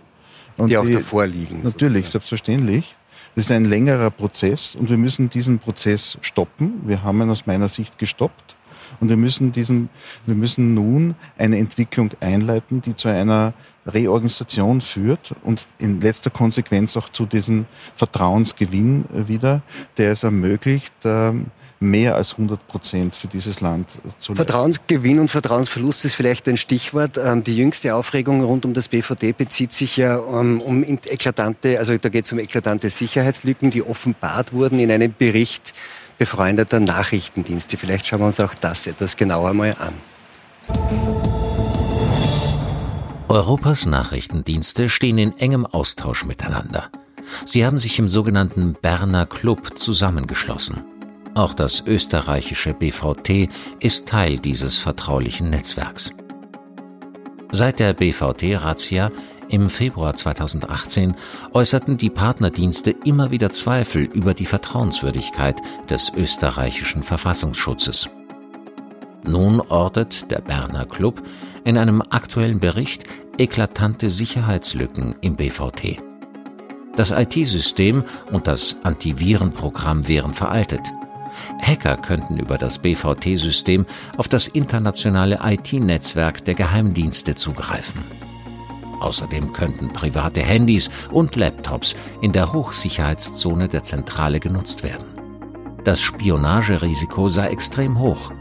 Und 0.57 0.69
die 0.69 0.77
auch 0.77 0.86
die, 0.86 0.93
davor 0.93 1.25
liegen. 1.25 1.63
Natürlich, 1.63 2.05
sozusagen. 2.05 2.12
selbstverständlich. 2.12 2.95
Das 3.36 3.45
ist 3.45 3.51
ein 3.51 3.65
längerer 3.65 4.10
Prozess 4.12 4.75
und 4.75 4.89
wir 4.89 4.97
müssen 4.97 5.29
diesen 5.29 5.60
Prozess 5.60 6.17
stoppen. 6.21 6.81
Wir 6.86 7.01
haben 7.01 7.21
ihn 7.21 7.29
aus 7.29 7.45
meiner 7.45 7.69
Sicht 7.69 7.97
gestoppt. 7.97 8.55
Und 9.01 9.09
wir 9.09 9.17
müssen 9.17 9.51
diesen, 9.51 9.89
wir 10.25 10.35
müssen 10.35 10.73
nun 10.73 11.15
eine 11.37 11.57
Entwicklung 11.57 12.11
einleiten, 12.21 12.81
die 12.81 12.95
zu 12.95 13.09
einer 13.09 13.53
Reorganisation 13.85 14.79
führt 14.79 15.33
und 15.43 15.67
in 15.79 15.99
letzter 15.99 16.29
Konsequenz 16.29 16.95
auch 16.95 17.09
zu 17.09 17.25
diesem 17.25 17.65
Vertrauensgewinn 17.95 19.05
wieder, 19.11 19.63
der 19.97 20.11
es 20.11 20.23
ermöglicht, 20.23 20.93
ähm, 21.03 21.47
mehr 21.79 22.15
als 22.15 22.33
100 22.33 22.67
Prozent 22.67 23.15
für 23.15 23.27
dieses 23.27 23.59
Land 23.59 23.97
zu 24.19 24.33
leisten. 24.33 24.35
Vertrauensgewinn 24.35 25.19
und 25.19 25.29
Vertrauensverlust 25.29 26.05
ist 26.05 26.13
vielleicht 26.13 26.47
ein 26.47 26.57
Stichwort. 26.57 27.17
Ähm, 27.17 27.43
die 27.43 27.57
jüngste 27.57 27.95
Aufregung 27.95 28.43
rund 28.43 28.65
um 28.65 28.75
das 28.75 28.87
BVD 28.87 29.31
bezieht 29.31 29.73
sich 29.73 29.97
ja 29.97 30.19
ähm, 30.19 30.61
um 30.61 30.83
eklatante, 30.83 31.79
also 31.79 31.97
da 31.97 32.09
geht 32.09 32.25
es 32.25 32.31
um 32.31 32.37
eklatante 32.37 32.91
Sicherheitslücken, 32.91 33.71
die 33.71 33.81
offenbart 33.81 34.53
wurden 34.53 34.79
in 34.79 34.91
einem 34.91 35.11
Bericht 35.17 35.73
befreundeter 36.21 36.79
Nachrichtendienste. 36.79 37.77
Vielleicht 37.77 38.05
schauen 38.05 38.19
wir 38.19 38.27
uns 38.27 38.39
auch 38.39 38.53
das 38.53 38.86
etwas 38.86 39.17
genauer 39.17 39.55
mal 39.55 39.75
an. 39.79 39.95
Europas 43.27 43.88
Nachrichtendienste 43.88 44.88
stehen 44.88 45.17
in 45.17 45.36
engem 45.39 45.65
Austausch 45.65 46.25
miteinander. 46.25 46.89
Sie 47.47 47.65
haben 47.65 47.79
sich 47.79 47.97
im 47.97 48.07
sogenannten 48.07 48.73
Berner 48.79 49.25
Club 49.25 49.79
zusammengeschlossen. 49.79 50.84
Auch 51.34 51.55
das 51.55 51.81
österreichische 51.88 52.75
BVT 52.75 53.49
ist 53.79 54.07
Teil 54.07 54.38
dieses 54.38 54.77
vertraulichen 54.77 55.49
Netzwerks. 55.49 56.12
Seit 57.51 57.79
der 57.79 57.93
BVT-Razzia 57.93 59.10
im 59.51 59.69
Februar 59.69 60.15
2018 60.15 61.15
äußerten 61.53 61.97
die 61.97 62.09
Partnerdienste 62.09 62.95
immer 63.03 63.31
wieder 63.31 63.49
Zweifel 63.49 64.03
über 64.03 64.33
die 64.33 64.45
Vertrauenswürdigkeit 64.45 65.61
des 65.89 66.11
österreichischen 66.15 67.03
Verfassungsschutzes. 67.03 68.09
Nun 69.25 69.59
ortet 69.59 70.31
der 70.31 70.39
Berner 70.39 70.85
Club 70.85 71.21
in 71.65 71.77
einem 71.77 72.01
aktuellen 72.01 72.59
Bericht 72.59 73.03
eklatante 73.37 74.09
Sicherheitslücken 74.09 75.15
im 75.21 75.35
BVT. 75.35 76.01
Das 76.95 77.11
IT-System 77.11 78.03
und 78.31 78.47
das 78.47 78.77
Antivirenprogramm 78.83 80.07
wären 80.07 80.33
veraltet. 80.33 80.81
Hacker 81.61 81.97
könnten 81.97 82.37
über 82.37 82.57
das 82.57 82.79
BVT-System 82.79 83.85
auf 84.17 84.27
das 84.27 84.47
internationale 84.47 85.39
IT-Netzwerk 85.43 86.43
der 86.45 86.55
Geheimdienste 86.55 87.35
zugreifen. 87.35 88.20
Außerdem 89.01 89.51
könnten 89.51 89.89
private 89.89 90.41
Handys 90.41 90.89
und 91.11 91.35
Laptops 91.35 91.95
in 92.21 92.31
der 92.31 92.53
Hochsicherheitszone 92.53 93.67
der 93.67 93.81
Zentrale 93.81 94.39
genutzt 94.39 94.83
werden. 94.83 95.07
Das 95.83 95.99
Spionagerisiko 96.01 97.27
sei 97.27 97.47
extrem 97.47 97.97
hoch, 97.97 98.31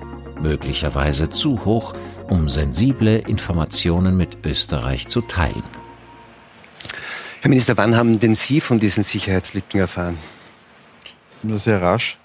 möglicherweise 0.40 1.30
zu 1.30 1.64
hoch, 1.64 1.94
um 2.28 2.50
sensible 2.50 3.18
Informationen 3.18 4.18
mit 4.18 4.44
Österreich 4.44 5.08
zu 5.08 5.22
teilen. 5.22 5.64
Herr 7.40 7.48
Minister, 7.48 7.78
wann 7.78 7.96
haben 7.96 8.20
denn 8.20 8.34
Sie 8.34 8.60
von 8.60 8.78
diesen 8.78 9.02
Sicherheitslücken 9.02 9.80
erfahren? 9.80 10.18
Nur 11.42 11.58
sehr 11.58 11.80
rasch 11.80 12.19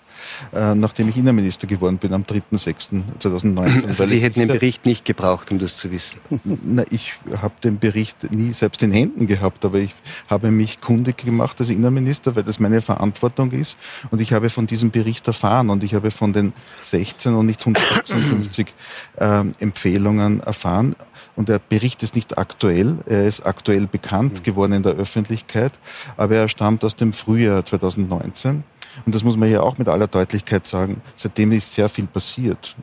äh, 0.54 0.76
nachdem 0.76 1.10
ich 1.10 1.18
Innenminister 1.18 1.68
geworden 1.68 1.98
bin 1.98 2.14
am 2.14 2.24
3.6.2019. 2.24 3.86
Also 3.96 4.06
Sie 4.06 4.20
hätten 4.20 4.40
den 4.40 4.48
Bericht 4.48 4.86
nicht 4.86 5.06
gebraucht, 5.06 5.52
um 5.52 5.60
das 5.60 5.76
zu 5.76 5.92
wissen? 5.92 6.20
Na, 6.44 6.84
ich 6.90 7.14
habe 7.42 7.54
den 7.64 7.80
Bericht 7.80 8.32
nie 8.32 8.54
selbst 8.54 8.82
in 8.84 8.92
Händen 8.92 9.28
gehabt, 9.28 9.64
aber 9.66 9.80
ich 9.80 9.94
habe 10.30 10.52
mich 10.52 10.82
kundig 10.82 11.18
gemacht 11.18 11.60
als 11.60 11.70
Innenminister, 11.70 12.36
weil 12.36 12.44
das 12.44 12.60
meine 12.60 12.82
Verantwortung 12.82 13.52
ist. 13.52 13.78
Und 14.12 14.22
ich 14.22 14.34
habe 14.34 14.50
von 14.50 14.68
diesem 14.68 14.92
Bericht 14.92 15.28
erfahren 15.28 15.70
und 15.70 15.84
ich 15.84 15.94
habe 15.94 16.12
von 16.12 16.34
den 16.34 16.54
16 16.82 17.34
und 17.34 17.46
nicht 17.46 17.60
156 17.62 18.68
äh, 19.18 19.44
Empfehlungen 19.60 20.42
erfahren. 20.42 20.96
Und 21.36 21.50
der 21.50 21.60
Bericht 21.60 22.02
ist 22.04 22.16
nicht 22.16 22.38
aktuell, 22.38 22.98
er 23.08 23.28
ist 23.28 23.46
aktuell 23.46 23.88
bekannt 23.88 24.44
geworden 24.44 24.72
in 24.72 24.84
der 24.84 24.94
Öffentlichkeit, 24.94 25.74
aber 26.16 26.36
er 26.36 26.48
stammt 26.48 26.84
aus 26.86 26.96
dem 26.96 27.12
Frühjahr 27.12 27.66
2019. 27.66 28.64
Und 29.06 29.14
das 29.14 29.24
muss 29.24 29.38
man 29.38 29.50
hier 29.50 29.64
auch 29.64 29.78
mit 29.78 29.88
aller 29.88 30.08
Deutlichkeit 30.08 30.66
sagen. 30.66 31.02
Seitdem 31.14 31.52
ist 31.52 31.74
sehr 31.74 31.90
viel 31.90 32.08
passiert. 32.08 32.76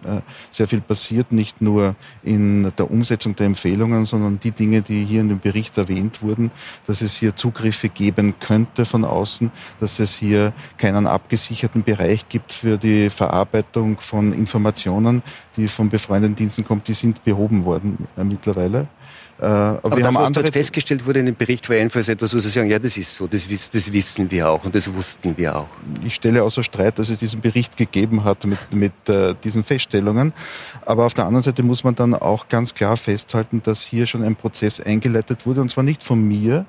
Sehr 0.50 0.68
viel 0.68 0.80
passiert, 0.80 1.32
nicht 1.32 1.60
nur 1.60 1.94
in 2.22 2.72
der 2.76 2.90
Umsetzung 2.90 3.36
der 3.36 3.46
Empfehlungen, 3.46 4.04
sondern 4.04 4.38
die 4.40 4.50
Dinge, 4.50 4.82
die 4.82 5.04
hier 5.04 5.20
in 5.20 5.28
dem 5.28 5.40
Bericht 5.40 5.78
erwähnt 5.78 6.22
wurden, 6.22 6.50
dass 6.86 7.00
es 7.00 7.16
hier 7.16 7.34
Zugriffe 7.36 7.88
geben 7.88 8.34
könnte 8.38 8.84
von 8.84 9.04
außen, 9.04 9.50
dass 9.80 9.98
es 9.98 10.16
hier 10.16 10.52
keinen 10.76 11.06
abgesicherten 11.06 11.82
Bereich 11.82 12.28
gibt 12.28 12.52
für 12.52 12.78
die 12.78 13.10
Verarbeitung 13.10 14.00
von 14.00 14.32
Informationen, 14.32 15.22
die 15.56 15.68
von 15.68 15.88
befreundeten 15.88 16.36
Diensten 16.36 16.64
kommen, 16.64 16.82
die 16.86 16.92
sind 16.92 17.24
behoben 17.24 17.64
worden 17.64 18.08
äh, 18.16 18.24
mittlerweile. 18.24 18.88
Äh, 19.42 19.44
aber, 19.44 19.80
aber 19.82 20.00
das, 20.00 20.14
was 20.14 20.30
dort 20.30 20.50
festgestellt 20.50 21.04
wurde 21.04 21.18
in 21.18 21.26
dem 21.26 21.34
Bericht, 21.34 21.68
war 21.68 21.74
jedenfalls 21.74 22.08
etwas, 22.08 22.32
wo 22.32 22.38
Sie 22.38 22.48
sagen, 22.48 22.70
ja, 22.70 22.78
das 22.78 22.96
ist 22.96 23.12
so, 23.12 23.26
das, 23.26 23.48
das, 23.48 23.92
wissen 23.92 24.30
wir 24.30 24.48
auch 24.48 24.64
und 24.64 24.72
das 24.72 24.94
wussten 24.94 25.36
wir 25.36 25.56
auch. 25.56 25.66
Ich 26.04 26.14
stelle 26.14 26.44
außer 26.44 26.62
Streit, 26.62 26.96
dass 27.00 27.08
es 27.08 27.18
diesen 27.18 27.40
Bericht 27.40 27.76
gegeben 27.76 28.22
hat 28.22 28.46
mit, 28.46 28.72
mit 28.72 28.92
äh, 29.08 29.34
diesen 29.42 29.64
Feststellungen. 29.64 30.32
Aber 30.86 31.06
auf 31.06 31.14
der 31.14 31.24
anderen 31.24 31.42
Seite 31.42 31.64
muss 31.64 31.82
man 31.82 31.96
dann 31.96 32.14
auch 32.14 32.46
ganz 32.46 32.72
klar 32.72 32.96
festhalten, 32.96 33.60
dass 33.64 33.82
hier 33.82 34.06
schon 34.06 34.22
ein 34.22 34.36
Prozess 34.36 34.80
eingeleitet 34.80 35.44
wurde, 35.44 35.60
und 35.60 35.72
zwar 35.72 35.82
nicht 35.82 36.04
von 36.04 36.22
mir, 36.22 36.64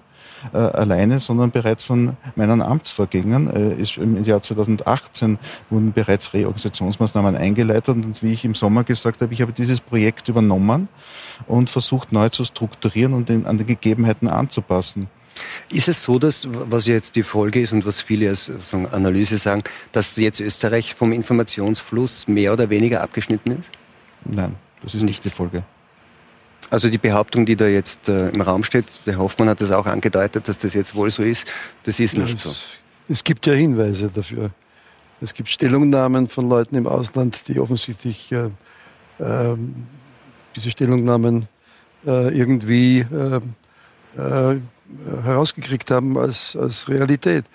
äh, 0.52 0.58
alleine, 0.58 1.20
sondern 1.20 1.52
bereits 1.52 1.84
von 1.84 2.18
meinen 2.36 2.64
Amtsvorgängern. 2.64 3.48
Äh, 3.56 3.82
ist 3.82 3.98
Im 3.98 4.24
Jahr 4.24 4.42
2018 4.42 5.38
wurden 5.70 5.94
bereits 5.94 6.34
Reorganisationsmaßnahmen 6.34 7.36
eingeleitet 7.36 7.90
und 7.90 8.24
wie 8.24 8.34
ich 8.34 8.44
im 8.46 8.56
Sommer 8.56 8.84
gesagt 8.84 9.22
habe, 9.22 9.32
ich 9.32 9.42
habe 9.44 9.54
dieses 9.54 9.80
Projekt 9.80 10.28
übernommen 10.28 10.90
und 11.48 11.70
versucht 11.70 12.12
neu 12.12 12.30
zu 12.30 12.44
strukturieren 12.44 13.14
und 13.14 13.30
den, 13.30 13.46
an 13.46 13.58
die 13.58 13.66
Gegebenheiten 13.66 14.28
anzupassen. 14.28 15.08
Ist 15.70 15.88
es 15.88 16.04
so, 16.04 16.20
dass, 16.20 16.48
was 16.50 16.86
jetzt 16.86 17.16
die 17.16 17.24
Folge 17.24 17.62
ist 17.62 17.74
und 17.74 17.86
was 17.86 18.02
viele 18.02 18.30
als 18.30 18.46
so 18.46 18.78
Analyse 18.92 19.38
sagen, 19.38 19.64
dass 19.92 20.16
jetzt 20.18 20.40
Österreich 20.40 20.94
vom 20.94 21.12
Informationsfluss 21.12 22.28
mehr 22.28 22.54
oder 22.54 22.70
weniger 22.70 23.02
abgeschnitten 23.02 23.52
ist? 23.52 23.70
Nein, 24.26 24.56
das 24.84 24.94
ist 24.94 25.04
nicht 25.04 25.26
die 25.26 25.30
Folge. 25.30 25.64
Also 26.70 26.90
die 26.90 26.98
Behauptung, 26.98 27.46
die 27.46 27.56
da 27.56 27.68
jetzt 27.68 28.10
äh, 28.10 28.30
im 28.30 28.42
Raum 28.42 28.64
steht, 28.64 28.86
der 29.06 29.18
Hoffmann 29.18 29.50
hat 29.50 29.62
das 29.62 29.72
auch 29.72 29.86
angedeutet, 29.86 30.48
dass 30.48 30.58
das 30.58 30.74
jetzt 30.74 30.96
wohl 30.96 31.10
so 31.10 31.24
ist, 31.24 31.48
das 31.84 32.00
ist 32.00 32.18
nicht 32.18 32.44
ja, 32.44 32.52
so. 32.52 32.56
Es 33.10 33.24
gibt 33.24 33.46
ja 33.46 33.54
Hinweise 33.54 34.10
dafür. 34.10 34.52
Es 35.22 35.34
gibt 35.34 35.50
Stellungnahmen 35.50 36.28
von 36.28 36.50
Leuten 36.50 36.76
im 36.76 36.88
Ausland, 36.88 37.48
die 37.48 37.60
offensichtlich 37.60 38.32
äh, 38.32 38.50
äh, 39.20 39.56
diese 40.56 40.72
Stellungnahmen 40.72 41.48
äh, 42.06 42.38
irgendwie 42.38 43.00
äh, 43.00 43.42
äh, 44.18 44.60
herausgekriegt 45.24 45.90
haben 45.92 46.18
als, 46.18 46.56
als 46.56 46.88
Realität. 46.88 47.46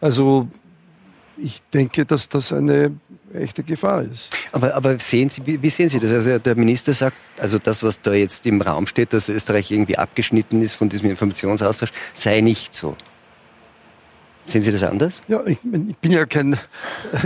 Also 0.00 0.48
ich 1.36 1.62
denke, 1.72 2.04
dass 2.04 2.28
das 2.28 2.52
eine 2.52 2.92
echte 3.32 3.62
Gefahr 3.62 4.02
ist. 4.02 4.36
Aber, 4.52 4.74
aber 4.74 4.98
sehen 4.98 5.30
Sie, 5.30 5.44
wie, 5.46 5.62
wie, 5.62 5.70
sehen 5.70 5.88
Sie 5.88 5.98
das? 5.98 6.12
Also 6.12 6.38
der 6.38 6.54
Minister 6.54 6.92
sagt, 6.92 7.16
also 7.38 7.58
das, 7.58 7.82
was 7.82 8.00
da 8.00 8.12
jetzt 8.12 8.46
im 8.46 8.60
Raum 8.60 8.86
steht, 8.86 9.12
dass 9.12 9.28
Österreich 9.28 9.70
irgendwie 9.70 9.96
abgeschnitten 9.96 10.60
ist 10.60 10.74
von 10.74 10.88
diesem 10.88 11.10
Informationsaustausch, 11.10 11.92
sei 12.12 12.40
nicht 12.40 12.74
so. 12.74 12.96
Sehen 14.46 14.62
Sie 14.62 14.72
das 14.72 14.82
anders? 14.82 15.22
Ja, 15.28 15.44
ich, 15.46 15.58
ich 15.62 15.96
bin 15.98 16.12
ja 16.12 16.26
kein 16.26 16.58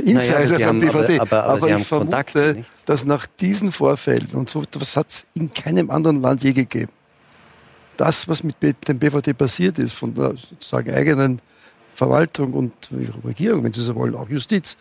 Insider 0.05 0.45
naja, 0.45 0.59
von 0.59 0.67
haben, 0.67 0.81
BVD, 0.81 1.21
aber, 1.21 1.45
aber, 1.45 1.45
aber, 1.45 1.63
aber 1.67 1.79
ich 1.79 1.87
vermute, 1.87 2.11
Kontakt, 2.11 2.65
dass 2.85 3.05
nach 3.05 3.27
diesen 3.27 3.73
Vorfällen, 3.73 4.29
und 4.35 4.51
so 4.51 4.63
etwas 4.63 4.97
hat 4.97 5.09
es 5.09 5.27
in 5.35 5.53
keinem 5.53 5.91
anderen 5.91 6.21
Land 6.21 6.45
je 6.45 6.53
gegeben, 6.53 6.93
das, 7.97 8.29
was 8.29 8.45
mit 8.45 8.57
dem 8.61 8.99
BVD 8.99 9.33
passiert 9.33 9.79
ist, 9.79 9.95
von 9.95 10.15
der 10.15 10.37
sozusagen 10.37 10.93
eigenen 10.93 11.41
Verwaltung 11.95 12.53
und 12.53 12.73
Regierung, 13.25 13.65
wenn 13.65 13.73
Sie 13.73 13.83
so 13.83 13.95
wollen, 13.95 14.15
auch 14.15 14.29
Justiz, 14.29 14.77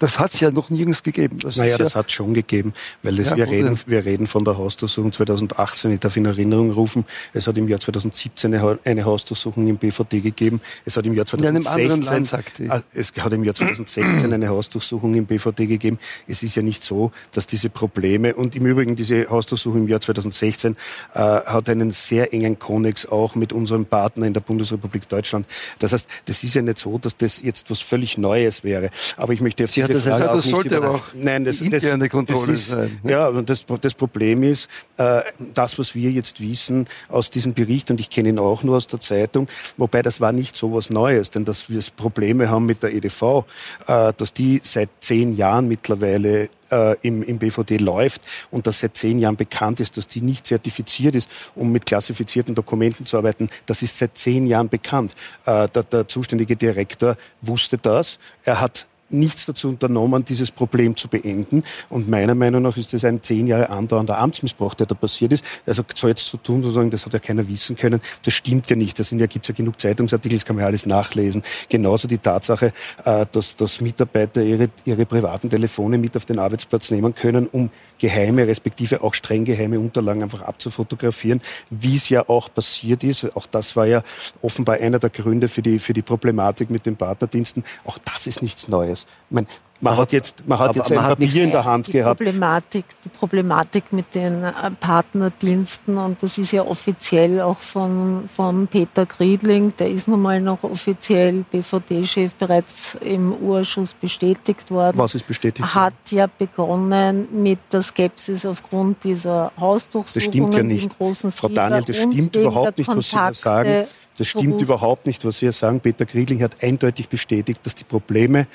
das 0.00 0.18
hat 0.18 0.32
es 0.32 0.40
ja 0.40 0.50
noch 0.50 0.70
nirgends 0.70 1.02
gegeben. 1.02 1.38
Das 1.42 1.56
naja, 1.56 1.78
das 1.78 1.92
ja 1.92 2.00
hat 2.00 2.06
es 2.06 2.12
schon 2.12 2.34
gegeben, 2.34 2.72
weil 3.02 3.14
das, 3.16 3.30
ja, 3.30 3.36
wir, 3.36 3.48
reden, 3.48 3.78
wir 3.86 4.04
reden 4.04 4.26
von 4.26 4.44
der 4.44 4.56
Hausdurchsuchung 4.56 5.12
2018. 5.12 5.92
Ich 5.92 6.00
darf 6.00 6.16
in 6.16 6.24
Erinnerung 6.24 6.72
rufen, 6.72 7.04
es 7.34 7.46
hat 7.46 7.56
im 7.58 7.68
Jahr 7.68 7.78
2017 7.78 8.80
eine 8.84 9.04
Hausdurchsuchung 9.04 9.68
im 9.68 9.76
BVD 9.76 10.20
gegeben. 10.20 10.60
Es 10.86 10.96
hat 10.96 11.06
im 11.06 11.14
Jahr 11.14 11.26
2016, 11.26 12.24
Land, 12.68 12.72
ah, 12.72 12.82
es 12.94 13.12
hat 13.18 13.32
im 13.32 13.44
Jahr 13.44 13.54
2016 13.54 14.32
eine 14.32 14.48
Hausdurchsuchung 14.48 15.14
im 15.14 15.26
BVD 15.26 15.66
gegeben. 15.66 15.98
Es 16.26 16.42
ist 16.42 16.56
ja 16.56 16.62
nicht 16.62 16.82
so, 16.82 17.12
dass 17.32 17.46
diese 17.46 17.68
Probleme 17.68 18.34
und 18.34 18.56
im 18.56 18.66
Übrigen 18.66 18.96
diese 18.96 19.28
Hausdurchsuchung 19.28 19.82
im 19.82 19.88
Jahr 19.88 20.00
2016 20.00 20.76
äh, 21.12 21.18
hat 21.18 21.68
einen 21.68 21.90
sehr 21.92 22.32
engen 22.32 22.58
Konnex 22.58 23.04
auch 23.04 23.34
mit 23.34 23.52
unserem 23.52 23.84
Partner 23.84 24.26
in 24.26 24.32
der 24.32 24.40
Bundesrepublik 24.40 25.08
Deutschland. 25.10 25.46
Das 25.78 25.92
heißt, 25.92 26.08
das 26.24 26.42
ist 26.42 26.54
ja 26.54 26.62
nicht 26.62 26.78
so, 26.78 26.96
dass 26.96 27.18
das 27.18 27.42
jetzt 27.42 27.70
was 27.70 27.80
völlig 27.80 28.16
Neues 28.16 28.64
wäre. 28.64 28.88
Aber 29.18 29.34
ich 29.34 29.42
möchte 29.42 29.64
auf 29.64 29.70
Sie 29.70 29.89
das, 29.94 30.04
Frage 30.04 30.24
das 30.24 30.44
sollte 30.44 30.76
aber 30.76 30.90
auch 30.90 31.04
Nein, 31.14 31.44
das, 31.44 31.60
interne 31.60 32.04
das, 32.04 32.10
Kontrolle 32.10 32.46
das 32.46 32.48
ist, 32.48 32.68
sein. 32.68 33.00
Ne? 33.02 33.12
Ja, 33.12 33.28
und 33.28 33.48
das, 33.48 33.64
das 33.80 33.94
Problem 33.94 34.42
ist, 34.42 34.68
äh, 34.96 35.22
das, 35.54 35.78
was 35.78 35.94
wir 35.94 36.10
jetzt 36.10 36.40
wissen 36.40 36.86
aus 37.08 37.30
diesem 37.30 37.54
Bericht, 37.54 37.90
und 37.90 38.00
ich 38.00 38.10
kenne 38.10 38.30
ihn 38.30 38.38
auch 38.38 38.62
nur 38.62 38.76
aus 38.76 38.86
der 38.86 39.00
Zeitung, 39.00 39.48
wobei 39.76 40.02
das 40.02 40.20
war 40.20 40.32
nicht 40.32 40.56
so 40.56 40.72
was 40.72 40.90
Neues, 40.90 41.30
denn 41.30 41.44
dass 41.44 41.70
wir 41.70 41.80
Probleme 41.96 42.50
haben 42.50 42.66
mit 42.66 42.82
der 42.82 42.94
EDV, 42.94 43.44
äh, 43.86 44.12
dass 44.16 44.32
die 44.32 44.60
seit 44.62 44.90
zehn 45.00 45.34
Jahren 45.34 45.68
mittlerweile 45.68 46.48
äh, 46.70 46.96
im, 47.02 47.22
im 47.22 47.38
BVD 47.38 47.78
läuft 47.78 48.22
und 48.50 48.66
dass 48.66 48.80
seit 48.80 48.96
zehn 48.96 49.18
Jahren 49.18 49.36
bekannt 49.36 49.80
ist, 49.80 49.96
dass 49.96 50.08
die 50.08 50.20
nicht 50.20 50.46
zertifiziert 50.46 51.14
ist, 51.14 51.28
um 51.54 51.72
mit 51.72 51.86
klassifizierten 51.86 52.54
Dokumenten 52.54 53.06
zu 53.06 53.16
arbeiten. 53.16 53.48
Das 53.66 53.82
ist 53.82 53.98
seit 53.98 54.16
zehn 54.16 54.46
Jahren 54.46 54.68
bekannt. 54.68 55.14
Äh, 55.46 55.68
der, 55.68 55.82
der 55.84 56.08
zuständige 56.08 56.56
Direktor 56.56 57.16
wusste 57.40 57.76
das. 57.76 58.18
Er 58.44 58.60
hat 58.60 58.86
nichts 59.12 59.46
dazu 59.46 59.68
unternommen, 59.68 60.24
dieses 60.24 60.50
Problem 60.50 60.96
zu 60.96 61.08
beenden. 61.08 61.62
Und 61.88 62.08
meiner 62.08 62.34
Meinung 62.34 62.62
nach 62.62 62.76
ist 62.76 62.92
das 62.92 63.04
ein 63.04 63.22
zehn 63.22 63.46
Jahre 63.46 63.70
andauernder 63.70 64.18
Amtsmissbrauch, 64.18 64.74
der 64.74 64.86
da 64.86 64.94
passiert 64.94 65.32
ist. 65.32 65.44
Also 65.66 65.82
so 65.94 66.08
jetzt 66.08 66.26
zu 66.26 66.36
tun, 66.36 66.62
zu 66.62 66.70
sagen, 66.70 66.90
das 66.90 67.06
hat 67.06 67.12
ja 67.12 67.18
keiner 67.18 67.46
wissen 67.48 67.76
können, 67.76 68.00
das 68.24 68.34
stimmt 68.34 68.68
ja 68.70 68.76
nicht. 68.76 68.98
Da 68.98 69.04
ja, 69.16 69.26
gibt's 69.26 69.48
ja 69.48 69.54
genug 69.54 69.80
Zeitungsartikel, 69.80 70.38
das 70.38 70.44
kann 70.44 70.56
man 70.56 70.62
ja 70.62 70.68
alles 70.68 70.86
nachlesen. 70.86 71.42
Genauso 71.68 72.08
die 72.08 72.18
Tatsache, 72.18 72.72
äh, 73.04 73.26
dass, 73.30 73.56
dass 73.56 73.80
Mitarbeiter 73.80 74.42
ihre, 74.42 74.68
ihre 74.84 75.06
privaten 75.06 75.50
Telefone 75.50 75.98
mit 75.98 76.16
auf 76.16 76.24
den 76.24 76.38
Arbeitsplatz 76.38 76.90
nehmen 76.90 77.14
können, 77.14 77.46
um 77.46 77.70
geheime, 77.98 78.46
respektive 78.46 79.02
auch 79.02 79.14
streng 79.14 79.44
geheime 79.44 79.78
Unterlagen 79.78 80.22
einfach 80.22 80.42
abzufotografieren, 80.42 81.40
wie 81.70 81.96
es 81.96 82.08
ja 82.08 82.28
auch 82.28 82.52
passiert 82.52 83.04
ist. 83.04 83.36
Auch 83.36 83.46
das 83.46 83.76
war 83.76 83.86
ja 83.86 84.02
offenbar 84.42 84.76
einer 84.76 84.98
der 84.98 85.10
Gründe 85.10 85.48
für 85.48 85.62
die, 85.62 85.78
für 85.78 85.92
die 85.92 86.02
Problematik 86.02 86.70
mit 86.70 86.86
den 86.86 86.96
Partnerdiensten. 86.96 87.64
Auch 87.84 87.98
das 87.98 88.26
ist 88.26 88.42
nichts 88.42 88.68
Neues. 88.68 88.99
Ich 89.28 89.34
meine, 89.34 89.46
man 89.82 89.96
hat 89.96 90.12
jetzt, 90.12 90.46
man 90.46 90.58
hat 90.58 90.76
jetzt 90.76 90.92
ein 90.92 90.98
Papier 90.98 91.44
in 91.44 91.50
der 91.50 91.64
Hand 91.64 91.86
die 91.86 91.92
gehabt. 91.92 92.18
Problematik, 92.18 92.84
die 93.04 93.08
Problematik 93.08 93.92
mit 93.92 94.14
den 94.14 94.44
äh, 94.44 94.52
Partnerdiensten 94.78 95.96
und 95.96 96.22
das 96.22 96.36
ist 96.36 96.52
ja 96.52 96.62
offiziell 96.62 97.40
auch 97.40 97.58
von, 97.58 98.28
von 98.28 98.66
Peter 98.66 99.06
Griedling, 99.06 99.72
der 99.78 99.90
ist 99.90 100.06
nun 100.06 100.20
mal 100.20 100.40
noch 100.40 100.62
offiziell 100.64 101.44
BVD-Chef 101.50 102.34
bereits 102.34 102.96
im 103.00 103.32
Urschuss 103.32 103.94
bestätigt 103.94 104.70
worden. 104.70 104.98
Was 104.98 105.14
ist 105.14 105.26
bestätigt? 105.26 105.74
Hat 105.74 105.94
ja 106.10 106.26
begonnen 106.26 107.28
mit 107.42 107.60
der 107.72 107.82
Skepsis 107.82 108.44
aufgrund 108.44 109.04
dieser 109.04 109.52
Hausdurchsuchungen. 109.58 110.12
Das 110.14 110.24
stimmt 110.24 110.54
ja 110.54 110.62
nicht. 110.62 110.94
Frau 111.38 111.48
Daniel, 111.48 111.82
das 111.86 111.96
stimmt 111.96 112.36
überhaupt 112.36 112.78
nicht, 112.78 112.88
was 112.88 113.10
Sie 113.10 113.16
da 113.16 113.32
sagen. 113.32 113.86
Das 114.18 114.28
stimmt 114.28 114.60
überhaupt 114.60 115.06
nicht, 115.06 115.24
was 115.24 115.38
Sie 115.38 115.46
hier 115.46 115.52
sagen. 115.52 115.80
Peter 115.80 116.04
Griedling 116.04 116.42
hat 116.42 116.62
eindeutig 116.62 117.08
bestätigt, 117.08 117.64
dass 117.64 117.74
die 117.74 117.84
Probleme 117.84 118.46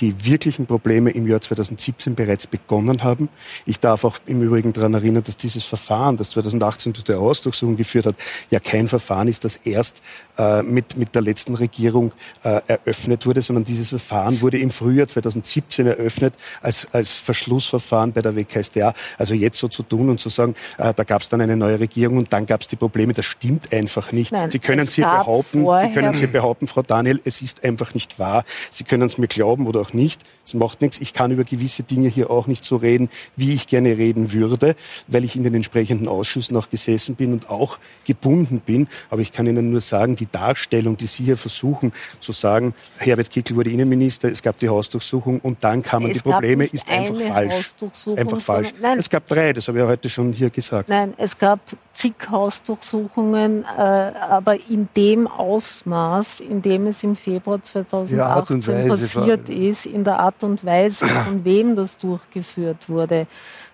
die 0.00 0.24
wirklichen 0.24 0.66
Probleme 0.66 1.10
im 1.10 1.26
Jahr 1.26 1.40
2017 1.40 2.14
bereits 2.14 2.46
begonnen 2.46 3.02
haben. 3.02 3.28
Ich 3.66 3.80
darf 3.80 4.04
auch 4.04 4.18
im 4.26 4.42
Übrigen 4.42 4.72
daran 4.72 4.94
erinnern, 4.94 5.22
dass 5.22 5.36
dieses 5.36 5.64
Verfahren, 5.64 6.16
das 6.16 6.30
2018 6.30 6.94
zu 6.94 7.02
der 7.02 7.20
Hausdurchsuchung 7.20 7.76
geführt 7.76 8.06
hat, 8.06 8.16
ja 8.50 8.60
kein 8.60 8.88
Verfahren 8.88 9.28
ist, 9.28 9.44
das 9.44 9.56
erst 9.56 10.02
äh, 10.38 10.62
mit, 10.62 10.96
mit 10.96 11.14
der 11.14 11.22
letzten 11.22 11.54
Regierung 11.54 12.12
äh, 12.42 12.60
eröffnet 12.66 13.26
wurde, 13.26 13.42
sondern 13.42 13.64
dieses 13.64 13.90
Verfahren 13.90 14.40
wurde 14.40 14.58
im 14.58 14.70
Frühjahr 14.70 15.08
2017 15.08 15.86
eröffnet 15.86 16.34
als, 16.60 16.86
als 16.92 17.12
Verschlussverfahren 17.12 18.12
bei 18.12 18.22
der 18.22 18.34
WKStA. 18.34 18.94
Also 19.18 19.34
jetzt 19.34 19.58
so 19.58 19.68
zu 19.68 19.82
tun 19.82 20.08
und 20.08 20.20
zu 20.20 20.28
sagen, 20.28 20.54
äh, 20.78 20.94
da 20.94 21.04
gab 21.04 21.22
es 21.22 21.28
dann 21.28 21.40
eine 21.40 21.56
neue 21.56 21.78
Regierung 21.78 22.18
und 22.18 22.32
dann 22.32 22.46
gab 22.46 22.62
es 22.62 22.68
die 22.68 22.76
Probleme, 22.76 23.12
das 23.12 23.26
stimmt 23.26 23.72
einfach 23.72 24.12
nicht. 24.12 24.32
Nein, 24.32 24.50
Sie 24.50 24.58
können 24.58 24.80
es 24.80 24.94
hier 24.94 25.04
behaupten, 25.04 25.64
Sie 25.80 25.92
können 25.92 26.12
es 26.12 26.18
hier 26.18 26.32
behaupten, 26.32 26.66
Frau 26.66 26.82
Daniel, 26.82 27.20
es 27.24 27.42
ist 27.42 27.64
einfach 27.64 27.94
nicht 27.94 28.18
wahr. 28.18 28.44
Sie 28.70 28.84
können 28.84 29.02
es 29.02 29.18
mir 29.18 29.28
glauben 29.28 29.66
oder 29.66 29.81
auch 29.82 29.92
nicht. 29.92 30.22
Es 30.44 30.54
macht 30.54 30.80
nichts. 30.80 31.00
Ich 31.00 31.12
kann 31.12 31.30
über 31.30 31.44
gewisse 31.44 31.82
Dinge 31.82 32.08
hier 32.08 32.30
auch 32.30 32.46
nicht 32.46 32.64
so 32.64 32.76
reden, 32.76 33.08
wie 33.36 33.52
ich 33.52 33.66
gerne 33.66 33.96
reden 33.98 34.32
würde, 34.32 34.76
weil 35.08 35.24
ich 35.24 35.36
in 35.36 35.44
den 35.44 35.54
entsprechenden 35.54 36.08
Ausschüssen 36.08 36.56
auch 36.56 36.70
gesessen 36.70 37.16
bin 37.16 37.32
und 37.32 37.50
auch 37.50 37.78
gebunden 38.04 38.60
bin. 38.60 38.88
Aber 39.10 39.20
ich 39.20 39.32
kann 39.32 39.46
Ihnen 39.46 39.70
nur 39.70 39.80
sagen, 39.80 40.16
die 40.16 40.30
Darstellung, 40.30 40.96
die 40.96 41.06
Sie 41.06 41.24
hier 41.24 41.36
versuchen 41.36 41.92
zu 42.20 42.32
sagen, 42.32 42.74
Herbert 42.98 43.30
Kickl 43.30 43.56
wurde 43.56 43.70
Innenminister, 43.70 44.30
es 44.30 44.42
gab 44.42 44.58
die 44.58 44.68
Hausdurchsuchung 44.68 45.40
und 45.40 45.62
dann 45.64 45.82
kamen 45.82 46.10
es 46.10 46.22
die 46.22 46.30
Probleme, 46.30 46.64
ist 46.64 46.88
einfach 46.88 47.20
falsch. 47.20 47.72
Ist 47.80 48.18
einfach 48.18 48.40
falsch. 48.40 48.70
Nein, 48.80 48.98
es 48.98 49.10
gab 49.10 49.26
drei, 49.26 49.52
das 49.52 49.68
habe 49.68 49.78
ich 49.78 49.82
ja 49.82 49.88
heute 49.88 50.08
schon 50.08 50.32
hier 50.32 50.50
gesagt. 50.50 50.88
Nein, 50.88 51.14
es 51.16 51.36
gab 51.38 51.60
zig 51.92 52.14
Hausdurchsuchungen, 52.30 53.64
äh, 53.64 53.66
aber 53.76 54.56
in 54.68 54.88
dem 54.96 55.26
Ausmaß, 55.26 56.40
in 56.40 56.62
dem 56.62 56.86
es 56.86 57.02
im 57.02 57.16
Februar 57.16 57.62
2018 57.62 58.88
passiert 58.88 59.48
ist, 59.48 59.71
in 59.86 60.04
der 60.04 60.20
Art 60.20 60.42
und 60.44 60.64
Weise, 60.64 61.06
von 61.06 61.44
wem 61.44 61.76
das 61.76 61.98
durchgeführt 61.98 62.88
wurde. 62.88 63.26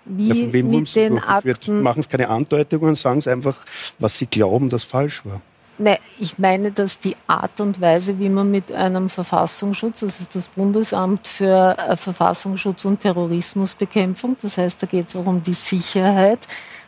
Wie 0.04 0.28
ja, 0.28 0.34
von 0.34 0.52
wem 0.52 0.68
mit 0.68 0.94
den 0.96 1.18
Akten. 1.18 1.82
Machen 1.82 2.02
Sie 2.02 2.08
keine 2.08 2.28
Andeutungen, 2.28 2.94
sagen 2.94 3.20
Sie 3.20 3.30
einfach, 3.30 3.56
was 3.98 4.18
Sie 4.18 4.26
glauben, 4.26 4.68
das 4.68 4.84
falsch 4.84 5.24
war. 5.24 5.40
Nein, 5.80 5.98
ich 6.18 6.38
meine, 6.40 6.72
dass 6.72 6.98
die 6.98 7.14
Art 7.28 7.61
und 7.61 7.80
Weise, 7.80 8.18
wie 8.18 8.28
man 8.28 8.50
mit 8.50 8.72
einem 8.72 9.08
Verfassungsschutz, 9.08 10.00
das 10.00 10.18
ist 10.18 10.34
das 10.34 10.48
Bundesamt 10.48 11.28
für 11.28 11.76
äh, 11.78 11.96
Verfassungsschutz 11.96 12.84
und 12.84 13.00
Terrorismusbekämpfung, 13.00 14.37
das 14.42 14.58
heißt, 14.58 14.82
da 14.82 14.88
geht 14.88 15.11
es 15.11 15.14
auch 15.14 15.26
um 15.26 15.40
die 15.40 15.54
Sicherheit, 15.54 16.40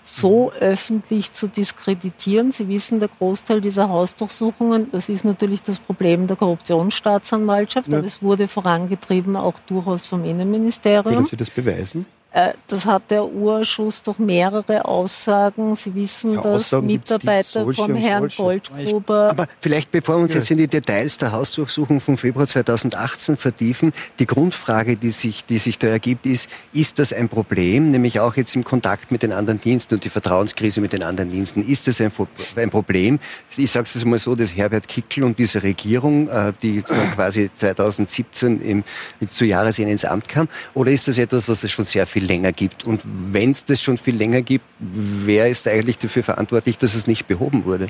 so 0.02 0.52
öffentlich 0.52 1.32
zu 1.32 1.48
diskreditieren. 1.48 2.52
Sie 2.52 2.68
wissen, 2.68 3.00
der 3.00 3.08
Großteil 3.08 3.60
dieser 3.60 3.88
Hausdurchsuchungen, 3.88 4.90
das 4.90 5.08
ist 5.08 5.24
natürlich 5.24 5.62
das 5.62 5.78
Problem 5.78 6.26
der 6.26 6.36
Korruptionsstaatsanwaltschaft, 6.36 7.88
ja. 7.88 7.98
aber 7.98 8.06
es 8.06 8.22
wurde 8.22 8.48
vorangetrieben 8.48 9.36
auch 9.36 9.58
durchaus 9.60 10.06
vom 10.06 10.24
Innenministerium. 10.24 11.14
Können 11.14 11.26
Sie 11.26 11.36
das 11.36 11.50
beweisen? 11.50 12.06
Äh, 12.32 12.52
das 12.68 12.86
hat 12.86 13.10
der 13.10 13.24
Urschuss 13.24 14.02
durch 14.02 14.20
mehrere 14.20 14.84
Aussagen. 14.84 15.74
Sie 15.74 15.92
wissen, 15.96 16.34
ja, 16.34 16.40
dass 16.40 16.62
Aussagen 16.62 16.86
Mitarbeiter 16.86 17.72
vom 17.72 17.96
Herrn 17.96 18.28
Goldgruber. 18.28 19.30
Aber 19.30 19.48
vielleicht, 19.60 19.90
bevor 19.90 20.18
wir 20.18 20.22
uns 20.22 20.34
jetzt 20.34 20.50
in 20.50 20.58
die 20.58 20.68
Details 20.68 21.18
der 21.18 21.32
Hausdurchsuchung 21.32 22.00
vom 22.00 22.16
Februar 22.16 22.46
2018 22.46 23.36
vertiefen, 23.36 23.92
die 24.20 24.26
Grundfrage, 24.26 24.96
die 24.96 25.10
sich, 25.10 25.44
die 25.44 25.58
sich 25.58 25.78
da 25.78 25.88
ergibt, 25.88 26.24
ist, 26.24 26.48
ist 26.72 27.00
das 27.00 27.12
ein 27.12 27.28
Problem, 27.28 27.88
nämlich 27.88 28.20
auch 28.20 28.36
jetzt 28.36 28.54
im 28.54 28.62
Kontakt 28.62 29.10
mit 29.10 29.24
den 29.24 29.32
anderen 29.32 29.60
Diensten 29.60 29.94
und 29.94 30.04
die 30.04 30.08
Vertrauenskrise 30.08 30.80
mit 30.80 30.92
den 30.92 31.02
anderen 31.02 31.32
Diensten, 31.32 31.66
ist 31.66 31.88
das 31.88 32.00
ein, 32.00 32.12
ein 32.54 32.70
Problem? 32.70 33.18
Ich 33.56 33.72
sage 33.72 33.88
es 33.92 34.04
mal 34.04 34.18
so, 34.20 34.36
dass 34.36 34.54
Herbert 34.54 34.86
Kickl 34.86 35.24
und 35.24 35.36
diese 35.36 35.64
Regierung, 35.64 36.28
äh, 36.28 36.52
die 36.62 36.82
quasi 36.82 37.50
2017 37.56 38.60
im, 38.60 38.84
zu 39.28 39.44
Jahresende 39.44 39.90
ins 39.90 40.04
Amt 40.04 40.28
kam, 40.28 40.48
oder 40.74 40.92
ist 40.92 41.08
das 41.08 41.18
etwas, 41.18 41.48
was 41.48 41.64
es 41.64 41.72
schon 41.72 41.84
sehr 41.84 42.06
viel 42.06 42.19
viel 42.20 42.28
länger 42.28 42.52
gibt. 42.52 42.86
Und 42.86 43.02
wenn 43.04 43.50
es 43.50 43.64
das 43.64 43.80
schon 43.80 43.98
viel 43.98 44.16
länger 44.16 44.42
gibt, 44.42 44.64
wer 44.78 45.48
ist 45.48 45.66
eigentlich 45.66 45.98
dafür 45.98 46.22
verantwortlich, 46.22 46.78
dass 46.78 46.94
es 46.94 47.06
nicht 47.06 47.26
behoben 47.26 47.64
wurde? 47.64 47.88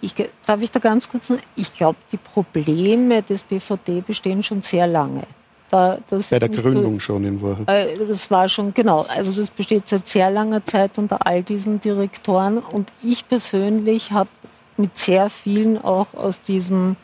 Ich, 0.00 0.14
darf 0.46 0.60
ich 0.60 0.70
da 0.70 0.78
ganz 0.78 1.08
kurz 1.08 1.28
sagen? 1.28 1.40
Ich 1.56 1.72
glaube, 1.72 1.98
die 2.12 2.16
Probleme 2.16 3.22
des 3.22 3.42
BVD 3.42 4.02
bestehen 4.06 4.42
schon 4.42 4.62
sehr 4.62 4.86
lange. 4.86 5.24
Da, 5.70 5.98
Bei 6.08 6.38
der 6.38 6.48
Gründung 6.50 6.94
so, 6.94 7.00
schon 7.00 7.24
in 7.24 7.42
Wahrheit. 7.42 7.68
Äh, 7.68 8.06
das 8.06 8.30
war 8.30 8.48
schon, 8.48 8.74
genau. 8.74 9.06
Also 9.08 9.32
das 9.32 9.50
besteht 9.50 9.88
seit 9.88 10.06
sehr 10.06 10.30
langer 10.30 10.64
Zeit 10.64 10.98
unter 10.98 11.26
all 11.26 11.42
diesen 11.42 11.80
Direktoren. 11.80 12.58
Und 12.58 12.92
ich 13.02 13.26
persönlich 13.26 14.12
habe 14.12 14.28
mit 14.76 14.96
sehr 14.98 15.30
vielen 15.30 15.82
auch 15.82 16.14
aus 16.14 16.40
diesem 16.40 16.96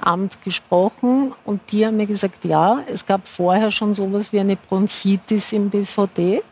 Amt 0.00 0.42
gesprochen 0.42 1.34
und 1.44 1.60
die 1.70 1.86
haben 1.86 1.96
mir 1.96 2.06
gesagt, 2.06 2.44
ja, 2.44 2.80
es 2.86 3.04
gab 3.04 3.26
vorher 3.26 3.70
schon 3.70 3.94
sowas 3.94 4.32
wie 4.32 4.40
eine 4.40 4.56
Bronchitis 4.56 5.52
im 5.52 5.70
BVD. 5.70 6.42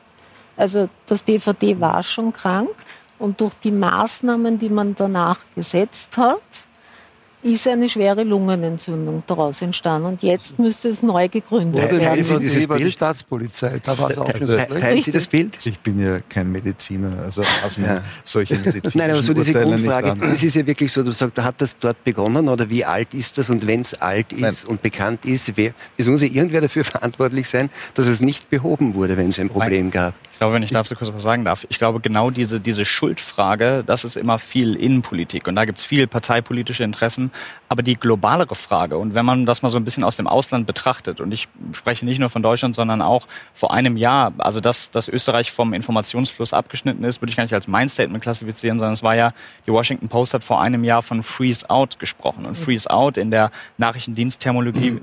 Also 0.57 0.89
das 1.07 1.23
BVD 1.23 1.81
war 1.81 2.03
schon 2.03 2.33
krank 2.33 2.71
und 3.19 3.41
durch 3.41 3.55
die 3.55 3.71
Maßnahmen, 3.71 4.59
die 4.59 4.69
man 4.69 4.95
danach 4.95 5.41
gesetzt 5.55 6.17
hat, 6.17 6.66
ist 7.53 7.67
eine 7.69 7.89
schwere 7.89 8.25
Lungenentzündung 8.25 9.23
daraus 9.27 9.63
entstanden. 9.63 10.09
Und 10.09 10.23
jetzt 10.23 10.59
müsste 10.59 10.89
es 10.89 11.03
neu 11.03 11.29
gegründet 11.29 11.81
werden. 11.83 12.01
Teilen 12.01 12.25
Sie 12.25 12.39
dieses 12.39 12.67
Bild? 12.67 12.81
die 12.81 12.93
Staatspolizei, 12.93 13.81
da 13.83 13.99
war 13.99 14.11
es 14.11 14.19
auch 14.19 14.31
Teilen 14.31 15.03
Sie 15.03 15.11
das 15.11 15.27
Bild? 15.27 15.59
Ich 15.65 15.79
bin 15.81 16.01
ja 16.01 16.21
kein 16.29 16.51
Mediziner, 16.51 17.13
also 17.25 17.43
aus 17.43 17.77
ja. 17.77 18.03
solche 18.25 18.55
medizinischen 18.55 18.99
Nein, 18.99 19.11
aber 19.11 19.23
so 19.23 19.33
diese 19.33 19.53
Urteile 19.53 19.77
Grundfrage, 19.77 20.27
es 20.33 20.43
ist 20.43 20.57
ja 20.57 20.67
wirklich 20.67 20.93
so, 20.93 21.03
du 21.03 21.13
sagst, 21.13 21.39
hat 21.39 21.61
das 21.61 21.79
dort 21.79 22.03
begonnen 22.05 22.49
oder 22.49 22.69
wie 22.69 22.85
alt 22.85 23.15
ist 23.15 23.39
das? 23.39 23.51
Und 23.51 23.67
wenn 23.67 23.81
es 23.81 23.95
alt 24.01 24.33
ist 24.33 24.41
Nein. 24.41 24.55
und 24.69 24.83
bekannt 24.83 25.25
ist, 25.25 25.57
wer, 25.57 25.73
es 25.97 26.07
muss 26.09 26.23
ja 26.23 26.29
irgendwer 26.29 26.61
dafür 26.61 26.85
verantwortlich 26.85 27.49
sein, 27.49 27.71
dass 27.95 28.07
es 28.07 28.21
nicht 28.21 28.51
behoben 28.51 28.95
wurde, 28.95 29.17
wenn 29.17 29.31
es 29.31 29.39
ein 29.39 29.49
Problem 29.49 29.87
Nein. 29.87 29.91
gab. 29.91 30.15
Ich 30.37 30.39
glaube, 30.39 30.53
wenn 30.53 30.63
ich 30.63 30.71
dazu 30.71 30.95
kurz 30.95 31.11
was 31.11 31.23
sagen 31.23 31.47
darf, 31.47 31.65
ich 31.71 31.79
glaube, 31.79 31.99
genau 31.99 32.29
diese, 32.29 32.61
diese 32.61 32.85
Schuldfrage, 32.85 33.83
das 33.87 34.05
ist 34.05 34.19
immer 34.19 34.39
viel 34.39 34.77
Innenpolitik. 34.77 35.49
Und 35.49 35.57
da 35.57 35.65
gibt 35.65 35.79
es 35.79 35.85
viel 35.87 36.07
parteipolitische 36.07 36.85
Interessen. 36.85 37.33
Aber 37.71 37.83
die 37.83 37.95
globalere 37.95 38.55
Frage, 38.55 38.99
und 38.99 39.15
wenn 39.15 39.25
man 39.25 39.47
das 39.47 39.63
mal 39.63 39.71
so 39.71 39.79
ein 39.79 39.85
bisschen 39.85 40.05
aus 40.05 40.19
dem 40.19 40.27
Ausland 40.27 40.67
betrachtet, 40.67 41.23
und 41.23 41.33
ich 41.33 41.49
spreche 41.73 42.05
nicht 42.05 42.19
nur 42.19 42.29
von 42.29 42.43
Deutschland, 42.43 42.75
sondern 42.75 43.01
auch 43.01 43.27
vor 43.55 43.73
einem 43.73 43.97
Jahr, 43.97 44.35
also 44.37 44.61
dass, 44.61 44.91
dass 44.91 45.09
Österreich 45.09 45.53
vom 45.53 45.73
Informationsfluss 45.73 46.53
abgeschnitten 46.53 47.03
ist, 47.05 47.23
würde 47.23 47.31
ich 47.31 47.37
gar 47.39 47.45
nicht 47.45 47.55
als 47.55 47.67
mein 47.67 47.89
Statement 47.89 48.23
klassifizieren, 48.23 48.79
sondern 48.79 48.93
es 48.93 49.03
war 49.03 49.15
ja, 49.15 49.33
die 49.67 49.73
Washington 49.73 50.09
Post 50.09 50.35
hat 50.35 50.45
vor 50.45 50.61
einem 50.61 50.85
Jahr 50.85 51.01
von 51.01 51.23
Freeze 51.23 51.71
Out 51.71 51.99
gesprochen. 51.99 52.45
Und 52.45 52.59
Freeze 52.59 52.91
Out 52.91 53.17
in 53.17 53.31
der 53.31 53.51
Nachrichtendienstterminologie 53.79 55.01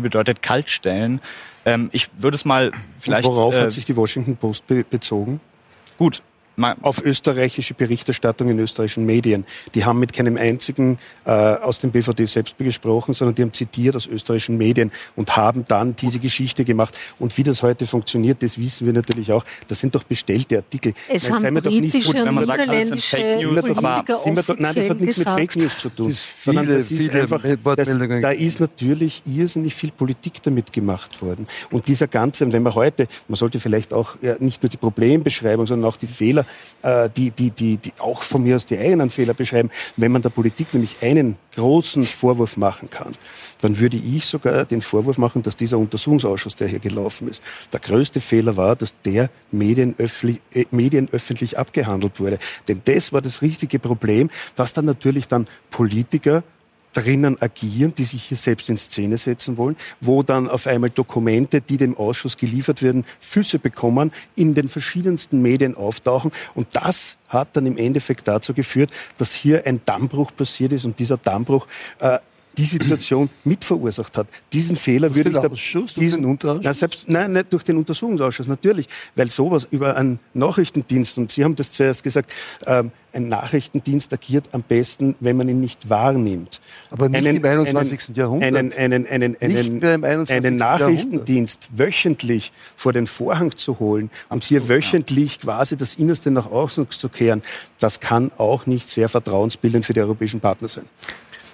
bedeutet 0.00 0.40
kaltstellen. 0.40 1.20
Ähm, 1.64 1.90
ich 1.92 2.08
würde 2.18 2.34
es 2.34 2.44
mal 2.44 2.72
vielleicht. 2.98 3.28
Und 3.28 3.36
worauf 3.36 3.56
äh, 3.56 3.62
hat 3.62 3.72
sich 3.72 3.84
die 3.84 3.96
Washington 3.96 4.36
Post 4.36 4.66
be 4.66 4.84
bezogen? 4.84 5.40
Gut, 5.98 6.22
auf 6.82 7.02
österreichische 7.02 7.74
Berichterstattung 7.74 8.48
in 8.50 8.58
österreichischen 8.58 9.06
Medien. 9.06 9.44
Die 9.74 9.84
haben 9.84 9.98
mit 9.98 10.12
keinem 10.12 10.36
einzigen 10.36 10.98
äh, 11.24 11.30
aus 11.30 11.80
dem 11.80 11.90
BVD 11.90 12.26
selbst 12.26 12.58
gesprochen, 12.58 13.14
sondern 13.14 13.34
die 13.34 13.42
haben 13.42 13.52
zitiert 13.52 13.96
aus 13.96 14.06
österreichischen 14.06 14.58
Medien 14.58 14.90
und 15.16 15.36
haben 15.36 15.64
dann 15.66 15.96
diese 15.96 16.18
Geschichte 16.18 16.64
gemacht. 16.64 16.98
Und 17.18 17.36
wie 17.38 17.42
das 17.42 17.62
heute 17.62 17.86
funktioniert, 17.86 18.42
das 18.42 18.58
wissen 18.58 18.86
wir 18.86 18.92
natürlich 18.92 19.32
auch. 19.32 19.44
Das 19.68 19.80
sind 19.80 19.94
doch 19.94 20.04
bestellte 20.04 20.56
Artikel. 20.56 20.94
Es 21.08 21.28
nein, 21.28 21.44
haben 21.44 21.62
britische 21.62 22.08
und 22.08 22.24
wenn 22.24 22.34
man 22.34 22.46
sagt, 22.46 22.68
alles 22.68 22.88
sind 22.88 23.02
Fake 23.02 23.42
News, 23.42 23.64
aber 23.70 24.04
doch, 24.06 24.58
nein, 24.58 24.74
das 24.74 24.90
hat 24.90 25.00
nichts 25.00 25.18
mit 25.18 25.28
Fake 25.28 25.56
News 25.56 25.78
zu 25.78 25.88
tun, 25.88 26.08
das 26.08 26.26
sondern 26.40 26.68
das 26.68 26.90
ist 26.90 27.14
einfach, 27.14 27.44
das, 27.76 27.98
da 28.20 28.30
ist 28.30 28.60
natürlich 28.60 29.22
irrsinnig 29.26 29.74
viel 29.74 29.90
Politik 29.90 30.42
damit 30.42 30.72
gemacht 30.72 31.22
worden. 31.22 31.46
Und 31.70 31.88
dieser 31.88 32.08
ganze, 32.08 32.50
wenn 32.52 32.62
man 32.62 32.74
heute, 32.74 33.08
man 33.28 33.36
sollte 33.36 33.60
vielleicht 33.60 33.92
auch 33.92 34.16
ja, 34.22 34.36
nicht 34.38 34.62
nur 34.62 34.70
die 34.70 34.76
Problembeschreibung, 34.76 35.66
sondern 35.66 35.88
auch 35.88 35.96
die 35.96 36.06
Fehler 36.06 36.41
Fehler, 36.42 37.04
äh, 37.04 37.10
die, 37.10 37.30
die, 37.30 37.50
die, 37.50 37.76
die 37.76 37.92
auch 37.98 38.22
von 38.22 38.42
mir 38.42 38.56
aus 38.56 38.66
die 38.66 38.78
eigenen 38.78 39.10
Fehler 39.10 39.34
beschreiben. 39.34 39.70
Wenn 39.96 40.12
man 40.12 40.22
der 40.22 40.30
Politik 40.30 40.72
nämlich 40.72 40.96
einen 41.02 41.36
großen 41.54 42.04
Vorwurf 42.04 42.56
machen 42.56 42.90
kann, 42.90 43.12
dann 43.60 43.78
würde 43.78 43.96
ich 43.96 44.26
sogar 44.26 44.64
den 44.64 44.82
Vorwurf 44.82 45.18
machen, 45.18 45.42
dass 45.42 45.56
dieser 45.56 45.78
Untersuchungsausschuss, 45.78 46.56
der 46.56 46.68
hier 46.68 46.78
gelaufen 46.78 47.28
ist, 47.28 47.42
der 47.72 47.80
größte 47.80 48.20
Fehler 48.20 48.56
war, 48.56 48.76
dass 48.76 48.94
der 49.04 49.30
medienöffentlich, 49.50 50.40
äh, 50.52 50.66
medienöffentlich 50.70 51.58
abgehandelt 51.58 52.20
wurde. 52.20 52.38
Denn 52.68 52.80
das 52.84 53.12
war 53.12 53.22
das 53.22 53.42
richtige 53.42 53.78
Problem, 53.78 54.30
dass 54.54 54.72
dann 54.72 54.84
natürlich 54.84 55.28
dann 55.28 55.44
Politiker 55.70 56.42
drinnen 56.92 57.40
agieren, 57.40 57.94
die 57.94 58.04
sich 58.04 58.24
hier 58.24 58.36
selbst 58.36 58.68
in 58.68 58.76
Szene 58.76 59.18
setzen 59.18 59.56
wollen, 59.56 59.76
wo 60.00 60.22
dann 60.22 60.48
auf 60.48 60.66
einmal 60.66 60.90
Dokumente, 60.90 61.60
die 61.60 61.76
dem 61.76 61.96
Ausschuss 61.96 62.36
geliefert 62.36 62.82
werden, 62.82 63.04
Füße 63.20 63.58
bekommen, 63.58 64.12
in 64.36 64.54
den 64.54 64.68
verschiedensten 64.68 65.42
Medien 65.42 65.76
auftauchen. 65.76 66.30
Und 66.54 66.68
das 66.72 67.16
hat 67.28 67.48
dann 67.56 67.66
im 67.66 67.78
Endeffekt 67.78 68.28
dazu 68.28 68.54
geführt, 68.54 68.90
dass 69.18 69.32
hier 69.32 69.66
ein 69.66 69.80
Dammbruch 69.84 70.32
passiert 70.36 70.72
ist 70.72 70.84
und 70.84 70.98
dieser 70.98 71.16
Dammbruch 71.16 71.66
äh, 71.98 72.18
die 72.56 72.64
Situation 72.64 73.30
mit 73.44 73.64
verursacht 73.64 74.16
hat. 74.18 74.26
Diesen 74.52 74.76
Fehler 74.76 75.08
durch 75.08 75.16
würde 75.16 75.30
ich 75.30 75.36
da, 75.36 76.00
diesen 76.00 76.24
Unterausschuss? 76.24 76.64
Na, 76.64 76.74
selbst, 76.74 77.08
nein, 77.08 77.32
nicht 77.32 77.52
durch 77.52 77.64
den 77.64 77.76
Untersuchungsausschuss, 77.76 78.46
natürlich, 78.46 78.88
weil 79.14 79.30
sowas 79.30 79.66
über 79.70 79.96
einen 79.96 80.18
Nachrichtendienst, 80.34 81.18
und 81.18 81.30
Sie 81.30 81.44
haben 81.44 81.56
das 81.56 81.72
zuerst 81.72 82.02
gesagt, 82.02 82.32
ähm, 82.66 82.92
ein 83.14 83.28
Nachrichtendienst 83.28 84.12
agiert 84.12 84.48
am 84.52 84.62
besten, 84.62 85.16
wenn 85.20 85.36
man 85.36 85.48
ihn 85.48 85.60
nicht 85.60 85.90
wahrnimmt. 85.90 86.60
Aber 86.90 87.08
nicht 87.08 87.26
einen, 87.26 87.36
im 87.38 87.44
21. 87.44 88.08
Einen, 88.08 88.16
Jahrhundert. 88.16 88.48
Einen, 88.48 88.72
einen, 88.72 89.06
einen, 89.06 89.36
einen, 89.40 90.28
einen 90.30 90.56
Nachrichtendienst 90.56 91.64
Jahrhundert. 91.64 91.86
wöchentlich 91.86 92.52
vor 92.76 92.92
den 92.92 93.06
Vorhang 93.06 93.56
zu 93.56 93.78
holen 93.80 94.10
und 94.28 94.44
hier 94.44 94.68
wöchentlich 94.68 95.40
quasi 95.40 95.76
das 95.76 95.94
Innerste 95.96 96.30
nach 96.30 96.50
außen 96.50 96.90
zu 96.90 97.08
kehren, 97.08 97.42
das 97.78 98.00
kann 98.00 98.32
auch 98.38 98.66
nicht 98.66 98.88
sehr 98.88 99.08
vertrauensbildend 99.08 99.84
für 99.84 99.92
die 99.92 100.00
europäischen 100.00 100.40
Partner 100.40 100.68
sein. 100.68 100.84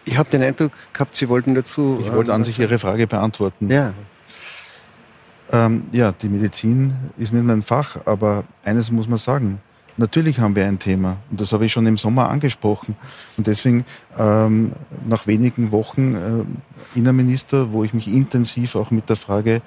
Ich 0.04 0.16
habe 0.16 0.30
den 0.30 0.42
Eindruck 0.42 0.72
gehabt, 0.92 1.14
Sie 1.14 1.28
wollten 1.28 1.54
dazu. 1.54 2.02
Ich 2.04 2.12
wollte 2.12 2.32
an 2.32 2.44
sich 2.44 2.58
Ihre 2.58 2.78
Frage 2.78 3.06
beantworten. 3.06 3.70
Ja. 3.70 3.94
Ähm, 5.50 5.84
ja, 5.92 6.12
die 6.12 6.28
Medizin 6.28 6.94
ist 7.16 7.32
nicht 7.32 7.44
mein 7.44 7.62
Fach, 7.62 7.96
aber 8.04 8.44
eines 8.64 8.90
muss 8.90 9.08
man 9.08 9.18
sagen. 9.18 9.60
Natürlich 9.98 10.38
haben 10.38 10.54
wir 10.54 10.64
ein 10.64 10.78
Thema 10.78 11.16
und 11.28 11.40
das 11.40 11.52
habe 11.52 11.66
ich 11.66 11.72
schon 11.72 11.84
im 11.86 11.98
Sommer 11.98 12.30
angesprochen. 12.30 12.94
Und 13.36 13.48
deswegen 13.48 13.84
ähm, 14.16 14.70
nach 15.08 15.26
wenigen 15.26 15.72
Wochen 15.72 16.14
äh, 16.14 16.98
Innenminister, 16.98 17.72
wo 17.72 17.82
ich 17.82 17.92
mich 17.94 18.06
intensiv 18.06 18.76
auch 18.76 18.92
mit 18.92 19.08
der 19.08 19.16
Frage 19.16 19.60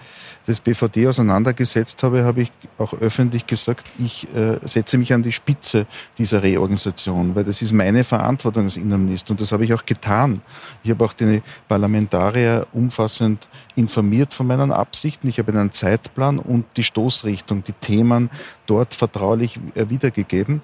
des 0.47 0.61
BVD 0.61 1.07
auseinandergesetzt 1.07 2.01
habe, 2.03 2.23
habe 2.23 2.43
ich 2.43 2.51
auch 2.77 2.93
öffentlich 2.93 3.45
gesagt, 3.45 3.91
ich 3.99 4.33
äh, 4.33 4.57
setze 4.63 4.97
mich 4.97 5.11
an 5.13 5.21
die 5.21 5.33
Spitze 5.33 5.85
dieser 6.17 6.41
Reorganisation, 6.41 7.35
weil 7.35 7.43
das 7.43 7.61
ist 7.61 7.73
meine 7.73 8.05
Verantwortung 8.05 8.63
als 8.63 8.77
Innenminister 8.77 9.31
und 9.31 9.41
das 9.41 9.51
habe 9.51 9.65
ich 9.65 9.73
auch 9.73 9.85
getan. 9.85 10.41
Ich 10.81 10.91
habe 10.91 11.03
auch 11.03 11.13
die 11.13 11.41
Parlamentarier 11.67 12.67
umfassend 12.71 13.47
informiert 13.81 14.33
von 14.33 14.47
meinen 14.47 14.71
Absichten. 14.71 15.27
Ich 15.27 15.39
habe 15.39 15.51
einen 15.51 15.71
Zeitplan 15.71 16.39
und 16.39 16.65
die 16.77 16.83
Stoßrichtung, 16.83 17.63
die 17.63 17.73
Themen 17.73 18.29
dort 18.67 18.93
vertraulich 18.93 19.59
äh, 19.75 19.89
wiedergegeben 19.89 20.61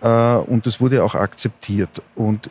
äh, 0.00 0.36
und 0.36 0.66
das 0.66 0.80
wurde 0.80 1.02
auch 1.02 1.14
akzeptiert. 1.14 2.02
Und 2.14 2.48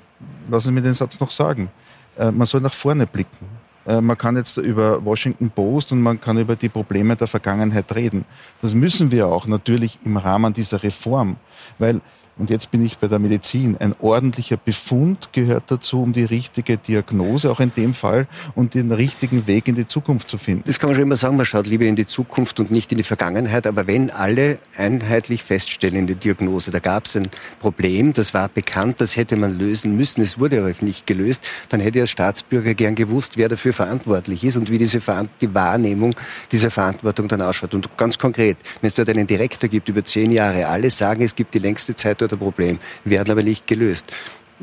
lassen 0.50 0.68
Sie 0.68 0.72
mir 0.74 0.82
den 0.82 0.94
Satz 0.94 1.20
noch 1.20 1.32
sagen. 1.32 1.70
Äh, 2.18 2.32
man 2.32 2.46
soll 2.46 2.62
nach 2.62 2.74
vorne 2.74 3.08
blicken. 3.08 3.60
Man 3.86 4.18
kann 4.20 4.36
jetzt 4.36 4.58
über 4.58 5.04
Washington 5.04 5.50
Post 5.50 5.94
und 5.94 6.04
man 6.04 6.22
kann 6.22 6.38
über 6.38 6.56
die 6.56 6.70
Probleme 6.70 7.16
der 7.16 7.26
Vergangenheit 7.26 7.96
reden. 7.96 8.24
Das 8.62 8.76
müssen 8.76 9.10
wir 9.10 9.26
auch 9.26 9.48
natürlich 9.48 9.98
im 10.06 10.18
Rahmen 10.18 10.54
dieser 10.54 10.84
Reform, 10.84 11.38
weil 11.80 12.00
und 12.40 12.50
jetzt 12.50 12.72
bin 12.72 12.86
ich 12.86 12.98
bei 12.98 13.08
der 13.08 13.20
Medizin. 13.20 13.76
Ein 13.80 13.94
ordentlicher 14.00 14.56
Befund 14.58 15.30
gehört 15.34 15.64
dazu, 15.68 16.02
um 16.02 16.14
die 16.14 16.24
richtige 16.24 16.78
Diagnose, 16.78 17.52
auch 17.52 17.60
in 17.60 17.74
dem 17.76 17.94
Fall, 17.94 18.28
und 18.56 18.74
den 18.74 18.94
richtigen 18.94 19.46
Weg 19.46 19.68
in 19.68 19.76
die 19.76 19.88
Zukunft 19.88 20.30
zu 20.30 20.38
finden. 20.38 20.64
Das 20.66 20.80
kann 20.80 20.90
man 20.90 20.96
schon 20.96 21.04
immer 21.04 21.18
sagen, 21.18 21.36
man 21.36 21.46
schaut 21.46 21.68
lieber 21.68 21.84
in 21.84 21.98
die 21.98 22.06
Zukunft 22.06 22.62
und 22.62 22.72
nicht 22.72 22.94
in 22.94 22.98
die 22.98 23.04
Vergangenheit. 23.04 23.68
Aber 23.68 23.88
wenn 23.88 24.10
alle 24.10 24.58
einheitlich 24.78 25.44
feststellen 25.44 25.98
in 25.98 26.08
der 26.08 26.16
Diagnose, 26.16 26.72
da 26.72 26.80
gab 26.80 27.06
es 27.06 27.18
ein 27.18 27.30
Problem, 27.60 28.14
das 28.14 28.34
war 28.34 28.48
bekannt, 28.48 29.02
das 29.02 29.18
hätte 29.18 29.36
man 29.36 29.58
lösen 29.58 29.98
müssen, 29.98 30.22
es 30.22 30.40
wurde 30.40 30.60
aber 30.60 30.74
nicht 30.80 31.06
gelöst, 31.06 31.44
dann 31.68 31.82
hätte 31.82 32.00
als 32.00 32.10
Staatsbürger 32.10 32.74
gern 32.74 32.96
gewusst, 32.96 33.36
wer 33.36 33.50
dafür 33.50 33.74
verantwortlich 33.74 34.46
ist 34.46 34.56
und 34.56 34.72
wie 34.72 34.78
diese 34.78 35.02
die 35.42 35.54
Wahrnehmung 35.54 36.16
dieser 36.52 36.72
Verantwortung 36.72 37.28
dann 37.28 37.42
ausschaut. 37.42 37.74
Und 37.74 37.98
ganz 37.98 38.18
konkret, 38.18 38.58
wenn 38.80 38.88
es 38.88 38.96
dort 38.96 39.10
einen 39.10 39.28
Direktor 39.28 39.70
gibt 39.70 39.90
über 39.90 40.06
zehn 40.06 40.32
Jahre, 40.32 40.68
alle 40.68 40.90
sagen, 40.90 41.22
es 41.22 41.36
gibt 41.36 41.54
die 41.54 41.60
längste 41.60 41.96
Zeit 41.96 42.22
dort 42.22 42.29
oder 42.32 42.38
Problem, 42.38 42.80
werden 43.04 43.32
aber 43.32 43.44
nicht 43.44 43.68
gelöst. 43.68 44.06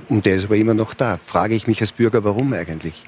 Und 0.08 0.26
der 0.26 0.36
ist 0.36 0.44
aber 0.44 0.56
immer 0.56 0.74
noch 0.74 0.94
da. 0.94 1.16
Frage 1.16 1.54
ich 1.54 1.66
mich 1.66 1.80
als 1.80 1.92
Bürger, 1.92 2.24
warum 2.24 2.52
eigentlich? 2.52 3.04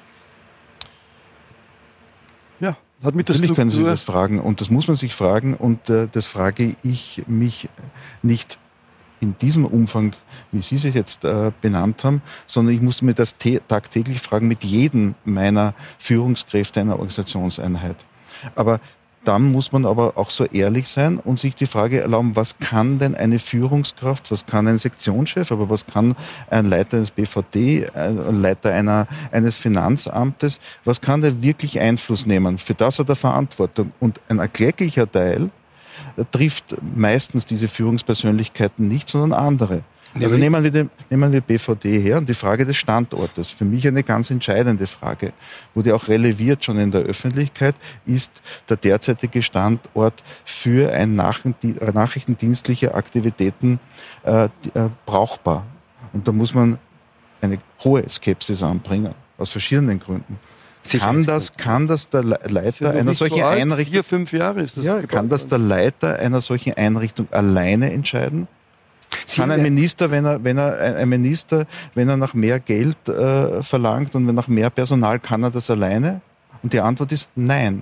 Ja, 2.59 2.77
hat 3.03 3.15
mit 3.15 3.29
der 3.29 3.35
Natürlich 3.35 3.55
können 3.55 3.69
Sie 3.69 3.83
das 3.83 4.03
fragen 4.03 4.39
und 4.39 4.61
das 4.61 4.69
muss 4.69 4.87
man 4.87 4.97
sich 4.97 5.13
fragen 5.13 5.53
und 5.53 5.89
äh, 5.89 6.07
das 6.11 6.25
frage 6.25 6.75
ich 6.83 7.23
mich 7.27 7.69
nicht 8.21 8.57
in 9.21 9.37
diesem 9.37 9.65
Umfang, 9.65 10.15
wie 10.51 10.61
Sie 10.61 10.77
sich 10.77 10.95
jetzt 10.95 11.25
äh, 11.25 11.51
benannt 11.61 12.03
haben, 12.03 12.21
sondern 12.47 12.73
ich 12.73 12.81
muss 12.81 13.01
mir 13.01 13.13
das 13.13 13.35
tagtäglich 13.67 14.19
fragen 14.19 14.47
mit 14.47 14.63
jedem 14.63 15.15
meiner 15.25 15.73
Führungskräfte 15.97 16.79
einer 16.79 16.93
Organisationseinheit. 16.93 17.97
Aber 18.55 18.79
dann 19.23 19.51
muss 19.51 19.71
man 19.71 19.85
aber 19.85 20.17
auch 20.17 20.29
so 20.29 20.45
ehrlich 20.45 20.87
sein 20.87 21.17
und 21.17 21.39
sich 21.39 21.55
die 21.55 21.65
Frage 21.65 22.01
erlauben, 22.01 22.35
was 22.35 22.57
kann 22.57 22.99
denn 22.99 23.15
eine 23.15 23.39
Führungskraft, 23.39 24.31
was 24.31 24.45
kann 24.45 24.67
ein 24.67 24.79
Sektionschef, 24.79 25.51
aber 25.51 25.69
was 25.69 25.85
kann 25.85 26.15
ein 26.49 26.69
Leiter 26.69 26.97
eines 26.97 27.11
BVD, 27.11 27.89
ein 27.93 28.41
Leiter 28.41 28.73
einer, 28.73 29.07
eines 29.31 29.57
Finanzamtes, 29.57 30.59
was 30.85 31.01
kann 31.01 31.21
der 31.21 31.41
wirklich 31.41 31.79
Einfluss 31.79 32.25
nehmen? 32.25 32.57
Für 32.57 32.73
das 32.73 32.99
hat 32.99 33.09
er 33.09 33.15
Verantwortung. 33.15 33.91
Und 33.99 34.21
ein 34.29 34.39
erklecklicher 34.39 35.11
Teil 35.11 35.49
trifft 36.31 36.75
meistens 36.95 37.45
diese 37.45 37.67
Führungspersönlichkeiten 37.67 38.87
nicht, 38.87 39.09
sondern 39.09 39.39
andere. 39.39 39.83
Also 40.15 40.37
nehmen 40.37 40.63
wir, 40.63 40.71
den, 40.71 40.89
nehmen 41.09 41.31
wir 41.31 41.41
BVD 41.41 41.99
her 41.99 42.17
und 42.17 42.27
die 42.27 42.33
Frage 42.33 42.65
des 42.65 42.77
Standortes. 42.77 43.49
Für 43.49 43.65
mich 43.65 43.87
eine 43.87 44.03
ganz 44.03 44.31
entscheidende 44.31 44.87
Frage, 44.87 45.33
wurde 45.73 45.95
auch 45.95 46.07
releviert 46.07 46.63
schon 46.63 46.79
in 46.79 46.91
der 46.91 47.01
Öffentlichkeit, 47.01 47.75
ist 48.05 48.31
der 48.67 48.77
derzeitige 48.77 49.41
Standort 49.41 50.23
für 50.43 50.91
ein 50.91 51.15
nachrichtendienstliche 51.15 52.95
Aktivitäten 52.95 53.79
äh, 54.23 54.45
äh, 54.45 54.49
brauchbar. 55.05 55.65
Und 56.13 56.27
da 56.27 56.31
muss 56.31 56.53
man 56.53 56.79
eine 57.41 57.59
hohe 57.83 58.07
Skepsis 58.09 58.63
anbringen, 58.63 59.13
aus 59.37 59.51
verschiedenen 59.51 59.99
Gründen. 59.99 60.39
Kann 60.97 61.25
das, 61.25 61.55
kann 61.55 61.87
das 61.87 62.09
der 62.09 62.23
Leiter 62.23 62.91
einer 62.91 63.13
solchen 63.13 63.37
so 63.37 63.45
Einrichtung, 63.45 63.93
vier, 63.93 64.03
fünf 64.03 64.31
Jahre 64.31 64.61
ist 64.61 64.77
das 64.77 64.85
ja, 64.85 65.01
kann 65.01 65.29
das 65.29 65.45
der 65.45 65.59
Leiter 65.59 66.17
einer 66.17 66.41
solchen 66.41 66.73
Einrichtung 66.73 67.27
alleine 67.31 67.91
entscheiden? 67.91 68.47
Kann 69.35 69.51
ein 69.51 69.61
Minister, 69.61 70.11
wenn 70.11 70.25
er, 70.25 70.43
wenn 70.43 70.57
er, 70.57 70.97
ein 70.97 71.09
Minister, 71.09 71.65
wenn 71.95 72.09
er 72.09 72.17
nach 72.17 72.33
mehr 72.33 72.59
Geld 72.59 73.07
äh, 73.07 73.61
verlangt 73.63 74.15
und 74.15 74.25
nach 74.33 74.47
mehr 74.47 74.69
Personal, 74.69 75.19
kann 75.19 75.43
er 75.43 75.51
das 75.51 75.69
alleine? 75.69 76.21
Und 76.61 76.73
die 76.73 76.81
Antwort 76.81 77.11
ist 77.11 77.29
nein. 77.35 77.81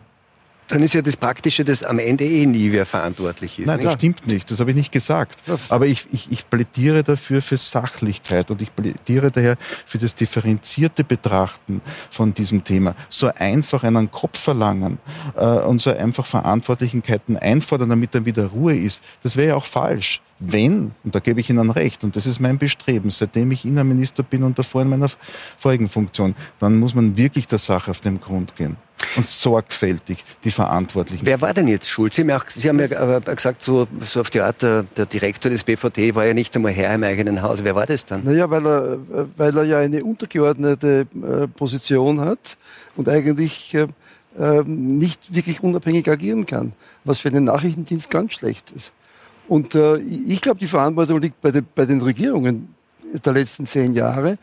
Dann 0.67 0.83
ist 0.83 0.93
ja 0.93 1.01
das 1.01 1.15
Praktische, 1.15 1.63
dass 1.63 1.83
am 1.83 1.97
Ende 1.97 2.25
eh 2.25 2.45
nie 2.45 2.73
wer 2.73 2.85
verantwortlich 2.85 3.57
ist. 3.59 3.67
Nein, 3.67 3.81
das 3.81 3.93
stimmt 3.93 4.27
nicht. 4.27 4.51
Das 4.51 4.59
habe 4.59 4.71
ich 4.71 4.75
nicht 4.75 4.91
gesagt. 4.91 5.39
Aber 5.69 5.87
ich, 5.87 6.07
ich, 6.11 6.29
ich 6.29 6.49
plädiere 6.49 7.03
dafür 7.03 7.41
für 7.41 7.55
Sachlichkeit 7.55 8.51
und 8.51 8.61
ich 8.61 8.75
plädiere 8.75 9.31
daher 9.31 9.55
für 9.85 9.97
das 9.97 10.13
differenzierte 10.13 11.05
Betrachten 11.05 11.81
von 12.09 12.33
diesem 12.33 12.65
Thema. 12.65 12.95
So 13.09 13.31
einfach 13.33 13.83
einen 13.83 14.11
Kopf 14.11 14.39
verlangen 14.39 14.97
äh, 15.37 15.45
und 15.45 15.81
so 15.81 15.95
einfach 15.95 16.25
Verantwortlichkeiten 16.25 17.37
einfordern, 17.37 17.89
damit 17.89 18.13
dann 18.13 18.25
wieder 18.25 18.47
Ruhe 18.47 18.75
ist, 18.75 19.01
das 19.23 19.37
wäre 19.37 19.49
ja 19.49 19.55
auch 19.55 19.65
falsch 19.65 20.21
wenn, 20.39 20.91
und 21.03 21.15
da 21.15 21.19
gebe 21.19 21.39
ich 21.39 21.49
Ihnen 21.49 21.69
recht, 21.69 22.03
und 22.03 22.15
das 22.15 22.25
ist 22.25 22.39
mein 22.39 22.57
Bestreben, 22.57 23.09
seitdem 23.09 23.51
ich 23.51 23.65
Innenminister 23.65 24.23
bin 24.23 24.43
und 24.43 24.57
davor 24.59 24.81
in 24.83 24.89
meiner 24.89 25.09
vorigen 25.57 25.87
Funktion, 25.87 26.35
dann 26.59 26.77
muss 26.79 26.93
man 26.93 27.17
wirklich 27.17 27.47
der 27.47 27.57
Sache 27.57 27.91
auf 27.91 28.01
den 28.01 28.21
Grund 28.21 28.55
gehen 28.55 28.77
und 29.15 29.25
sorgfältig 29.25 30.23
die 30.43 30.51
Verantwortlichen. 30.51 31.25
Wer 31.25 31.41
war 31.41 31.53
denn 31.53 31.67
jetzt 31.67 31.89
schuld? 31.89 32.13
Sie 32.13 32.21
haben 32.21 32.29
ja, 32.29 32.37
auch, 32.37 32.45
Sie 32.47 32.67
haben 32.67 32.79
ja 32.79 33.19
gesagt, 33.19 33.63
so, 33.63 33.87
so 34.05 34.21
auf 34.21 34.29
die 34.29 34.41
Art, 34.41 34.61
der, 34.61 34.83
der, 34.83 35.05
Direktor 35.05 35.51
des 35.51 35.63
BVD 35.63 36.15
war 36.15 36.25
ja 36.25 36.33
nicht 36.33 36.55
einmal 36.55 36.71
Herr 36.71 36.93
im 36.95 37.03
eigenen 37.03 37.41
Haus. 37.41 37.63
Wer 37.63 37.75
war 37.75 37.85
das 37.85 38.05
dann? 38.05 38.23
Naja, 38.23 38.49
weil 38.49 38.65
er, 38.65 38.97
weil 39.37 39.57
er 39.57 39.63
ja 39.63 39.79
eine 39.79 40.03
untergeordnete 40.03 41.07
äh, 41.13 41.47
Position 41.47 42.21
hat 42.21 42.57
und 42.95 43.07
eigentlich 43.07 43.73
äh, 43.73 43.87
ähm, 44.39 44.97
nicht 44.97 45.33
wirklich 45.33 45.63
unabhängig 45.63 46.09
agieren 46.09 46.45
kann, 46.45 46.73
was 47.03 47.19
für 47.19 47.31
den 47.31 47.45
Nachrichtendienst 47.45 48.09
ganz 48.09 48.33
schlecht 48.33 48.71
ist. 48.71 48.91
Und 49.47 49.75
äh, 49.75 49.97
ich 49.97 50.41
glaube, 50.41 50.59
die 50.59 50.67
Verantwortung 50.67 51.21
liegt 51.21 51.39
bei, 51.41 51.51
de, 51.51 51.63
bei, 51.73 51.85
den 51.85 52.01
Regierungen 52.01 52.75
der 53.25 53.33
letzten 53.33 53.65
zehn 53.65 53.93
Jahre. 53.93 54.37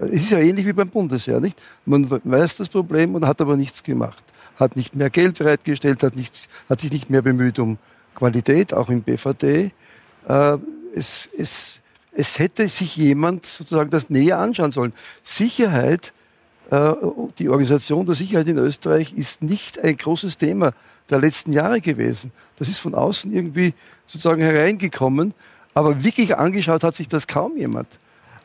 Es 0.00 0.22
ist 0.22 0.30
ja 0.30 0.38
ähnlich 0.38 0.64
wie 0.66 0.72
beim 0.72 0.88
Bundesheer, 0.88 1.40
nicht? 1.40 1.60
Man 1.84 2.08
weiß 2.08 2.58
das 2.58 2.68
Problem 2.68 3.14
und 3.14 3.26
hat 3.26 3.40
aber 3.40 3.56
nichts 3.56 3.82
gemacht. 3.82 4.22
Hat 4.56 4.76
nicht 4.76 4.94
mehr 4.94 5.10
Geld 5.10 5.38
bereitgestellt, 5.38 6.02
hat, 6.02 6.14
nichts, 6.14 6.48
hat 6.68 6.80
sich 6.80 6.92
nicht 6.92 7.10
mehr 7.10 7.22
bemüht 7.22 7.58
um 7.58 7.78
Qualität, 8.14 8.74
auch 8.74 8.90
im 8.90 9.02
BVD. 9.02 9.72
Äh, 10.28 10.56
es, 10.94 11.28
es, 11.36 11.80
es 12.12 12.38
hätte 12.38 12.68
sich 12.68 12.96
jemand 12.96 13.46
sozusagen 13.46 13.90
das 13.90 14.10
näher 14.10 14.38
anschauen 14.38 14.70
sollen. 14.70 14.92
Sicherheit, 15.22 16.12
die 16.70 17.48
Organisation 17.48 18.04
der 18.04 18.14
Sicherheit 18.14 18.46
in 18.46 18.58
Österreich 18.58 19.14
ist 19.14 19.42
nicht 19.42 19.82
ein 19.82 19.96
großes 19.96 20.36
Thema 20.36 20.72
der 21.08 21.18
letzten 21.18 21.52
Jahre 21.52 21.80
gewesen. 21.80 22.30
Das 22.56 22.68
ist 22.68 22.78
von 22.78 22.94
außen 22.94 23.32
irgendwie 23.32 23.72
sozusagen 24.04 24.42
hereingekommen, 24.42 25.32
aber 25.72 26.04
wirklich 26.04 26.36
angeschaut 26.36 26.84
hat 26.84 26.94
sich 26.94 27.08
das 27.08 27.26
kaum 27.26 27.56
jemand. 27.56 27.88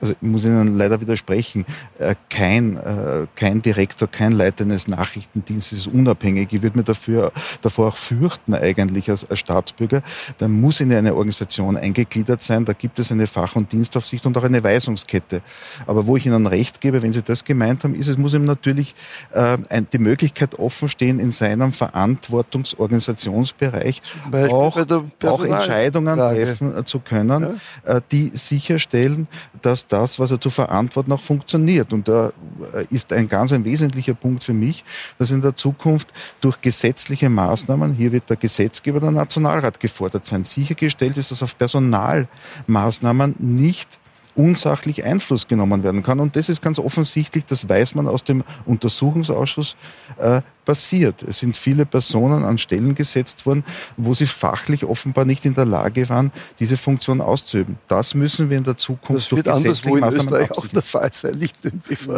Also 0.03 0.15
ich 0.21 0.21
muss 0.21 0.43
Ihnen 0.43 0.77
leider 0.77 0.99
widersprechen, 0.99 1.65
äh, 1.97 2.15
kein, 2.29 2.75
äh, 2.75 3.25
kein 3.35 3.61
Direktor, 3.61 4.09
kein 4.09 4.33
Leiter 4.33 4.65
eines 4.65 4.89
Nachrichtendienstes 4.89 5.79
ist 5.79 5.87
unabhängig. 5.87 6.49
Ich 6.51 6.61
würde 6.61 6.79
mir 6.79 6.83
dafür, 6.83 7.31
davor 7.61 7.87
auch 7.87 7.95
fürchten 7.95 8.53
eigentlich 8.53 9.09
als, 9.09 9.23
als 9.29 9.39
Staatsbürger. 9.39 10.03
Da 10.39 10.49
muss 10.49 10.81
in 10.81 10.91
eine 10.91 11.15
Organisation 11.15 11.77
eingegliedert 11.77 12.43
sein, 12.43 12.65
da 12.65 12.73
gibt 12.73 12.99
es 12.99 13.13
eine 13.13 13.27
Fach- 13.27 13.55
und 13.55 13.71
Dienstaufsicht 13.71 14.25
und 14.25 14.37
auch 14.37 14.43
eine 14.43 14.61
Weisungskette. 14.61 15.41
Aber 15.87 16.05
wo 16.05 16.17
ich 16.17 16.25
Ihnen 16.25 16.47
recht 16.47 16.81
gebe, 16.81 17.01
wenn 17.01 17.13
Sie 17.13 17.21
das 17.21 17.45
gemeint 17.45 17.85
haben, 17.85 17.95
ist, 17.95 18.09
es 18.09 18.17
muss 18.17 18.33
ihm 18.33 18.43
natürlich 18.43 18.93
äh, 19.31 19.57
die 19.93 19.99
Möglichkeit 19.99 20.59
offen 20.59 20.89
stehen, 20.89 21.21
in 21.21 21.31
seinem 21.31 21.71
Verantwortungsorganisationsbereich 21.71 24.01
auch, 24.49 24.77
auch 25.23 25.45
Entscheidungen 25.45 26.17
treffen 26.17 26.85
zu 26.85 26.99
können, 26.99 27.61
ja. 27.85 27.97
äh, 27.97 28.01
die 28.11 28.31
sicherstellen, 28.33 29.29
dass 29.61 29.87
das, 29.93 30.19
was 30.19 30.31
er 30.31 30.41
zu 30.41 30.49
verantworten, 30.49 31.11
auch 31.11 31.21
funktioniert. 31.21 31.93
Und 31.93 32.07
da 32.07 32.33
äh, 32.73 32.85
ist 32.89 33.13
ein 33.13 33.29
ganz 33.29 33.53
ein 33.53 33.63
wesentlicher 33.63 34.15
Punkt 34.15 34.43
für 34.43 34.53
mich, 34.53 34.83
dass 35.19 35.31
in 35.31 35.41
der 35.41 35.55
Zukunft 35.55 36.11
durch 36.41 36.59
gesetzliche 36.59 37.29
Maßnahmen, 37.29 37.93
hier 37.93 38.11
wird 38.11 38.29
der 38.29 38.37
Gesetzgeber, 38.37 38.99
der 38.99 39.11
Nationalrat 39.11 39.79
gefordert 39.79 40.25
sein, 40.25 40.43
sichergestellt 40.43 41.17
ist, 41.17 41.31
dass 41.31 41.43
auf 41.43 41.57
Personalmaßnahmen 41.57 43.35
nicht 43.39 43.99
unsachlich 44.35 45.03
Einfluss 45.03 45.47
genommen 45.47 45.83
werden 45.83 46.03
kann. 46.03 46.19
Und 46.19 46.35
das 46.35 46.49
ist 46.49 46.61
ganz 46.61 46.79
offensichtlich, 46.79 47.45
das 47.45 47.69
weiß 47.69 47.95
man 47.95 48.07
aus 48.07 48.23
dem 48.23 48.43
Untersuchungsausschuss, 48.65 49.75
äh, 50.17 50.41
passiert. 50.63 51.23
Es 51.23 51.39
sind 51.39 51.55
viele 51.55 51.85
Personen 51.85 52.43
an 52.43 52.57
Stellen 52.57 52.95
gesetzt 52.95 53.45
worden, 53.45 53.63
wo 53.97 54.13
sie 54.13 54.25
fachlich 54.25 54.85
offenbar 54.85 55.25
nicht 55.25 55.45
in 55.45 55.55
der 55.55 55.65
Lage 55.65 56.07
waren, 56.09 56.31
diese 56.59 56.77
Funktion 56.77 57.21
auszuüben. 57.21 57.77
Das 57.87 58.15
müssen 58.15 58.49
wir 58.49 58.57
in 58.57 58.63
der 58.63 58.77
Zukunft 58.77 59.23
das 59.23 59.29
durch 59.29 59.45
wird 59.45 59.55
anderswo 59.55 59.97
in 59.97 60.03
Österreich 60.03 60.51
auch 60.51 60.67
der 60.67 60.81
Fall 60.81 61.09
sein, 61.13 61.37
nicht 61.37 61.55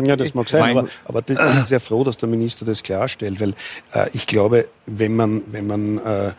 Ja, 0.05 0.16
das 0.16 0.36
mag 0.36 0.47
sein, 0.47 0.78
aber, 0.78 0.88
aber 1.05 1.20
ich 1.20 1.26
bin 1.26 1.66
sehr 1.66 1.80
froh, 1.80 2.03
dass 2.03 2.18
der 2.18 2.30
Minister 2.30 2.66
das 2.66 2.84
klarstellt, 2.84 3.41
weil 3.41 3.55
äh, 3.93 4.09
ich 4.13 4.28
glaube, 4.28 4.68
wenn 4.86 5.16
man, 5.16 5.41
wenn 5.51 5.68
man 5.68 5.97
äh, 5.99 6.32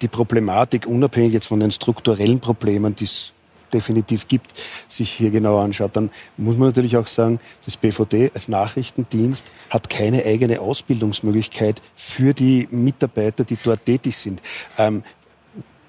die 0.00 0.08
Problematik 0.08 0.86
unabhängig 0.86 1.34
jetzt 1.34 1.46
von 1.46 1.60
den 1.60 1.70
strukturellen 1.70 2.40
Problemen, 2.40 2.96
die 2.96 3.04
es 3.04 3.32
definitiv 3.76 4.26
gibt, 4.26 4.52
sich 4.88 5.12
hier 5.12 5.30
genauer 5.30 5.62
anschaut, 5.62 5.94
dann 5.94 6.10
muss 6.36 6.56
man 6.56 6.68
natürlich 6.68 6.96
auch 6.96 7.06
sagen, 7.06 7.38
das 7.64 7.76
BVD 7.76 8.30
als 8.34 8.48
Nachrichtendienst 8.48 9.46
hat 9.70 9.88
keine 9.90 10.24
eigene 10.24 10.60
Ausbildungsmöglichkeit 10.60 11.82
für 11.94 12.32
die 12.34 12.66
Mitarbeiter, 12.70 13.44
die 13.44 13.58
dort 13.62 13.84
tätig 13.84 14.16
sind. 14.16 14.42
Ähm, 14.78 15.02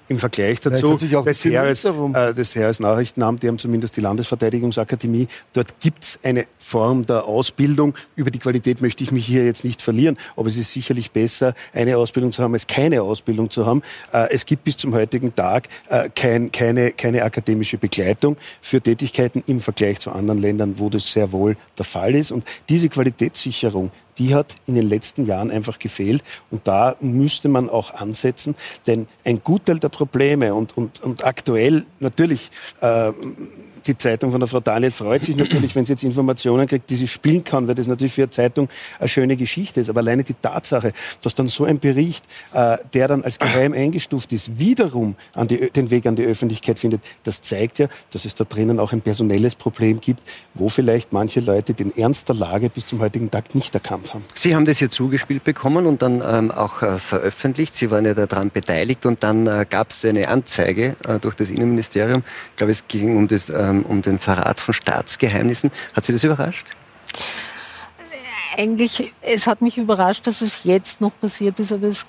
im 0.08 0.18
Vergleich 0.18 0.60
dazu, 0.60 0.96
des 0.96 1.44
Heeres, 1.44 1.84
äh, 1.84 2.34
des 2.34 2.54
Heeresnachrichtenamt, 2.54 3.42
die 3.42 3.48
haben 3.48 3.58
zumindest 3.58 3.96
die 3.96 4.00
Landesverteidigungsakademie. 4.00 5.28
Dort 5.52 5.78
gibt's 5.80 6.18
eine 6.22 6.46
Form 6.58 7.06
der 7.06 7.24
Ausbildung. 7.24 7.94
Über 8.16 8.30
die 8.30 8.38
Qualität 8.38 8.80
möchte 8.80 9.04
ich 9.04 9.12
mich 9.12 9.26
hier 9.26 9.44
jetzt 9.44 9.64
nicht 9.64 9.82
verlieren, 9.82 10.16
aber 10.36 10.48
es 10.48 10.56
ist 10.56 10.72
sicherlich 10.72 11.10
besser, 11.10 11.54
eine 11.72 11.96
Ausbildung 11.96 12.32
zu 12.32 12.42
haben, 12.42 12.54
als 12.54 12.66
keine 12.66 13.02
Ausbildung 13.02 13.50
zu 13.50 13.66
haben. 13.66 13.82
Äh, 14.12 14.28
es 14.30 14.46
gibt 14.46 14.64
bis 14.64 14.76
zum 14.76 14.94
heutigen 14.94 15.34
Tag 15.34 15.68
äh, 15.88 16.08
kein, 16.14 16.50
keine, 16.52 16.92
keine 16.92 17.22
akademische 17.22 17.76
Begleitung 17.78 18.36
für 18.62 18.80
Tätigkeiten 18.80 19.42
im 19.46 19.60
Vergleich 19.60 20.00
zu 20.00 20.10
anderen 20.10 20.40
Ländern, 20.40 20.78
wo 20.78 20.88
das 20.88 21.12
sehr 21.12 21.32
wohl 21.32 21.56
der 21.76 21.84
Fall 21.84 22.14
ist. 22.14 22.32
Und 22.32 22.44
diese 22.68 22.88
Qualitätssicherung, 22.88 23.90
die 24.18 24.34
hat 24.34 24.56
in 24.66 24.74
den 24.74 24.88
letzten 24.88 25.26
Jahren 25.26 25.50
einfach 25.50 25.78
gefehlt. 25.78 26.22
Und 26.50 26.66
da 26.66 26.96
müsste 27.00 27.48
man 27.48 27.68
auch 27.70 27.94
ansetzen, 27.94 28.54
denn 28.86 29.06
ein 29.24 29.42
Gutteil 29.42 29.78
der 29.78 29.88
Probleme 29.88 30.54
und, 30.54 30.76
und, 30.76 31.02
und 31.02 31.24
aktuell 31.24 31.84
natürlich 32.00 32.50
äh, 32.80 33.12
die 33.88 33.98
Zeitung 33.98 34.30
von 34.30 34.40
der 34.40 34.46
Frau 34.46 34.60
Daniel 34.60 34.90
freut 34.90 35.24
sich 35.24 35.36
natürlich, 35.36 35.74
wenn 35.74 35.86
sie 35.86 35.94
jetzt 35.94 36.04
Informationen 36.04 36.66
kriegt, 36.66 36.88
die 36.90 36.96
sie 36.96 37.08
spielen 37.08 37.42
kann, 37.42 37.66
weil 37.66 37.74
das 37.74 37.86
natürlich 37.86 38.12
für 38.12 38.22
eine 38.22 38.30
Zeitung 38.30 38.68
eine 38.98 39.08
schöne 39.08 39.36
Geschichte 39.36 39.80
ist. 39.80 39.90
Aber 39.90 40.00
alleine 40.00 40.24
die 40.24 40.34
Tatsache, 40.34 40.92
dass 41.22 41.34
dann 41.34 41.48
so 41.48 41.64
ein 41.64 41.78
Bericht, 41.78 42.24
äh, 42.52 42.76
der 42.94 43.08
dann 43.08 43.24
als 43.24 43.38
geheim 43.38 43.72
eingestuft 43.72 44.32
ist, 44.32 44.58
wiederum 44.58 45.16
an 45.34 45.48
die, 45.48 45.70
den 45.70 45.90
Weg 45.90 46.06
an 46.06 46.16
die 46.16 46.24
Öffentlichkeit 46.24 46.78
findet, 46.78 47.02
das 47.22 47.40
zeigt 47.40 47.78
ja, 47.78 47.88
dass 48.12 48.24
es 48.24 48.34
da 48.34 48.44
drinnen 48.44 48.78
auch 48.78 48.92
ein 48.92 49.00
personelles 49.00 49.54
Problem 49.54 50.00
gibt, 50.00 50.22
wo 50.54 50.68
vielleicht 50.68 51.12
manche 51.12 51.40
Leute 51.40 51.74
den 51.74 51.96
Ernst 51.96 52.28
der 52.28 52.36
Lage 52.36 52.68
bis 52.68 52.86
zum 52.86 53.00
heutigen 53.00 53.30
Tag 53.30 53.54
nicht 53.54 53.74
erkannt 53.74 54.12
haben. 54.12 54.24
Sie 54.34 54.54
haben 54.54 54.64
das 54.64 54.80
ja 54.80 54.90
zugespielt 54.90 55.44
bekommen 55.44 55.86
und 55.86 56.02
dann 56.02 56.22
ähm, 56.26 56.50
auch 56.50 56.82
äh, 56.82 56.98
veröffentlicht. 56.98 57.74
Sie 57.74 57.90
waren 57.90 58.04
ja 58.04 58.14
daran 58.14 58.50
beteiligt 58.50 59.06
und 59.06 59.22
dann 59.22 59.46
äh, 59.46 59.64
gab 59.68 59.90
es 59.90 60.04
eine 60.04 60.28
Anzeige 60.28 60.96
äh, 61.06 61.18
durch 61.18 61.34
das 61.34 61.50
Innenministerium. 61.50 62.22
Ich 62.50 62.56
glaube, 62.56 62.72
es 62.72 62.86
ging 62.86 63.16
um 63.16 63.28
das 63.28 63.48
ähm, 63.48 63.77
ähm, 63.78 63.86
um 63.86 64.02
den 64.02 64.18
Verrat 64.18 64.60
von 64.60 64.74
Staatsgeheimnissen. 64.74 65.70
Hat 65.94 66.04
Sie 66.04 66.12
das 66.12 66.24
überrascht? 66.24 66.66
Eigentlich, 68.56 69.12
es 69.22 69.46
hat 69.46 69.62
mich 69.62 69.78
überrascht, 69.78 70.26
dass 70.26 70.40
es 70.40 70.64
jetzt 70.64 71.00
noch 71.00 71.12
passiert 71.20 71.60
ist, 71.60 71.70
aber 71.70 71.86
es, 71.86 72.06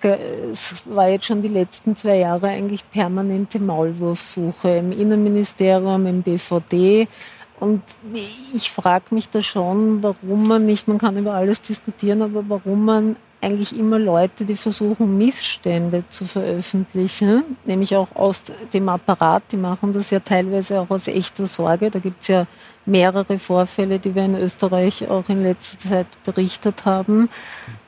es, 0.51 0.83
war 0.85 1.07
jetzt 1.09 1.25
schon 1.25 1.41
die 1.41 1.47
letzten 1.47 1.95
zwei 1.95 2.17
Jahre 2.17 2.47
eigentlich 2.47 2.89
permanente 2.89 3.59
Maulwurfsuche 3.59 4.77
im 4.77 4.91
Innenministerium, 4.91 6.07
im 6.07 6.23
BVD. 6.23 7.07
Und 7.59 7.83
ich 8.53 8.71
frage 8.71 9.13
mich 9.13 9.29
da 9.29 9.41
schon, 9.41 10.01
warum 10.01 10.47
man 10.47 10.65
nicht, 10.65 10.87
man 10.87 10.97
kann 10.97 11.17
über 11.17 11.33
alles 11.33 11.61
diskutieren, 11.61 12.21
aber 12.21 12.43
warum 12.47 12.85
man 12.85 13.15
eigentlich 13.41 13.77
immer 13.77 13.99
Leute, 13.99 14.45
die 14.45 14.55
versuchen, 14.55 15.17
Missstände 15.17 16.03
zu 16.09 16.25
veröffentlichen, 16.25 17.57
nämlich 17.65 17.95
auch 17.95 18.13
aus 18.15 18.43
dem 18.73 18.89
Apparat, 18.89 19.43
die 19.51 19.57
machen 19.57 19.93
das 19.93 20.09
ja 20.09 20.19
teilweise 20.19 20.81
auch 20.81 20.89
aus 20.89 21.07
echter 21.07 21.45
Sorge. 21.45 21.89
Da 21.89 21.99
gibt 21.99 22.21
es 22.21 22.27
ja 22.27 22.47
mehrere 22.85 23.39
Vorfälle, 23.39 23.99
die 23.99 24.13
wir 24.13 24.25
in 24.25 24.35
Österreich 24.35 25.07
auch 25.07 25.29
in 25.29 25.43
letzter 25.43 25.89
Zeit 25.89 26.07
berichtet 26.23 26.85
haben, 26.85 27.29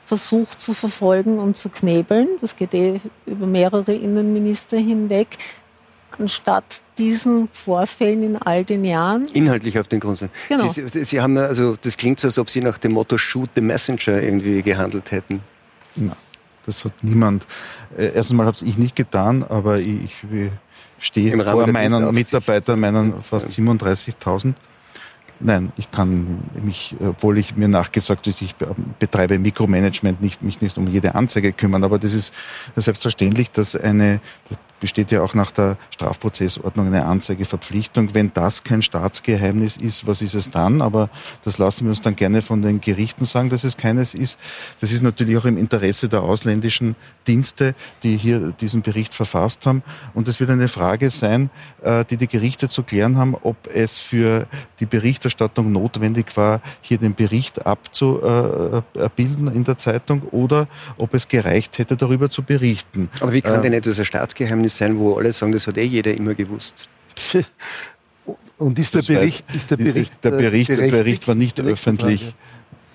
versucht 0.06 0.60
zu 0.60 0.72
verfolgen 0.72 1.38
und 1.38 1.56
zu 1.56 1.68
knebeln. 1.68 2.28
Das 2.40 2.56
geht 2.56 2.74
eh 2.74 3.00
über 3.26 3.46
mehrere 3.46 3.92
Innenminister 3.92 4.78
hinweg 4.78 5.38
anstatt 6.18 6.82
diesen 6.98 7.48
Vorfällen 7.48 8.22
in 8.22 8.36
all 8.36 8.64
den 8.64 8.84
Jahren. 8.84 9.26
Inhaltlich 9.32 9.78
auf 9.78 9.88
den 9.88 10.00
Grund. 10.00 10.24
Genau. 10.48 10.72
Sie, 10.72 11.04
Sie, 11.04 11.20
haben 11.20 11.36
also, 11.36 11.76
das 11.80 11.96
klingt 11.96 12.20
so, 12.20 12.28
als 12.28 12.38
ob 12.38 12.50
Sie 12.50 12.60
nach 12.60 12.78
dem 12.78 12.92
Motto 12.92 13.18
Shoot 13.18 13.50
the 13.54 13.60
Messenger 13.60 14.22
irgendwie 14.22 14.62
gehandelt 14.62 15.10
hätten. 15.10 15.40
Na, 15.96 16.16
das 16.66 16.84
hat 16.84 16.92
niemand. 17.02 17.46
Äh, 17.96 18.12
erstens 18.14 18.36
mal 18.36 18.46
habe 18.46 18.56
ich 18.62 18.78
nicht 18.78 18.96
getan, 18.96 19.44
aber 19.48 19.78
ich, 19.78 19.98
ich 20.32 20.50
stehe 20.98 21.44
vor 21.44 21.66
meinen 21.66 22.14
Mitarbeitern, 22.14 22.80
meinen 22.80 23.22
fast 23.22 23.48
37.000. 23.48 24.54
Nein, 25.44 25.72
ich 25.76 25.90
kann 25.90 26.38
mich, 26.62 26.94
obwohl 27.00 27.36
ich 27.36 27.56
mir 27.56 27.66
nachgesagt 27.66 28.28
habe, 28.28 28.36
ich 28.40 28.54
betreibe 29.00 29.40
Mikromanagement, 29.40 30.22
nicht, 30.22 30.40
mich 30.40 30.60
nicht 30.60 30.78
um 30.78 30.86
jede 30.86 31.16
Anzeige 31.16 31.52
kümmern, 31.52 31.82
aber 31.82 31.98
das 31.98 32.14
ist 32.14 32.32
selbstverständlich, 32.76 33.50
dass 33.50 33.74
eine, 33.74 34.20
besteht 34.82 35.12
ja 35.12 35.22
auch 35.22 35.34
nach 35.34 35.52
der 35.52 35.76
Strafprozessordnung 35.90 36.88
eine 36.88 37.06
Anzeigeverpflichtung. 37.06 38.14
Wenn 38.14 38.32
das 38.34 38.64
kein 38.64 38.82
Staatsgeheimnis 38.82 39.76
ist, 39.76 40.08
was 40.08 40.22
ist 40.22 40.34
es 40.34 40.50
dann? 40.50 40.82
Aber 40.82 41.08
das 41.44 41.56
lassen 41.56 41.84
wir 41.84 41.90
uns 41.90 42.02
dann 42.02 42.16
gerne 42.16 42.42
von 42.42 42.62
den 42.62 42.80
Gerichten 42.80 43.24
sagen, 43.24 43.48
dass 43.48 43.62
es 43.62 43.76
keines 43.76 44.12
ist. 44.12 44.40
Das 44.80 44.90
ist 44.90 45.02
natürlich 45.02 45.36
auch 45.36 45.44
im 45.44 45.56
Interesse 45.56 46.08
der 46.08 46.22
ausländischen 46.22 46.96
Dienste, 47.28 47.76
die 48.02 48.16
hier 48.16 48.52
diesen 48.60 48.82
Bericht 48.82 49.14
verfasst 49.14 49.66
haben. 49.66 49.84
Und 50.14 50.26
es 50.26 50.40
wird 50.40 50.50
eine 50.50 50.66
Frage 50.66 51.10
sein, 51.10 51.50
äh, 51.82 52.04
die 52.04 52.16
die 52.16 52.26
Gerichte 52.26 52.68
zu 52.68 52.82
klären 52.82 53.16
haben, 53.16 53.36
ob 53.40 53.68
es 53.72 54.00
für 54.00 54.48
die 54.80 54.86
Berichterstattung 54.86 55.70
notwendig 55.70 56.36
war, 56.36 56.60
hier 56.80 56.98
den 56.98 57.14
Bericht 57.14 57.64
abzubilden 57.64 59.46
in 59.54 59.62
der 59.62 59.76
Zeitung 59.76 60.22
oder 60.32 60.66
ob 60.98 61.14
es 61.14 61.28
gereicht 61.28 61.78
hätte, 61.78 61.96
darüber 61.96 62.30
zu 62.30 62.42
berichten. 62.42 63.08
Aber 63.20 63.32
wie 63.32 63.42
kann 63.42 63.60
äh, 63.60 63.62
denn 63.62 63.74
etwas 63.74 64.00
ein 64.00 64.04
Staatsgeheimnis 64.04 64.71
sein, 64.76 64.98
wo 64.98 65.14
alle 65.14 65.32
sagen, 65.32 65.52
das 65.52 65.66
hat 65.66 65.76
eh 65.78 65.84
jeder 65.84 66.14
immer 66.14 66.34
gewusst. 66.34 66.74
Und 68.58 68.78
ist 68.78 68.94
der 68.94 69.02
Bericht, 69.02 69.44
ist 69.54 69.70
der 69.70 69.76
Bericht, 69.78 70.12
der 70.22 70.30
Bericht, 70.30 70.68
der 70.68 70.76
Bericht 70.76 71.26
war 71.26 71.34
nicht 71.34 71.60
öffentlich. 71.60 72.34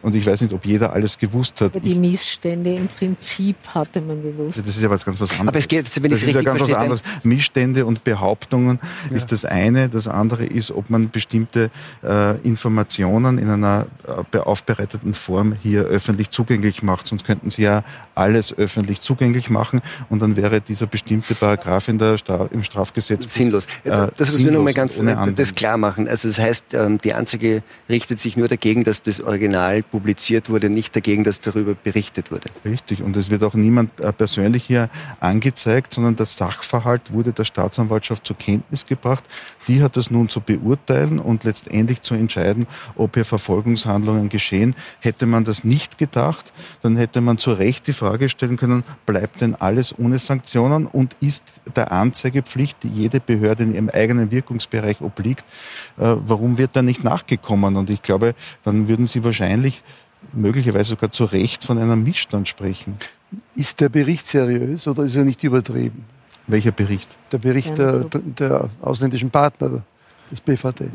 Und 0.01 0.15
ich 0.15 0.25
weiß 0.25 0.41
nicht, 0.41 0.53
ob 0.53 0.65
jeder 0.65 0.93
alles 0.93 1.17
gewusst 1.17 1.59
hat. 1.61 1.75
Aber 1.75 1.79
die 1.79 1.95
Missstände 1.95 2.75
im 2.75 2.87
Prinzip 2.87 3.55
hatte 3.73 3.99
man 3.99 4.21
gewusst. 4.21 4.59
Das 4.59 4.67
ist 4.67 4.81
ja 4.81 4.89
was 4.89 5.03
ganz 5.03 5.19
was 5.19 5.31
anderes. 5.31 5.47
Aber 5.47 5.57
es 5.57 5.67
geht, 5.67 6.03
wenn 6.03 6.11
das 6.11 6.23
ist 6.23 6.33
ja 6.33 6.41
ganz 6.41 6.59
was 6.59 6.73
anderes. 6.73 7.01
Missstände 7.23 7.85
und 7.85 8.03
Behauptungen 8.03 8.79
ja. 9.09 9.17
ist 9.17 9.31
das 9.31 9.43
eine. 9.45 9.89
Das 9.89 10.07
andere 10.07 10.45
ist, 10.45 10.71
ob 10.71 10.89
man 10.89 11.09
bestimmte 11.09 11.71
äh, 12.03 12.37
Informationen 12.41 13.37
in 13.37 13.49
einer 13.49 13.87
äh, 14.31 14.37
aufbereiteten 14.37 15.13
Form 15.13 15.55
hier 15.61 15.83
öffentlich 15.83 16.29
zugänglich 16.29 16.83
macht. 16.83 17.07
Sonst 17.07 17.25
könnten 17.25 17.49
Sie 17.49 17.63
ja 17.63 17.83
alles 18.15 18.57
öffentlich 18.57 19.01
zugänglich 19.01 19.49
machen 19.49 19.81
und 20.09 20.21
dann 20.21 20.35
wäre 20.35 20.61
dieser 20.61 20.87
bestimmte 20.87 21.35
Paragraph 21.35 21.87
in 21.87 21.97
der 21.97 22.17
Stra 22.17 22.47
im 22.51 22.63
Strafgesetz 22.63 23.33
sinnlos. 23.33 23.65
Äh, 23.83 24.07
das 24.15 24.33
ist 24.33 24.39
nur 24.39 24.63
mal 24.63 24.73
ganz 24.73 25.01
das 25.35 25.55
klar 25.55 25.77
machen. 25.77 26.07
Also 26.07 26.27
das 26.27 26.39
heißt, 26.39 26.73
ähm, 26.73 26.97
die 26.99 27.13
Anzeige 27.13 27.63
richtet 27.89 28.19
sich 28.19 28.37
nur 28.37 28.47
dagegen, 28.47 28.83
dass 28.83 29.01
das 29.01 29.21
Original 29.21 29.83
publiziert 29.91 30.49
wurde, 30.49 30.69
nicht 30.69 30.95
dagegen, 30.95 31.23
dass 31.23 31.39
darüber 31.39 31.75
berichtet 31.75 32.31
wurde. 32.31 32.49
Richtig. 32.65 33.01
Und 33.01 33.17
es 33.17 33.29
wird 33.29 33.43
auch 33.43 33.53
niemand 33.53 33.99
äh, 33.99 34.11
persönlich 34.13 34.65
hier 34.65 34.89
angezeigt, 35.19 35.93
sondern 35.93 36.15
der 36.15 36.25
Sachverhalt 36.25 37.13
wurde 37.13 37.33
der 37.33 37.43
Staatsanwaltschaft 37.43 38.25
zur 38.25 38.37
Kenntnis 38.37 38.85
gebracht. 38.85 39.23
Die 39.67 39.81
hat 39.81 39.97
es 39.97 40.09
nun 40.11 40.29
zu 40.29 40.39
beurteilen 40.39 41.19
und 41.19 41.43
letztendlich 41.43 42.01
zu 42.01 42.15
entscheiden, 42.15 42.67
ob 42.95 43.15
hier 43.15 43.25
Verfolgungshandlungen 43.25 44.29
geschehen. 44.29 44.75
Hätte 44.99 45.25
man 45.25 45.43
das 45.43 45.63
nicht 45.63 45.97
gedacht, 45.97 46.53
dann 46.81 46.95
hätte 46.95 47.19
man 47.19 47.37
zu 47.37 47.51
Recht 47.51 47.87
die 47.87 47.93
Frage 47.93 48.29
stellen 48.29 48.57
können, 48.57 48.83
bleibt 49.05 49.41
denn 49.41 49.55
alles 49.55 49.97
ohne 49.97 50.19
Sanktionen 50.19 50.85
und 50.85 51.15
ist 51.19 51.43
der 51.75 51.91
Anzeigepflicht, 51.91 52.77
die 52.83 52.87
jede 52.87 53.19
Behörde 53.19 53.63
in 53.63 53.73
ihrem 53.73 53.89
eigenen 53.89 54.31
Wirkungsbereich 54.31 55.01
obliegt, 55.01 55.45
äh, 55.97 56.15
warum 56.25 56.57
wird 56.57 56.75
da 56.75 56.81
nicht 56.81 57.03
nachgekommen? 57.03 57.75
Und 57.75 57.89
ich 57.89 58.01
glaube, 58.01 58.35
dann 58.63 58.87
würden 58.87 59.05
Sie 59.05 59.23
wahrscheinlich 59.23 59.83
möglicherweise 60.33 60.91
sogar 60.91 61.11
zu 61.11 61.25
Recht 61.25 61.63
von 61.63 61.77
einem 61.77 62.03
Missstand 62.03 62.47
sprechen. 62.47 62.97
Ist 63.55 63.81
der 63.81 63.89
Bericht 63.89 64.25
seriös 64.25 64.87
oder 64.87 65.03
ist 65.03 65.15
er 65.15 65.23
nicht 65.23 65.43
übertrieben? 65.43 66.05
Welcher 66.47 66.71
Bericht? 66.71 67.09
Der 67.31 67.39
Bericht 67.39 67.77
der, 67.77 68.05
der 68.05 68.69
ausländischen 68.81 69.29
Partner 69.29 69.83
des 70.29 70.41
BVD. 70.41 70.89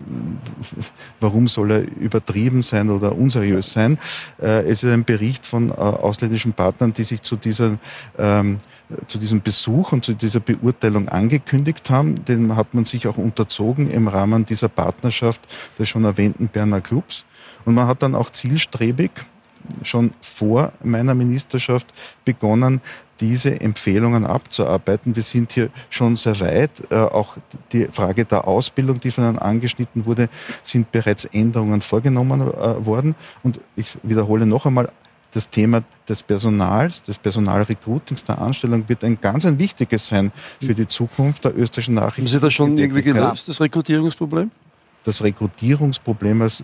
Warum 1.20 1.48
soll 1.48 1.70
er 1.70 1.80
übertrieben 1.98 2.62
sein 2.62 2.90
oder 2.90 3.16
unseriös 3.16 3.72
sein? 3.72 3.98
Äh, 4.40 4.68
es 4.68 4.82
ist 4.82 4.90
ein 4.90 5.04
Bericht 5.04 5.46
von 5.46 5.70
äh, 5.70 5.72
ausländischen 5.72 6.52
Partnern, 6.52 6.92
die 6.92 7.04
sich 7.04 7.22
zu, 7.22 7.36
dieser, 7.36 7.78
ähm, 8.18 8.58
zu 9.06 9.18
diesem 9.18 9.40
Besuch 9.40 9.92
und 9.92 10.04
zu 10.04 10.14
dieser 10.14 10.40
Beurteilung 10.40 11.08
angekündigt 11.08 11.90
haben. 11.90 12.24
Den 12.24 12.56
hat 12.56 12.74
man 12.74 12.84
sich 12.84 13.06
auch 13.06 13.16
unterzogen 13.16 13.90
im 13.90 14.08
Rahmen 14.08 14.46
dieser 14.46 14.68
Partnerschaft 14.68 15.40
des 15.78 15.88
schon 15.88 16.04
erwähnten 16.04 16.48
Berner 16.48 16.80
Clubs. 16.80 17.24
Und 17.64 17.74
man 17.74 17.86
hat 17.86 18.02
dann 18.02 18.14
auch 18.14 18.30
zielstrebig 18.30 19.10
schon 19.82 20.12
vor 20.20 20.72
meiner 20.82 21.14
Ministerschaft 21.14 21.86
begonnen, 22.24 22.80
diese 23.22 23.60
Empfehlungen 23.60 24.26
abzuarbeiten. 24.26 25.14
Wir 25.14 25.22
sind 25.22 25.52
hier 25.52 25.70
schon 25.88 26.16
sehr 26.16 26.38
weit. 26.40 26.70
Äh, 26.90 26.96
auch 26.96 27.36
die 27.72 27.86
Frage 27.86 28.24
der 28.24 28.46
Ausbildung, 28.46 29.00
die 29.00 29.12
von 29.12 29.24
Ihnen 29.24 29.38
angeschnitten 29.38 30.04
wurde, 30.04 30.28
sind 30.62 30.90
bereits 30.90 31.24
Änderungen 31.26 31.80
vorgenommen 31.80 32.40
äh, 32.40 32.84
worden. 32.84 33.14
Und 33.44 33.60
ich 33.76 33.96
wiederhole 34.02 34.44
noch 34.44 34.66
einmal, 34.66 34.90
das 35.34 35.48
Thema 35.48 35.82
des 36.06 36.22
Personals, 36.22 37.02
des 37.04 37.16
Personalrecruitings, 37.16 38.22
der 38.24 38.38
Anstellung 38.38 38.86
wird 38.88 39.02
ein 39.02 39.18
ganz 39.18 39.46
ein 39.46 39.58
wichtiges 39.58 40.08
sein 40.08 40.30
für 40.60 40.74
die 40.74 40.86
Zukunft 40.86 41.44
der 41.44 41.56
österreichischen 41.56 41.94
Nachrichten. 41.94 42.22
Haben 42.22 42.26
Sie 42.26 42.40
das 42.40 42.52
schon 42.52 42.76
irgendwie 42.76 43.02
gelöst, 43.02 43.48
das 43.48 43.58
Rekrutierungsproblem? 43.58 44.50
Das 45.04 45.22
Rekrutierungsproblem 45.22 46.42
als, 46.42 46.62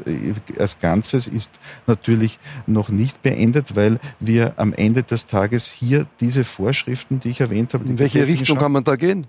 als 0.58 0.78
Ganzes 0.78 1.26
ist 1.26 1.50
natürlich 1.86 2.38
noch 2.66 2.88
nicht 2.88 3.22
beendet, 3.22 3.74
weil 3.76 3.98
wir 4.20 4.54
am 4.56 4.72
Ende 4.72 5.02
des 5.02 5.26
Tages 5.26 5.66
hier 5.66 6.06
diese 6.20 6.44
Vorschriften, 6.44 7.20
die 7.20 7.30
ich 7.30 7.40
erwähnt 7.40 7.74
habe. 7.74 7.84
In 7.84 7.98
welche 7.98 8.26
Richtung 8.26 8.58
kann 8.58 8.72
man 8.72 8.84
da 8.84 8.96
gehen? 8.96 9.26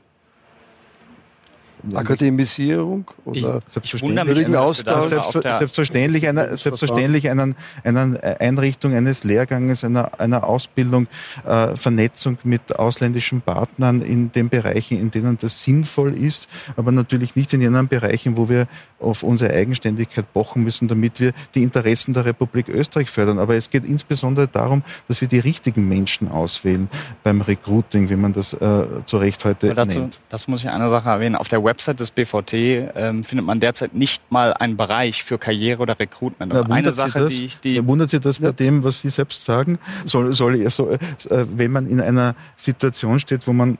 Akademisierung 1.95 3.05
oder 3.25 3.61
selbstverständlich, 3.67 4.55
Austausch? 4.55 5.07
selbstverständlich, 5.07 6.27
einer, 6.27 6.57
selbstverständlich 6.57 7.29
einen, 7.29 7.55
einen 7.83 8.17
Einrichtung 8.17 8.93
eines 8.93 9.23
Lehrganges, 9.23 9.83
einer, 9.83 10.19
einer 10.19 10.43
Ausbildung, 10.43 11.07
äh, 11.45 11.75
Vernetzung 11.75 12.37
mit 12.43 12.77
ausländischen 12.77 13.41
Partnern 13.41 14.01
in 14.01 14.31
den 14.31 14.49
Bereichen, 14.49 14.99
in 14.99 15.11
denen 15.11 15.37
das 15.37 15.63
sinnvoll 15.63 16.15
ist, 16.15 16.47
aber 16.75 16.91
natürlich 16.91 17.35
nicht 17.35 17.53
in 17.53 17.61
jenen 17.61 17.87
Bereichen, 17.87 18.37
wo 18.37 18.49
wir 18.49 18.67
auf 18.99 19.23
unsere 19.23 19.53
Eigenständigkeit 19.53 20.31
pochen 20.33 20.63
müssen, 20.63 20.87
damit 20.87 21.19
wir 21.19 21.33
die 21.55 21.63
Interessen 21.63 22.13
der 22.13 22.25
Republik 22.25 22.67
Österreich 22.67 23.09
fördern. 23.09 23.39
Aber 23.39 23.55
es 23.55 23.69
geht 23.69 23.85
insbesondere 23.85 24.47
darum, 24.47 24.83
dass 25.07 25.21
wir 25.21 25.27
die 25.27 25.39
richtigen 25.39 25.87
Menschen 25.87 26.29
auswählen 26.29 26.89
beim 27.23 27.41
Recruiting, 27.41 28.09
wie 28.09 28.15
man 28.15 28.33
das 28.33 28.53
äh, 28.53 28.85
zu 29.05 29.17
Recht 29.17 29.43
heute 29.45 29.73
dazu, 29.73 29.99
nennt. 29.99 30.19
Das 30.29 30.47
muss 30.47 30.61
ich 30.61 30.69
eine 30.69 30.89
Sache 30.89 31.09
erwähnen. 31.09 31.35
Auf 31.35 31.47
der 31.47 31.63
Website 31.79 31.99
des 32.01 32.11
BVT 32.11 32.53
ähm, 32.95 33.23
findet 33.23 33.45
man 33.45 33.61
derzeit 33.61 33.93
nicht 33.93 34.31
mal 34.31 34.53
einen 34.53 34.75
Bereich 34.75 35.23
für 35.23 35.37
Karriere 35.37 35.81
oder 35.81 35.97
Recruitment. 35.97 36.51
Na, 36.53 36.63
eine 36.63 36.91
Sache, 36.91 37.21
das, 37.21 37.33
die 37.33 37.45
ich, 37.45 37.59
die 37.59 37.85
wundert 37.87 38.09
Sie 38.09 38.19
das 38.19 38.39
bei 38.39 38.51
dem, 38.51 38.83
was 38.83 38.99
Sie 38.99 39.09
selbst 39.09 39.45
sagen? 39.45 39.79
Soll, 40.03 40.33
soll 40.33 40.69
so, 40.69 40.91
äh, 40.91 40.99
wenn 41.29 41.71
man 41.71 41.89
in 41.89 42.01
einer 42.01 42.35
Situation 42.57 43.19
steht, 43.19 43.47
wo 43.47 43.53
man 43.53 43.77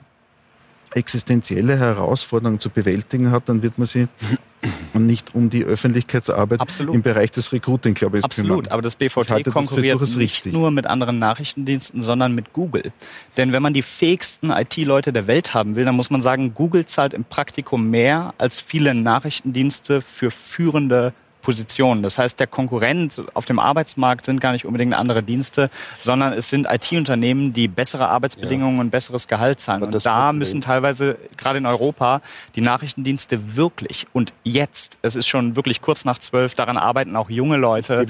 existenzielle 0.94 1.78
Herausforderungen 1.78 2.60
zu 2.60 2.70
bewältigen 2.70 3.30
hat, 3.30 3.48
dann 3.48 3.62
wird 3.62 3.78
man 3.78 3.86
sie 3.86 4.08
nicht 4.94 5.34
um 5.34 5.50
die 5.50 5.64
Öffentlichkeitsarbeit 5.64 6.60
Absolut. 6.60 6.94
im 6.94 7.02
Bereich 7.02 7.30
des 7.30 7.52
Recruiting, 7.52 7.94
glaube 7.94 8.18
ich. 8.18 8.24
Absolut, 8.24 8.64
kümmern. 8.64 8.72
aber 8.72 8.82
das 8.82 8.96
BVT 8.96 9.50
konkurriert 9.52 10.00
das 10.00 10.16
nicht 10.16 10.46
nur 10.46 10.70
mit 10.70 10.86
anderen 10.86 11.18
Nachrichtendiensten, 11.18 12.00
sondern 12.00 12.34
mit 12.34 12.52
Google. 12.52 12.92
Denn 13.36 13.52
wenn 13.52 13.62
man 13.62 13.72
die 13.72 13.82
fähigsten 13.82 14.50
IT-Leute 14.50 15.12
der 15.12 15.26
Welt 15.26 15.54
haben 15.54 15.76
will, 15.76 15.84
dann 15.84 15.96
muss 15.96 16.10
man 16.10 16.20
sagen, 16.20 16.54
Google 16.54 16.86
zahlt 16.86 17.14
im 17.14 17.24
Praktikum 17.24 17.88
mehr 17.88 18.34
als 18.38 18.60
viele 18.60 18.94
Nachrichtendienste 18.94 20.02
für 20.02 20.30
führende 20.30 21.12
Positionen. 21.42 22.02
Das 22.02 22.18
heißt, 22.18 22.38
der 22.38 22.46
Konkurrent 22.46 23.22
auf 23.34 23.46
dem 23.46 23.58
Arbeitsmarkt 23.58 24.26
sind 24.26 24.40
gar 24.40 24.52
nicht 24.52 24.64
unbedingt 24.64 24.94
andere 24.94 25.22
Dienste, 25.22 25.70
sondern 26.00 26.32
es 26.32 26.50
sind 26.50 26.66
IT-Unternehmen, 26.70 27.52
die 27.52 27.68
bessere 27.68 28.08
Arbeitsbedingungen 28.08 28.76
ja. 28.76 28.80
und 28.82 28.90
besseres 28.90 29.28
Gehalt 29.28 29.60
zahlen. 29.60 29.82
Und 29.82 30.04
da 30.04 30.32
müssen 30.32 30.60
teilweise, 30.60 31.18
gerade 31.36 31.58
in 31.58 31.66
Europa, 31.66 32.20
die 32.54 32.60
Nachrichtendienste 32.60 33.56
wirklich 33.56 34.06
und 34.12 34.34
jetzt, 34.44 34.98
es 35.02 35.16
ist 35.16 35.28
schon 35.28 35.56
wirklich 35.56 35.80
kurz 35.80 36.04
nach 36.04 36.18
zwölf, 36.18 36.54
daran 36.54 36.76
arbeiten 36.76 37.16
auch 37.16 37.30
junge 37.30 37.56
Leute 37.56 38.06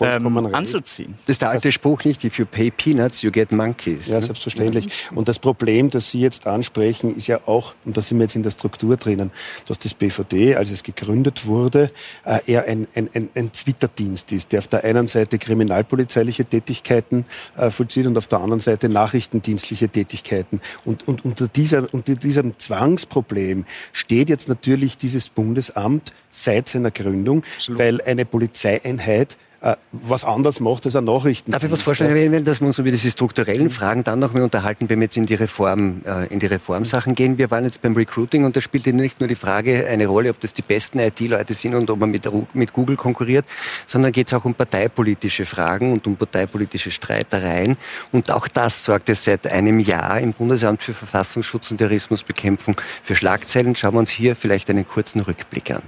ähm, 0.00 0.54
anzuziehen. 0.54 1.14
Das 1.26 1.34
ist 1.34 1.42
der 1.42 1.50
alte 1.50 1.72
Spruch 1.72 2.04
nicht, 2.04 2.24
if 2.24 2.38
you 2.38 2.46
pay 2.46 2.70
peanuts, 2.70 3.22
you 3.22 3.30
get 3.30 3.52
monkeys. 3.52 4.08
Ja, 4.08 4.16
ne? 4.16 4.22
selbstverständlich. 4.22 4.86
Und 5.14 5.28
das 5.28 5.38
Problem, 5.38 5.90
das 5.90 6.10
Sie 6.10 6.20
jetzt 6.20 6.46
ansprechen, 6.46 7.16
ist 7.16 7.26
ja 7.26 7.40
auch, 7.46 7.74
und 7.84 7.96
da 7.96 8.02
sind 8.02 8.18
wir 8.18 8.24
jetzt 8.24 8.36
in 8.36 8.42
der 8.42 8.50
Struktur 8.50 8.96
drinnen, 8.96 9.30
dass 9.68 9.78
das 9.78 9.94
BVD, 9.94 10.56
als 10.56 10.70
es 10.70 10.82
gegründet 10.82 11.46
wurde, 11.46 11.90
äh, 12.24 12.40
eher 12.46 12.66
ein, 12.70 12.86
ein, 12.94 13.10
ein, 13.14 13.28
ein 13.34 13.52
Twitter-Dienst 13.52 14.32
ist, 14.32 14.52
der 14.52 14.60
auf 14.60 14.68
der 14.68 14.84
einen 14.84 15.08
Seite 15.08 15.38
kriminalpolizeiliche 15.38 16.44
Tätigkeiten 16.44 17.24
äh, 17.56 17.70
vollzieht 17.70 18.06
und 18.06 18.16
auf 18.16 18.28
der 18.28 18.40
anderen 18.40 18.60
Seite 18.60 18.88
nachrichtendienstliche 18.88 19.88
Tätigkeiten. 19.88 20.60
Und, 20.84 21.06
und 21.08 21.24
unter, 21.24 21.48
dieser, 21.48 21.92
unter 21.92 22.14
diesem 22.14 22.58
Zwangsproblem 22.58 23.64
steht 23.92 24.28
jetzt 24.28 24.48
natürlich 24.48 24.96
dieses 24.96 25.28
Bundesamt 25.28 26.12
seit 26.30 26.68
seiner 26.68 26.90
Gründung, 26.90 27.42
Absolut. 27.56 27.80
weil 27.80 28.00
eine 28.02 28.24
Polizeieinheit 28.24 29.36
äh, 29.62 29.76
was 29.92 30.24
anders 30.24 30.58
macht 30.60 30.86
als 30.86 30.96
ein 30.96 31.04
Nachrichten. 31.04 31.52
Darf 31.52 31.62
ich 31.62 31.70
was 31.70 31.82
vorstellen, 31.82 32.44
dass 32.44 32.60
wir 32.60 32.66
uns 32.66 32.78
über 32.78 32.90
diese 32.90 33.10
strukturellen 33.10 33.68
Fragen 33.68 34.02
dann 34.04 34.18
noch 34.18 34.32
mehr 34.32 34.42
unterhalten, 34.42 34.88
wenn 34.88 35.00
wir 35.00 35.04
jetzt 35.04 35.18
in 35.18 35.26
die 35.26 35.34
Reform, 35.34 36.00
äh, 36.06 36.32
in 36.32 36.40
die 36.40 36.46
Reformsachen 36.46 37.14
gehen. 37.14 37.36
Wir 37.36 37.50
waren 37.50 37.64
jetzt 37.64 37.82
beim 37.82 37.94
Recruiting 37.94 38.44
und 38.44 38.56
da 38.56 38.62
spielt 38.62 38.86
nicht 38.86 39.20
nur 39.20 39.28
die 39.28 39.34
Frage 39.34 39.86
eine 39.86 40.06
Rolle, 40.06 40.30
ob 40.30 40.40
das 40.40 40.54
die 40.54 40.62
besten 40.62 40.98
IT-Leute 40.98 41.52
sind 41.52 41.74
und 41.74 41.90
ob 41.90 41.98
man 41.98 42.10
mit, 42.10 42.26
mit 42.54 42.72
Google 42.72 42.96
konkurriert, 42.96 43.44
sondern 43.84 44.12
geht 44.12 44.28
es 44.28 44.32
auch 44.32 44.46
um 44.46 44.54
parteipolitische 44.54 45.44
Fragen 45.44 45.92
und 45.92 46.06
um 46.06 46.16
parteipolitische 46.16 46.90
Streitereien. 46.90 47.76
Und 48.12 48.30
auch 48.30 48.48
das 48.48 48.82
sorgt 48.82 49.10
es 49.10 49.24
seit 49.24 49.46
einem 49.46 49.78
Jahr 49.78 50.20
im 50.20 50.32
Bundesamt 50.32 50.82
für 50.82 50.94
Verfassungsschutz 50.94 51.70
und 51.70 51.76
Terrorismusbekämpfung 51.76 52.80
für 53.02 53.14
Schlagzeilen. 53.14 53.76
Schauen 53.76 53.92
wir 53.92 53.98
uns 53.98 54.10
hier 54.10 54.36
vielleicht 54.36 54.70
einen 54.70 54.88
kurzen 54.88 55.20
Rückblick 55.20 55.70
an. 55.70 55.82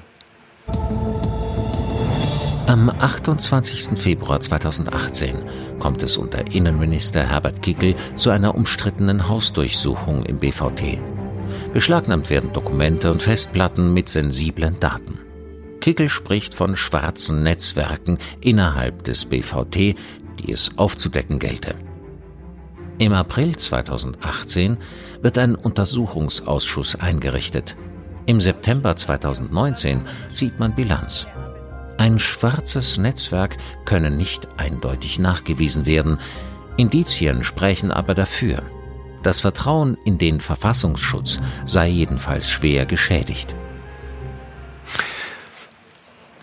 Am 2.73 2.89
28. 2.89 3.99
Februar 3.99 4.41
2018 4.41 5.37
kommt 5.79 6.03
es 6.03 6.17
unter 6.17 6.55
Innenminister 6.55 7.23
Herbert 7.23 7.61
Kickel 7.61 7.95
zu 8.15 8.31
einer 8.31 8.55
umstrittenen 8.55 9.29
Hausdurchsuchung 9.29 10.25
im 10.25 10.39
BVT. 10.39 10.99
Beschlagnahmt 11.75 12.31
werden 12.31 12.55
Dokumente 12.55 13.13
und 13.13 13.21
Festplatten 13.21 13.93
mit 13.93 14.09
sensiblen 14.09 14.81
Daten. 14.81 15.19
Kickel 15.83 16.09
spricht 16.09 16.55
von 16.55 16.75
schwarzen 16.75 17.43
Netzwerken 17.43 18.17
innerhalb 18.41 19.05
des 19.05 19.27
BVT, 19.27 19.77
die 20.39 20.51
es 20.51 20.71
aufzudecken 20.79 21.39
gelte. 21.39 21.75
Im 22.97 23.13
April 23.13 23.55
2018 23.55 24.79
wird 25.21 25.37
ein 25.37 25.57
Untersuchungsausschuss 25.57 26.99
eingerichtet. 26.99 27.77
Im 28.25 28.41
September 28.41 28.97
2019 28.97 30.07
zieht 30.33 30.59
man 30.59 30.75
Bilanz. 30.75 31.27
Ein 32.03 32.19
schwarzes 32.19 32.99
Netzwerk 32.99 33.59
könne 33.85 34.11
nicht 34.11 34.49
eindeutig 34.57 35.21
nachgewiesen 35.21 35.87
werden, 35.87 36.19
Indizien 36.77 37.45
sprechen 37.45 37.93
aber 37.93 38.15
dafür. 38.15 38.65
Das 39.23 39.41
Vertrauen 39.41 39.97
in 40.05 40.19
den 40.19 40.41
Verfassungsschutz 40.41 41.39
sei 41.65 41.87
jedenfalls 41.87 42.51
schwer 42.51 42.87
geschädigt. 42.87 43.55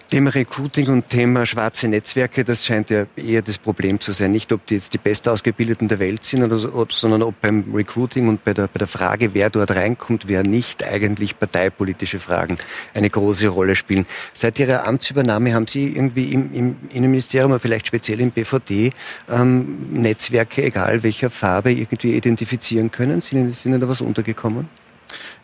Thema 0.10 0.34
Recruiting 0.34 0.88
und 0.88 1.07
Thema 1.07 1.45
schwarze 1.45 1.88
Netzwerke, 1.88 2.43
das 2.43 2.66
scheint 2.66 2.89
ja 2.89 3.05
eher 3.16 3.43
das 3.43 3.60
Problem 3.60 3.99
zu 3.99 4.12
sein. 4.12 4.32
Nicht, 4.32 4.51
ob 4.51 4.66
die 4.66 4.74
jetzt 4.74 4.95
die 4.95 4.97
bestausgebildeten 4.97 5.88
der 5.88 5.99
Welt 5.99 6.26
sind, 6.26 6.41
oder, 6.41 6.74
ob, 6.76 6.93
sondern 6.93 7.22
ob 7.22 7.39
beim 7.41 7.64
Recruiting 7.76 8.28
und 8.28 8.43
bei 8.43 8.55
der, 8.55 8.68
bei 8.68 8.80
der 8.80 8.88
Frage, 8.88 9.36
wer 9.36 9.51
dort 9.51 9.70
reinkommt, 9.70 10.28
wer 10.28 10.41
nicht, 10.41 10.84
eigentlich 10.84 11.38
parteipolitische 11.38 12.18
Fragen 12.18 12.57
eine 12.95 13.12
große 13.12 13.49
Rolle 13.49 13.76
spielen. 13.76 14.07
Seit 14.34 14.57
Ihrer 14.57 14.88
Amtsübernahme 14.88 15.53
haben 15.53 15.68
Sie 15.68 15.89
irgendwie 15.89 16.34
im, 16.34 16.55
im 16.55 16.76
Innenministerium, 16.91 17.51
aber 17.51 17.60
vielleicht 17.60 17.86
speziell 17.86 18.20
im 18.20 18.32
BVD, 18.32 18.93
ähm, 19.30 19.89
Netzwerke, 19.91 20.64
egal 20.64 21.03
welcher 21.03 21.30
Farbe, 21.30 21.72
irgendwie 21.72 22.16
identifizieren 22.16 22.89
können? 22.89 23.22
Sind 23.22 23.64
Ihnen 23.64 23.80
da 23.80 23.88
was 23.88 24.01
untergekommen? 24.01 24.70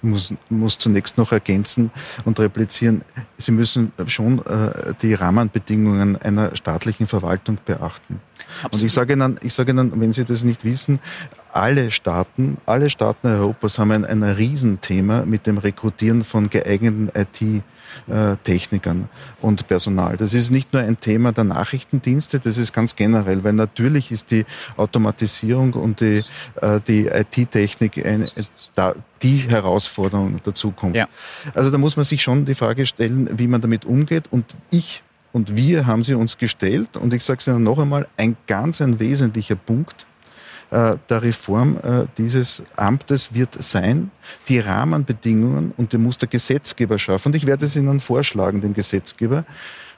Ich 0.01 0.09
muss, 0.09 0.33
muss 0.49 0.77
zunächst 0.77 1.17
noch 1.17 1.31
ergänzen 1.31 1.91
und 2.23 2.39
replizieren, 2.39 3.03
Sie 3.37 3.51
müssen 3.51 3.91
schon 4.07 4.39
äh, 4.45 4.93
die 5.01 5.13
Rahmenbedingungen 5.13 6.15
einer 6.21 6.55
staatlichen 6.55 7.07
Verwaltung 7.07 7.57
beachten. 7.65 8.21
Absolut. 8.63 8.73
Und 8.73 8.85
ich 8.85 8.93
sage 8.93 9.13
Ihnen, 9.13 9.39
ich 9.41 9.53
sage 9.53 9.71
Ihnen, 9.71 9.99
wenn 9.99 10.13
Sie 10.13 10.25
das 10.25 10.43
nicht 10.43 10.63
wissen, 10.63 10.99
alle 11.51 11.89
Staaten, 11.91 12.57
alle 12.65 12.89
Staaten 12.89 13.27
Europas 13.27 13.79
haben 13.79 13.91
ein, 13.91 14.05
ein 14.05 14.23
Riesenthema 14.23 15.25
mit 15.25 15.47
dem 15.47 15.57
Rekrutieren 15.57 16.23
von 16.23 16.49
geeigneten 16.49 17.09
IT- 17.13 17.63
äh, 18.07 18.35
Technikern 18.43 19.09
und 19.41 19.67
Personal. 19.67 20.17
Das 20.17 20.33
ist 20.33 20.51
nicht 20.51 20.73
nur 20.73 20.81
ein 20.81 20.99
Thema 20.99 21.31
der 21.31 21.43
Nachrichtendienste, 21.43 22.39
das 22.39 22.57
ist 22.57 22.73
ganz 22.73 22.95
generell, 22.95 23.43
weil 23.43 23.53
natürlich 23.53 24.11
ist 24.11 24.31
die 24.31 24.45
Automatisierung 24.77 25.73
und 25.73 26.01
die, 26.01 26.23
äh, 26.61 26.79
die 26.87 27.07
IT-Technik 27.07 28.03
da, 28.75 28.95
die 29.21 29.37
Herausforderung 29.37 30.37
der 30.45 30.53
Zukunft. 30.53 30.95
Ja. 30.95 31.07
Also 31.53 31.71
da 31.71 31.77
muss 31.77 31.95
man 31.95 32.05
sich 32.05 32.21
schon 32.21 32.45
die 32.45 32.55
Frage 32.55 32.85
stellen, 32.85 33.29
wie 33.37 33.47
man 33.47 33.61
damit 33.61 33.85
umgeht. 33.85 34.25
Und 34.31 34.45
ich 34.69 35.03
und 35.35 35.57
wir 35.57 35.85
haben 35.85 36.03
sie 36.05 36.13
uns 36.13 36.37
gestellt. 36.37 36.95
Und 36.95 37.13
ich 37.13 37.21
sage 37.21 37.39
es 37.39 37.47
Ihnen 37.47 37.63
noch 37.63 37.77
einmal, 37.77 38.07
ein 38.15 38.37
ganz 38.47 38.79
ein 38.79 39.01
wesentlicher 39.01 39.55
Punkt 39.55 40.05
äh, 40.71 40.95
der 41.09 41.21
Reform 41.21 41.77
äh, 41.83 42.05
dieses 42.17 42.61
Amtes 42.75 43.33
wird 43.33 43.61
sein, 43.61 44.11
die 44.47 44.59
Rahmenbedingungen, 44.59 45.73
und 45.77 45.93
die 45.93 45.97
muss 45.97 46.17
der 46.17 46.27
Gesetzgeber 46.27 46.97
schaffen. 46.97 47.29
Und 47.29 47.35
ich 47.35 47.45
werde 47.45 47.65
es 47.65 47.75
Ihnen 47.75 47.99
vorschlagen, 47.99 48.61
dem 48.61 48.73
Gesetzgeber, 48.73 49.45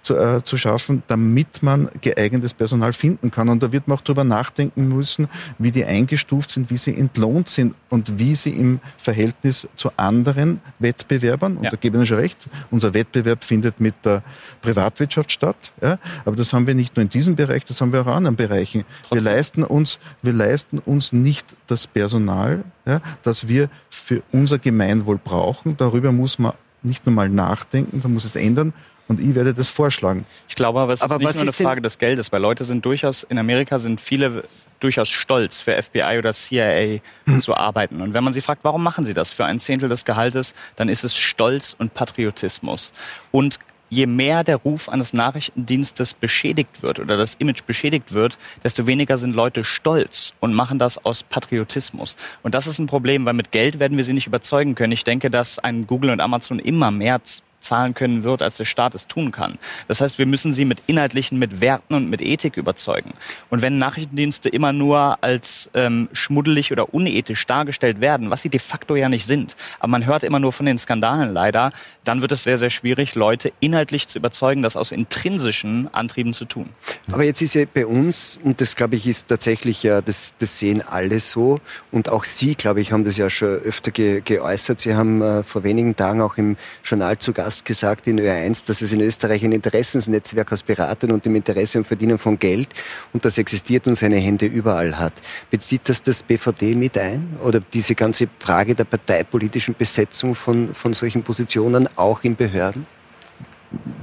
zu, 0.07 0.15
äh, 0.15 0.43
zu 0.43 0.55
schaffen, 0.57 1.03
damit 1.07 1.61
man 1.61 1.89
geeignetes 1.99 2.53
Personal 2.53 2.93
finden 2.93 3.29
kann. 3.29 3.49
Und 3.49 3.61
da 3.61 3.71
wird 3.73 3.87
man 3.87 3.97
auch 3.97 4.01
darüber 4.01 4.23
nachdenken 4.23 4.87
müssen, 4.87 5.27
wie 5.57 5.71
die 5.71 5.83
eingestuft 5.83 6.51
sind, 6.51 6.69
wie 6.69 6.77
sie 6.77 6.97
entlohnt 6.97 7.49
sind 7.49 7.75
und 7.89 8.17
wie 8.17 8.33
sie 8.33 8.51
im 8.51 8.79
Verhältnis 8.97 9.67
zu 9.75 9.91
anderen 9.97 10.61
Wettbewerbern, 10.79 11.57
und 11.57 11.65
ja. 11.65 11.71
da 11.71 11.75
gebe 11.75 11.97
ich 11.97 11.99
Ihnen 11.99 12.05
schon 12.05 12.17
recht, 12.19 12.37
unser 12.71 12.93
Wettbewerb 12.93 13.43
findet 13.43 13.81
mit 13.81 13.95
der 14.05 14.23
Privatwirtschaft 14.61 15.31
statt. 15.31 15.57
Ja? 15.81 15.99
Aber 16.23 16.35
das 16.37 16.53
haben 16.53 16.67
wir 16.67 16.75
nicht 16.75 16.95
nur 16.95 17.03
in 17.03 17.09
diesem 17.09 17.35
Bereich, 17.35 17.65
das 17.65 17.81
haben 17.81 17.91
wir 17.91 18.01
auch 18.01 18.07
in 18.07 18.13
anderen 18.13 18.35
Bereichen. 18.37 18.85
Wir 19.11 19.21
leisten 19.21 19.63
uns, 19.63 19.99
wir 20.21 20.33
leisten 20.33 20.79
uns 20.79 21.11
nicht 21.11 21.45
das 21.67 21.85
Personal, 21.85 22.63
ja, 22.85 23.01
das 23.23 23.49
wir 23.49 23.69
für 23.89 24.23
unser 24.31 24.57
Gemeinwohl 24.57 25.19
brauchen. 25.21 25.75
Darüber 25.75 26.13
muss 26.13 26.39
man 26.39 26.53
nicht 26.81 27.05
nur 27.05 27.13
mal 27.13 27.27
nachdenken, 27.27 27.99
da 28.01 28.07
muss 28.07 28.23
es 28.23 28.37
ändern 28.37 28.73
und 29.07 29.19
ich 29.19 29.35
werde 29.35 29.53
das 29.53 29.69
vorschlagen. 29.69 30.25
Ich 30.49 30.55
glaube 30.55 30.79
aber, 30.79 30.93
es 30.93 31.01
aber 31.01 31.15
ist 31.15 31.21
nicht 31.21 31.35
nur 31.35 31.43
eine 31.43 31.53
Frage 31.53 31.81
des 31.81 31.97
Geldes, 31.97 32.31
weil 32.31 32.41
Leute 32.41 32.63
sind 32.63 32.85
durchaus, 32.85 33.23
in 33.23 33.37
Amerika 33.37 33.79
sind 33.79 34.01
viele 34.01 34.43
durchaus 34.79 35.09
stolz, 35.09 35.61
für 35.61 35.81
FBI 35.81 36.17
oder 36.17 36.33
CIA 36.33 36.99
hm. 37.25 37.39
zu 37.39 37.55
arbeiten. 37.55 38.01
Und 38.01 38.13
wenn 38.13 38.23
man 38.23 38.33
sie 38.33 38.41
fragt, 38.41 38.63
warum 38.63 38.83
machen 38.83 39.05
sie 39.05 39.13
das 39.13 39.31
für 39.31 39.45
ein 39.45 39.59
Zehntel 39.59 39.89
des 39.89 40.05
Gehaltes, 40.05 40.53
dann 40.75 40.89
ist 40.89 41.03
es 41.03 41.15
Stolz 41.15 41.75
und 41.77 41.93
Patriotismus. 41.93 42.93
Und 43.31 43.59
je 43.89 44.05
mehr 44.05 44.43
der 44.43 44.57
Ruf 44.57 44.89
eines 44.89 45.13
Nachrichtendienstes 45.13 46.13
beschädigt 46.13 46.83
wird 46.83 46.99
oder 46.99 47.17
das 47.17 47.35
Image 47.35 47.63
beschädigt 47.65 48.13
wird, 48.13 48.37
desto 48.63 48.85
weniger 48.87 49.17
sind 49.17 49.35
Leute 49.35 49.63
stolz 49.63 50.33
und 50.39 50.53
machen 50.53 50.79
das 50.79 51.03
aus 51.05 51.23
Patriotismus. 51.23 52.17
Und 52.43 52.53
das 52.53 52.67
ist 52.67 52.79
ein 52.79 52.87
Problem, 52.87 53.25
weil 53.25 53.33
mit 53.33 53.51
Geld 53.51 53.79
werden 53.79 53.97
wir 53.97 54.03
sie 54.03 54.13
nicht 54.13 54.27
überzeugen 54.27 54.75
können. 54.75 54.91
Ich 54.91 55.03
denke, 55.03 55.29
dass 55.29 55.59
ein 55.59 55.87
Google 55.87 56.09
und 56.09 56.21
Amazon 56.21 56.59
immer 56.59 56.91
mehr 56.91 57.21
zahlen 57.67 57.93
können 57.93 58.23
wird, 58.23 58.41
als 58.41 58.57
der 58.57 58.65
Staat 58.65 58.95
es 58.95 59.07
tun 59.07 59.31
kann. 59.31 59.57
Das 59.87 60.01
heißt, 60.01 60.17
wir 60.17 60.25
müssen 60.25 60.53
sie 60.53 60.65
mit 60.65 60.81
inhaltlichen, 60.87 61.37
mit 61.37 61.61
Werten 61.61 61.93
und 61.93 62.09
mit 62.09 62.21
Ethik 62.21 62.57
überzeugen. 62.57 63.11
Und 63.49 63.61
wenn 63.61 63.77
Nachrichtendienste 63.77 64.49
immer 64.49 64.73
nur 64.73 65.23
als 65.23 65.69
ähm, 65.73 66.09
schmuddelig 66.13 66.71
oder 66.71 66.93
unethisch 66.93 67.45
dargestellt 67.45 68.01
werden, 68.01 68.29
was 68.29 68.41
sie 68.41 68.49
de 68.49 68.59
facto 68.59 68.95
ja 68.95 69.09
nicht 69.09 69.25
sind, 69.25 69.55
aber 69.79 69.89
man 69.89 70.05
hört 70.05 70.23
immer 70.23 70.39
nur 70.39 70.53
von 70.53 70.65
den 70.65 70.77
Skandalen 70.77 71.33
leider, 71.33 71.71
dann 72.03 72.21
wird 72.21 72.31
es 72.31 72.43
sehr, 72.43 72.57
sehr 72.57 72.69
schwierig, 72.69 73.15
Leute 73.15 73.51
inhaltlich 73.59 74.07
zu 74.07 74.19
überzeugen, 74.19 74.61
das 74.61 74.77
aus 74.77 74.91
intrinsischen 74.91 75.93
Antrieben 75.93 76.33
zu 76.33 76.45
tun. 76.45 76.69
Aber 77.11 77.23
jetzt 77.23 77.41
ist 77.41 77.53
ja 77.53 77.65
bei 77.71 77.85
uns, 77.85 78.39
und 78.43 78.61
das 78.61 78.75
glaube 78.75 78.95
ich 78.95 79.07
ist 79.07 79.27
tatsächlich 79.27 79.83
ja, 79.83 80.01
das, 80.01 80.33
das 80.39 80.57
sehen 80.57 80.81
alle 80.81 81.19
so, 81.19 81.59
und 81.91 82.09
auch 82.09 82.25
Sie, 82.25 82.55
glaube 82.55 82.81
ich, 82.81 82.91
haben 82.91 83.03
das 83.03 83.17
ja 83.17 83.29
schon 83.29 83.49
öfter 83.49 83.91
ge 83.91 84.21
geäußert. 84.23 84.81
Sie 84.81 84.95
haben 84.95 85.21
äh, 85.21 85.43
vor 85.43 85.63
wenigen 85.63 85.95
Tagen 85.95 86.21
auch 86.21 86.37
im 86.37 86.57
Journal 86.83 87.17
zu 87.17 87.33
Gast 87.33 87.56
gesagt 87.63 88.07
in 88.07 88.19
Ö1, 88.19 88.65
dass 88.65 88.81
es 88.81 88.93
in 88.93 89.01
Österreich 89.01 89.43
ein 89.43 89.51
Interessensnetzwerk 89.51 90.51
aus 90.51 90.63
Beratern 90.63 91.11
und 91.11 91.25
dem 91.25 91.35
Interesse 91.35 91.77
und 91.77 91.85
Verdienen 91.85 92.17
von 92.17 92.37
Geld 92.37 92.69
und 93.13 93.25
das 93.25 93.37
existiert 93.37 93.87
und 93.87 93.95
seine 93.95 94.17
Hände 94.17 94.45
überall 94.45 94.97
hat. 94.97 95.13
Bezieht 95.49 95.89
das 95.89 96.01
das 96.03 96.23
BVD 96.23 96.75
mit 96.75 96.97
ein? 96.97 97.37
Oder 97.43 97.59
diese 97.59 97.95
ganze 97.95 98.27
Frage 98.39 98.75
der 98.75 98.85
parteipolitischen 98.85 99.75
Besetzung 99.75 100.35
von, 100.35 100.73
von 100.73 100.93
solchen 100.93 101.23
Positionen 101.23 101.87
auch 101.95 102.23
in 102.23 102.35
Behörden? 102.35 102.85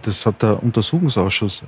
Das 0.02 0.26
hat 0.26 0.42
der 0.42 0.62
Untersuchungsausschuss 0.62 1.62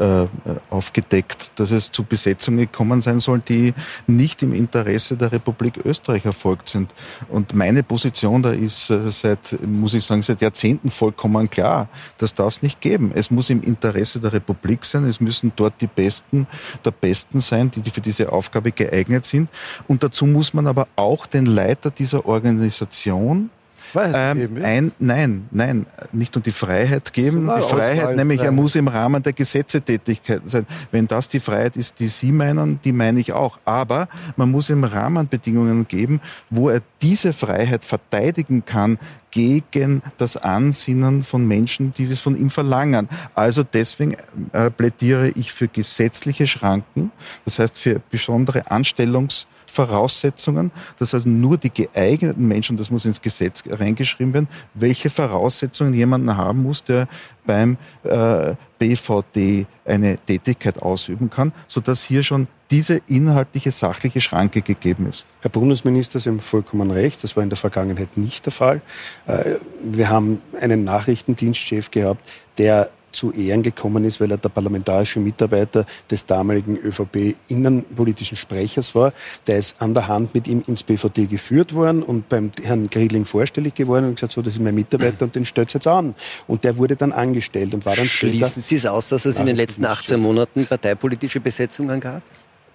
äh, 0.00 0.26
aufgedeckt, 0.70 1.52
dass 1.56 1.70
es 1.70 1.90
zu 1.90 2.04
Besetzungen 2.04 2.60
gekommen 2.60 3.02
sein 3.02 3.18
soll, 3.18 3.40
die 3.40 3.74
nicht 4.06 4.42
im 4.42 4.54
Interesse 4.54 5.16
der 5.16 5.30
Republik 5.30 5.84
Österreich 5.84 6.24
erfolgt 6.24 6.70
sind. 6.70 6.92
Und 7.28 7.54
meine 7.54 7.82
Position 7.82 8.42
da 8.42 8.50
ist 8.50 8.90
äh, 8.90 9.10
seit, 9.10 9.58
muss 9.62 9.94
ich 9.94 10.04
sagen, 10.04 10.22
seit 10.22 10.40
Jahrzehnten 10.40 10.90
vollkommen 10.90 11.50
klar. 11.50 11.88
Das 12.18 12.34
darf 12.34 12.54
es 12.54 12.62
nicht 12.62 12.80
geben. 12.80 13.12
Es 13.14 13.30
muss 13.30 13.50
im 13.50 13.62
Interesse 13.62 14.20
der 14.20 14.32
Republik 14.32 14.84
sein. 14.84 15.04
Es 15.04 15.20
müssen 15.20 15.52
dort 15.54 15.80
die 15.80 15.86
Besten 15.86 16.46
der 16.84 16.92
Besten 16.92 17.40
sein, 17.40 17.70
die 17.70 17.90
für 17.90 18.00
diese 18.00 18.32
Aufgabe 18.32 18.72
geeignet 18.72 19.26
sind. 19.26 19.50
Und 19.86 20.02
dazu 20.02 20.26
muss 20.26 20.54
man 20.54 20.66
aber 20.66 20.88
auch 20.96 21.26
den 21.26 21.44
Leiter 21.44 21.90
dieser 21.90 22.24
Organisation 22.24 23.50
ähm, 23.94 24.58
ein, 24.62 24.92
nein, 24.98 25.48
nein, 25.50 25.86
nicht 26.12 26.34
nur 26.34 26.42
die 26.42 26.50
Freiheit 26.50 27.12
geben. 27.12 27.50
Die 27.56 27.62
Freiheit, 27.62 28.16
nämlich 28.16 28.40
er 28.40 28.52
muss 28.52 28.74
im 28.74 28.88
Rahmen 28.88 29.22
der 29.22 29.32
Gesetze 29.32 29.80
tätig 29.80 30.20
sein. 30.44 30.66
Wenn 30.90 31.06
das 31.06 31.28
die 31.28 31.40
Freiheit 31.40 31.76
ist, 31.76 31.98
die 31.98 32.08
Sie 32.08 32.32
meinen, 32.32 32.80
die 32.82 32.92
meine 32.92 33.20
ich 33.20 33.32
auch. 33.32 33.58
Aber 33.64 34.08
man 34.36 34.50
muss 34.50 34.70
ihm 34.70 34.84
Rahmenbedingungen 34.84 35.86
geben, 35.88 36.20
wo 36.50 36.68
er 36.68 36.80
diese 37.02 37.32
Freiheit 37.32 37.84
verteidigen 37.84 38.64
kann 38.64 38.98
gegen 39.30 40.02
das 40.18 40.36
Ansinnen 40.36 41.22
von 41.22 41.46
Menschen, 41.46 41.92
die 41.92 42.08
das 42.08 42.20
von 42.20 42.36
ihm 42.36 42.50
verlangen. 42.50 43.08
Also 43.34 43.62
deswegen 43.62 44.16
äh, 44.52 44.70
plädiere 44.70 45.28
ich 45.30 45.52
für 45.52 45.68
gesetzliche 45.68 46.46
Schranken, 46.46 47.12
das 47.44 47.58
heißt 47.58 47.78
für 47.78 48.00
besondere 48.10 48.70
Anstellungs- 48.70 49.46
Voraussetzungen, 49.70 50.72
dass 50.98 51.14
also 51.14 51.28
nur 51.28 51.56
die 51.56 51.70
geeigneten 51.70 52.46
Menschen, 52.46 52.76
das 52.76 52.90
muss 52.90 53.04
ins 53.04 53.20
Gesetz 53.20 53.62
reingeschrieben 53.68 54.34
werden, 54.34 54.48
welche 54.74 55.10
Voraussetzungen 55.10 55.94
jemanden 55.94 56.36
haben 56.36 56.62
muss, 56.62 56.82
der 56.82 57.08
beim 57.46 57.76
äh, 58.02 58.54
BVD 58.78 59.66
eine 59.84 60.18
Tätigkeit 60.18 60.82
ausüben 60.82 61.30
kann, 61.30 61.52
sodass 61.68 62.02
hier 62.02 62.22
schon 62.22 62.48
diese 62.70 63.00
inhaltliche, 63.06 63.72
sachliche 63.72 64.20
Schranke 64.20 64.62
gegeben 64.62 65.06
ist. 65.08 65.24
Herr 65.40 65.50
Bundesminister, 65.50 66.20
Sie 66.20 66.30
haben 66.30 66.40
vollkommen 66.40 66.90
recht, 66.90 67.22
das 67.22 67.36
war 67.36 67.42
in 67.42 67.50
der 67.50 67.56
Vergangenheit 67.56 68.16
nicht 68.16 68.46
der 68.46 68.52
Fall. 68.52 68.82
Äh, 69.26 69.56
wir 69.84 70.08
haben 70.08 70.40
einen 70.60 70.84
Nachrichtendienstchef 70.84 71.90
gehabt, 71.90 72.28
der 72.58 72.90
zu 73.12 73.32
Ehren 73.32 73.62
gekommen 73.62 74.04
ist, 74.04 74.20
weil 74.20 74.30
er 74.30 74.38
der 74.38 74.48
parlamentarische 74.48 75.20
Mitarbeiter 75.20 75.84
des 76.10 76.26
damaligen 76.26 76.76
ÖVP-innenpolitischen 76.76 78.36
Sprechers 78.36 78.94
war. 78.94 79.12
Der 79.46 79.58
ist 79.58 79.76
an 79.80 79.94
der 79.94 80.08
Hand 80.08 80.34
mit 80.34 80.46
ihm 80.46 80.62
ins 80.66 80.82
BVD 80.82 81.26
geführt 81.26 81.74
worden 81.74 82.02
und 82.02 82.28
beim 82.28 82.50
Herrn 82.62 82.88
Griedling 82.88 83.24
vorstellig 83.24 83.74
geworden 83.74 84.06
und 84.06 84.14
gesagt, 84.14 84.32
so, 84.32 84.42
das 84.42 84.54
ist 84.54 84.60
mein 84.60 84.74
Mitarbeiter 84.74 85.24
und 85.24 85.34
den 85.34 85.44
stellt 85.44 85.72
jetzt 85.72 85.86
an. 85.86 86.14
Und 86.46 86.64
der 86.64 86.76
wurde 86.76 86.96
dann 86.96 87.12
angestellt 87.12 87.74
und 87.74 87.84
war 87.86 87.96
dann 87.96 88.06
Schließen 88.06 88.62
Sie 88.62 88.76
es 88.76 88.86
aus, 88.86 89.08
dass 89.08 89.24
es 89.24 89.38
in 89.38 89.46
den 89.46 89.56
letzten 89.56 89.84
18 89.84 90.20
Monaten 90.20 90.66
parteipolitische 90.66 91.40
Besetzungen 91.40 92.00
gab? 92.00 92.22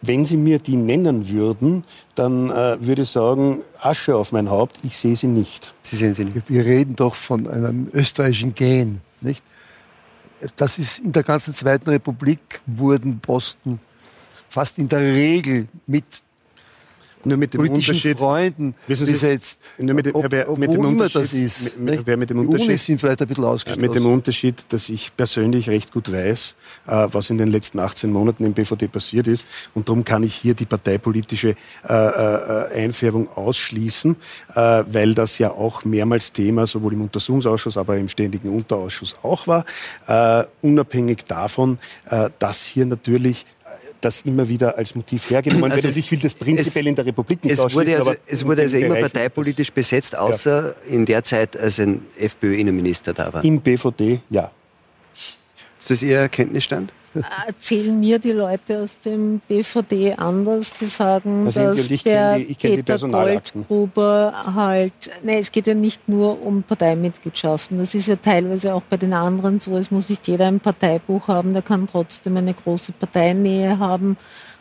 Wenn 0.01 0.25
Sie 0.25 0.37
mir 0.37 0.59
die 0.59 0.75
nennen 0.75 1.29
würden, 1.29 1.83
dann 2.13 2.49
äh, 2.49 2.77
würde 2.79 3.03
ich 3.03 3.09
sagen, 3.09 3.61
Asche 3.79 4.15
auf 4.15 4.31
mein 4.31 4.49
Haupt, 4.49 4.77
ich 4.83 4.97
sehe 4.97 5.15
sie 5.15 5.27
nicht. 5.27 5.73
Sie 5.81 5.95
sehen 5.95 6.13
sie 6.13 6.25
nicht. 6.25 6.49
Wir 6.49 6.65
reden 6.65 6.95
doch 6.95 7.15
von 7.15 7.47
einem 7.47 7.89
österreichischen 7.93 8.53
Gen, 8.53 8.99
nicht? 9.21 9.43
Das 10.55 10.79
ist 10.79 10.99
in 10.99 11.11
der 11.11 11.23
ganzen 11.23 11.53
Zweiten 11.53 11.89
Republik 11.89 12.61
wurden 12.65 13.19
Posten 13.19 13.79
fast 14.49 14.77
in 14.79 14.87
der 14.87 15.01
Regel 15.01 15.67
mit 15.87 16.05
nur 17.25 17.37
mit 17.37 17.53
dem 17.53 17.61
Unterschied, 17.61 18.17
Freunden 18.17 18.75
wissen 18.87 19.05
Sie, 19.05 19.11
besetzt. 19.13 19.61
Nur 19.77 19.95
mit 19.95 20.05
dem, 20.05 20.15
ob, 20.15 20.25
ob, 20.25 20.57
mit 20.57 20.73
dem 20.73 20.85
Unterschied, 20.85 21.15
das 21.21 21.33
ist. 21.33 21.79
Mit, 21.79 22.05
mit, 22.05 22.19
mit 22.19 22.29
dem 22.29 22.39
Unterschied, 22.39 22.79
sind 22.79 23.01
vielleicht 23.01 23.21
ein 23.21 23.27
bisschen 23.27 23.43
ausgeschlossen. 23.43 23.81
Mit 23.81 23.95
dem 23.95 24.05
Unterschied, 24.05 24.65
dass 24.69 24.89
ich 24.89 25.15
persönlich 25.15 25.69
recht 25.69 25.91
gut 25.91 26.11
weiß, 26.11 26.55
äh, 26.87 27.07
was 27.11 27.29
in 27.29 27.37
den 27.37 27.49
letzten 27.49 27.79
18 27.79 28.11
Monaten 28.11 28.45
im 28.45 28.53
BVD 28.53 28.87
passiert 28.87 29.27
ist. 29.27 29.45
Und 29.73 29.89
darum 29.89 30.03
kann 30.05 30.23
ich 30.23 30.35
hier 30.35 30.53
die 30.53 30.65
parteipolitische 30.65 31.55
äh, 31.87 31.93
äh, 31.93 32.83
Einfärbung 32.83 33.27
ausschließen, 33.35 34.15
äh, 34.53 34.83
weil 34.87 35.13
das 35.13 35.37
ja 35.39 35.51
auch 35.51 35.83
mehrmals 35.85 36.31
Thema 36.31 36.67
sowohl 36.67 36.93
im 36.93 37.01
Untersuchungsausschuss, 37.01 37.77
aber 37.77 37.97
im 37.97 38.09
ständigen 38.09 38.49
Unterausschuss 38.49 39.17
auch 39.23 39.47
war. 39.47 39.65
Äh, 40.07 40.45
unabhängig 40.61 41.25
davon, 41.25 41.77
äh, 42.09 42.29
dass 42.39 42.63
hier 42.63 42.85
natürlich 42.85 43.45
das 44.05 44.21
immer 44.21 44.47
wieder 44.47 44.77
als 44.77 44.95
Motiv 44.95 45.29
hergenommen 45.29 45.65
also 45.65 45.75
wird. 45.77 45.85
Also 45.85 45.99
ich 45.99 46.11
will 46.11 46.19
das 46.19 46.33
prinzipiell 46.35 46.85
es, 46.85 46.89
in 46.89 46.95
der 46.95 47.05
Republik 47.05 47.43
nicht 47.43 47.53
es 47.53 47.73
wurde 47.73 47.95
also, 47.97 48.13
Es 48.27 48.45
wurde 48.45 48.61
also 48.61 48.77
immer 48.77 48.95
parteipolitisch 48.95 49.71
besetzt, 49.71 50.15
außer 50.17 50.75
ja. 50.87 50.93
in 50.93 51.05
der 51.05 51.23
Zeit, 51.23 51.57
als 51.57 51.79
ein 51.79 52.05
FPÖ-Innenminister 52.17 53.13
da 53.13 53.33
war. 53.33 53.43
Im 53.43 53.59
BVD, 53.59 54.21
ja. 54.29 54.51
Ist 55.13 55.41
das 55.89 56.03
Ihr 56.03 56.29
Kenntnisstand? 56.29 56.93
Erzählen 57.47 57.99
mir 57.99 58.19
die 58.19 58.31
Leute 58.31 58.79
aus 58.79 58.99
dem 58.99 59.39
BVD 59.47 60.13
anders, 60.17 60.73
die 60.79 60.87
sagen, 60.87 61.45
da 61.45 61.65
dass 61.65 61.87
die, 61.87 61.97
der 61.97 62.39
die, 62.39 62.53
Peter 62.53 62.97
Goldgruber 62.97 64.33
halt, 64.55 64.93
nein, 65.23 65.39
es 65.39 65.51
geht 65.51 65.67
ja 65.67 65.73
nicht 65.73 66.07
nur 66.09 66.41
um 66.41 66.63
Parteimitgliedschaften. 66.63 67.77
Das 67.77 67.95
ist 67.95 68.07
ja 68.07 68.15
teilweise 68.15 68.73
auch 68.73 68.83
bei 68.83 68.97
den 68.97 69.13
anderen 69.13 69.59
so. 69.59 69.77
Es 69.77 69.91
muss 69.91 70.09
nicht 70.09 70.27
jeder 70.27 70.47
ein 70.47 70.59
Parteibuch 70.59 71.27
haben, 71.27 71.53
der 71.53 71.61
kann 71.61 71.87
trotzdem 71.87 72.37
eine 72.37 72.53
große 72.53 72.91
Parteinähe 72.93 73.79
haben. 73.79 74.17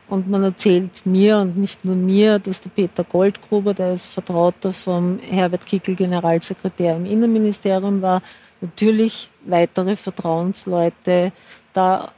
Und 0.07 0.29
man 0.29 0.43
erzählt 0.43 1.07
mir 1.07 1.39
und 1.39 1.57
nicht 1.57 1.85
nur 1.85 1.97
mir, 1.97 2.39
dass 2.39 2.61
der 2.61 2.71
Peter 2.71 3.05
Goldgruber, 3.05 3.73
der 3.73 3.95
ist 3.95 4.07
Vertrauter 4.07 4.73
vom 4.73 5.19
Herbert 5.19 5.65
Kickel, 5.65 5.95
Generalsekretär 5.95 6.97
im 6.97 7.07
Innenministerium 7.07 8.03
war, 8.03 8.21
natürlich 8.61 9.31
weitere 9.47 9.97
Vertrauensleute 9.97 11.33
da 11.73 12.13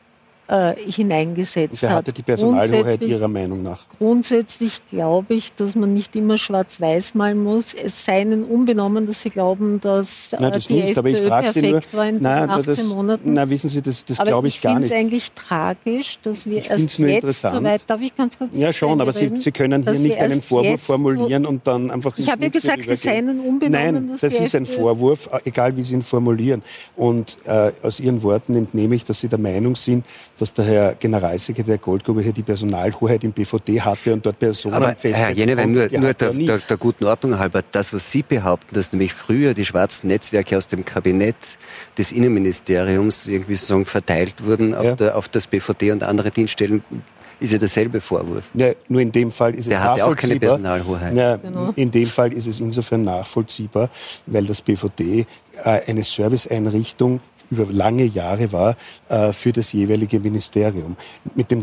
äh, 0.48 0.74
hineingesetzt 0.76 1.82
Wer 1.82 1.90
hatte 1.90 2.10
hat. 2.10 2.18
die 2.18 2.22
Personalhoheit 2.22 3.02
Ihrer 3.02 3.28
Meinung 3.28 3.62
nach? 3.62 3.84
Grundsätzlich 3.98 4.80
glaube 4.88 5.34
ich, 5.34 5.52
dass 5.54 5.74
man 5.74 5.92
nicht 5.92 6.14
immer 6.16 6.38
schwarz-weiß 6.38 7.14
malen 7.14 7.42
muss. 7.42 7.74
Es 7.74 8.04
sei 8.04 8.22
ihnen 8.22 8.44
unbenommen, 8.44 9.06
dass 9.06 9.22
sie 9.22 9.30
glauben, 9.30 9.80
dass 9.80 10.34
nein, 10.38 10.52
das 10.52 10.66
die 10.66 10.74
nicht, 10.74 10.96
FPÖ 10.96 10.98
aber 10.98 11.08
ich 11.08 11.22
perfekt 11.22 11.92
nur, 11.92 12.00
war 12.00 12.08
in 12.08 12.22
nein, 12.22 12.50
18 12.50 12.64
das, 12.64 12.84
Monaten. 12.84 13.32
Nein, 13.32 13.50
wissen 13.50 13.70
Sie, 13.70 13.82
das, 13.82 14.04
das 14.04 14.18
glaube 14.18 14.48
ich, 14.48 14.56
ich 14.56 14.62
gar 14.62 14.78
nicht. 14.78 14.90
Ich 14.90 14.96
finde 14.96 15.06
es 15.06 15.12
eigentlich 15.12 15.32
tragisch, 15.32 16.18
dass 16.22 16.46
wir 16.46 16.58
ich 16.58 16.70
erst 16.70 16.98
jetzt 16.98 17.40
so 17.42 17.64
weit... 17.64 17.82
Darf 17.86 18.00
ich 18.00 18.14
ganz 18.14 18.38
kurz 18.38 18.50
Ja, 18.52 18.72
schon, 18.72 19.00
aber 19.00 19.12
Sie, 19.12 19.30
Sie 19.36 19.52
können 19.52 19.82
hier 19.82 19.98
nicht 19.98 20.18
einen 20.18 20.42
Vorwurf 20.42 20.82
formulieren 20.82 21.44
so, 21.44 21.48
und 21.48 21.66
dann 21.66 21.90
einfach... 21.90 22.16
Ich 22.18 22.30
habe 22.30 22.44
ja 22.44 22.50
gesagt, 22.50 22.86
es 22.86 23.02
sei 23.02 23.18
ihnen 23.18 23.40
unbenommen, 23.40 24.06
Nein, 24.06 24.18
das 24.20 24.34
ist 24.34 24.54
ein 24.54 24.66
Vorwurf, 24.66 25.28
egal 25.44 25.76
wie 25.76 25.82
Sie 25.82 25.94
ihn 25.94 26.02
formulieren. 26.02 26.62
Und 26.94 27.36
äh, 27.46 27.72
aus 27.82 28.00
Ihren 28.00 28.22
Worten 28.22 28.54
entnehme 28.54 28.94
ich, 28.94 29.04
dass 29.04 29.20
Sie 29.20 29.28
der 29.28 29.38
Meinung 29.38 29.74
sind, 29.74 30.04
dass 30.36 30.52
der 30.52 30.64
Herr 30.64 30.94
General 30.94 31.16
Generalsekretär 31.16 31.78
Goldgruber 31.78 32.20
hier 32.20 32.32
die 32.32 32.42
Personalhoheit 32.42 33.24
im 33.24 33.32
BVD 33.32 33.80
hatte 33.80 34.12
und 34.12 34.24
dort 34.24 34.38
Personen 34.38 34.74
Aber 34.74 34.94
Herr 35.02 35.30
Jenewein, 35.30 35.72
nur, 35.72 35.88
nur 35.90 36.14
der, 36.14 36.32
der, 36.32 36.58
der, 36.58 36.76
guten 36.76 37.04
Ordnung 37.04 37.38
halber, 37.38 37.62
das, 37.72 37.92
was 37.92 38.10
Sie 38.10 38.22
behaupten, 38.22 38.74
dass 38.74 38.92
nämlich 38.92 39.12
früher 39.14 39.54
die 39.54 39.64
schwarzen 39.64 40.08
Netzwerke 40.08 40.56
aus 40.56 40.66
dem 40.66 40.84
Kabinett 40.84 41.36
des 41.98 42.12
Innenministeriums 42.12 43.26
irgendwie 43.26 43.54
sozusagen 43.54 43.86
verteilt 43.86 44.44
wurden 44.44 44.74
auf, 44.74 44.84
ja. 44.84 44.96
der, 44.96 45.16
auf 45.16 45.28
das 45.28 45.46
BVD 45.46 45.92
und 45.92 46.02
andere 46.02 46.30
Dienststellen, 46.30 46.82
ist 47.38 47.52
ja 47.52 47.58
derselbe 47.58 48.00
Vorwurf. 48.00 48.44
Ja, 48.54 48.72
nur 48.88 49.00
in 49.00 49.12
dem 49.12 49.30
Fall 49.30 49.52
ist 49.52 49.60
es 49.60 49.68
Der 49.68 49.82
hat 49.82 49.98
ja 49.98 50.06
auch 50.06 50.16
keine 50.16 50.36
Personalhoheit. 50.36 51.14
Ja, 51.14 51.36
genau. 51.36 51.72
In 51.76 51.90
dem 51.90 52.06
Fall 52.06 52.32
ist 52.32 52.46
es 52.46 52.60
insofern 52.60 53.02
nachvollziehbar, 53.02 53.90
weil 54.26 54.46
das 54.46 54.62
BVD 54.62 55.26
äh, 55.64 55.80
eine 55.86 56.02
Serviceeinrichtung 56.02 57.20
über 57.50 57.66
lange 57.66 58.04
Jahre 58.04 58.52
war 58.52 58.76
äh, 59.08 59.32
für 59.32 59.52
das 59.52 59.72
jeweilige 59.72 60.20
Ministerium. 60.20 60.96
Mit 61.34 61.50
dem 61.50 61.62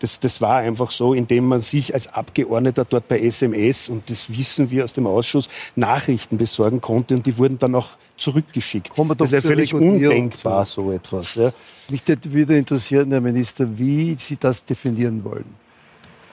das, 0.00 0.20
das 0.20 0.40
war 0.40 0.56
einfach 0.56 0.90
so, 0.90 1.14
indem 1.14 1.46
man 1.46 1.60
sich 1.60 1.94
als 1.94 2.08
Abgeordneter 2.08 2.84
dort 2.84 3.08
bei 3.08 3.20
SMS, 3.20 3.88
und 3.88 4.10
das 4.10 4.28
wissen 4.28 4.70
wir 4.70 4.84
aus 4.84 4.92
dem 4.92 5.06
Ausschuss, 5.06 5.48
Nachrichten 5.76 6.36
besorgen 6.36 6.80
konnte 6.80 7.14
und 7.14 7.24
die 7.24 7.38
wurden 7.38 7.58
dann 7.58 7.74
auch 7.74 7.90
zurückgeschickt. 8.16 8.92
Das 9.16 9.28
ist 9.28 9.32
ja 9.32 9.40
völlig 9.40 9.72
undenkbar, 9.72 10.66
so 10.66 10.92
etwas. 10.92 11.36
Ja. 11.36 11.52
Mich 11.90 12.02
würde 12.06 12.58
interessieren, 12.58 13.10
Herr 13.10 13.20
Minister, 13.20 13.66
wie 13.78 14.14
Sie 14.18 14.36
das 14.36 14.64
definieren 14.64 15.24
wollen. 15.24 15.54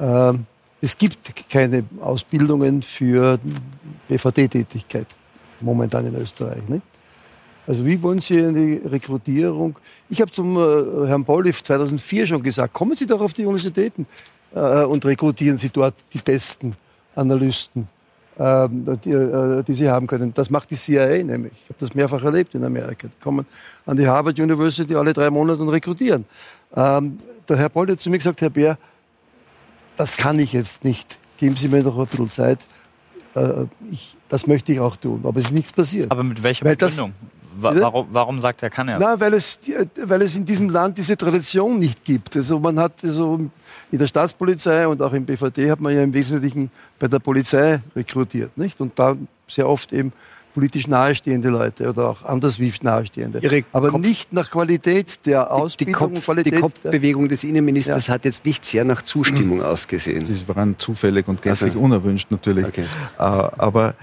Ähm, 0.02 0.46
es 0.82 0.98
gibt 0.98 1.50
keine 1.50 1.86
Ausbildungen 2.02 2.82
für 2.82 3.40
BVD-Tätigkeit 4.10 5.08
momentan 5.62 6.08
in 6.08 6.16
Österreich. 6.16 6.68
Nicht? 6.68 6.84
Also 7.68 7.86
wie 7.86 8.02
wollen 8.02 8.20
Sie 8.20 8.44
eine 8.44 8.82
Rekrutierung? 8.86 9.78
Ich 10.10 10.20
habe 10.22 10.32
zum 10.32 10.58
äh, 10.58 11.08
Herrn 11.08 11.24
Polliff 11.24 11.64
2004 11.64 12.28
schon 12.28 12.44
gesagt, 12.44 12.74
kommen 12.74 12.96
Sie 12.96 13.06
doch 13.06 13.22
auf 13.22 13.34
die 13.34 13.46
Universitäten 13.46 14.08
äh, 14.54 14.84
und 14.84 15.06
rekrutieren 15.06 15.58
Sie 15.58 15.70
dort 15.70 15.96
die 16.14 16.18
besten 16.18 16.76
Analysten, 17.16 17.88
äh, 18.38 18.68
die, 18.70 19.64
die, 19.68 19.74
Sie 19.74 19.90
haben 19.90 20.08
können. 20.08 20.34
Das 20.34 20.50
macht 20.50 20.72
die 20.72 20.76
CIA 20.76 21.24
nämlich. 21.24 21.54
Ich 21.54 21.70
habe 21.70 21.80
das 21.80 21.94
mehrfach 21.94 22.24
erlebt 22.24 22.56
in 22.56 22.64
Amerika. 22.64 23.08
Die 23.08 23.24
kommen 23.24 23.46
an 23.86 23.96
die 23.96 24.08
Harvard 24.08 24.40
University 24.40 24.96
alle 24.96 25.14
drei 25.14 25.30
Monate 25.30 25.62
und 25.62 25.70
rekrutieren. 25.70 26.26
Ähm, 26.76 27.18
der 27.48 27.58
Herr 27.58 27.70
Polliff 27.70 27.94
hat 27.94 28.02
zu 28.02 28.10
mir 28.10 28.18
gesagt, 28.18 28.42
Herr 28.42 28.50
Bär, 28.50 28.78
das 29.98 30.18
kann 30.18 30.40
ich 30.40 30.54
jetzt 30.54 30.84
nicht. 30.84 31.20
Geben 31.38 31.56
Sie 31.56 31.68
mir 31.68 31.84
noch 31.84 31.98
ein 31.98 32.08
bisschen 32.08 32.32
Zeit. 32.32 32.60
Äh, 33.36 33.66
ich, 33.92 34.18
das 34.30 34.48
möchte 34.48 34.74
ich 34.74 34.80
auch 34.80 34.96
tun, 34.96 35.22
aber 35.24 35.40
es 35.40 35.46
ist 35.46 35.52
nichts 35.52 35.74
passiert. 35.74 36.12
Aber 36.12 36.24
mit 36.24 36.42
welcher 36.42 36.66
Begründung? 36.66 37.14
Warum, 37.56 38.08
warum 38.12 38.40
sagt 38.40 38.64
er, 38.64 38.70
kann 38.70 38.88
er? 38.88 39.00
Na, 39.00 39.20
weil 39.20 39.34
es, 39.34 39.60
weil 40.04 40.22
es 40.22 40.36
in 40.36 40.46
diesem 40.46 40.70
Land 40.70 40.98
diese 40.98 41.18
Tradition 41.18 41.80
nicht 41.80 42.04
gibt. 42.04 42.36
Also 42.36 42.60
man 42.60 42.80
hat 42.80 43.04
also 43.04 43.40
in 43.92 43.98
der 43.98 44.08
Staatspolizei 44.08 44.88
und 44.88 45.02
auch 45.02 45.14
im 45.14 45.26
BVD 45.26 45.70
hat 45.70 45.80
man 45.80 45.94
ja 45.94 46.04
im 46.04 46.14
Wesentlichen 46.14 46.72
bei 47.00 47.08
der 47.08 47.20
Polizei 47.20 47.80
rekrutiert, 47.96 48.58
nicht? 48.58 48.80
Und 48.82 48.98
da 48.98 49.16
sehr 49.48 49.68
oft 49.68 49.92
eben 49.92 50.14
politisch 50.54 50.88
nahestehende 50.88 51.50
Leute 51.50 51.90
oder 51.90 52.10
auch 52.10 52.24
anders 52.24 52.60
wie 52.60 52.72
nahestehende. 52.82 53.40
Ihre 53.40 53.64
Aber 53.72 53.90
Kopf, 53.90 54.02
nicht 54.02 54.34
nach 54.34 54.52
Qualität 54.52 55.26
der 55.26 55.52
Ausbildung. 55.52 55.94
Die, 55.94 56.16
Kopf, 56.16 56.26
Qualität 56.26 56.54
die 56.54 56.60
Kopfbewegung 56.60 57.30
des 57.30 57.44
Innenministers 57.44 58.08
ja. 58.08 58.14
hat 58.14 58.26
jetzt 58.26 58.46
nicht 58.46 58.66
sehr 58.66 58.84
nach 58.84 59.02
Zustimmung 59.02 59.62
ausgesehen. 59.64 60.26
Das 60.28 60.48
waren 60.48 60.78
zufällig 60.78 61.28
und 61.28 61.42
gänzlich 61.42 61.72
also. 61.72 61.84
unerwünscht 61.84 62.32
natürlich. 62.32 62.66
Okay. 62.66 62.86
Äh, 63.18 63.22
aber 63.22 63.96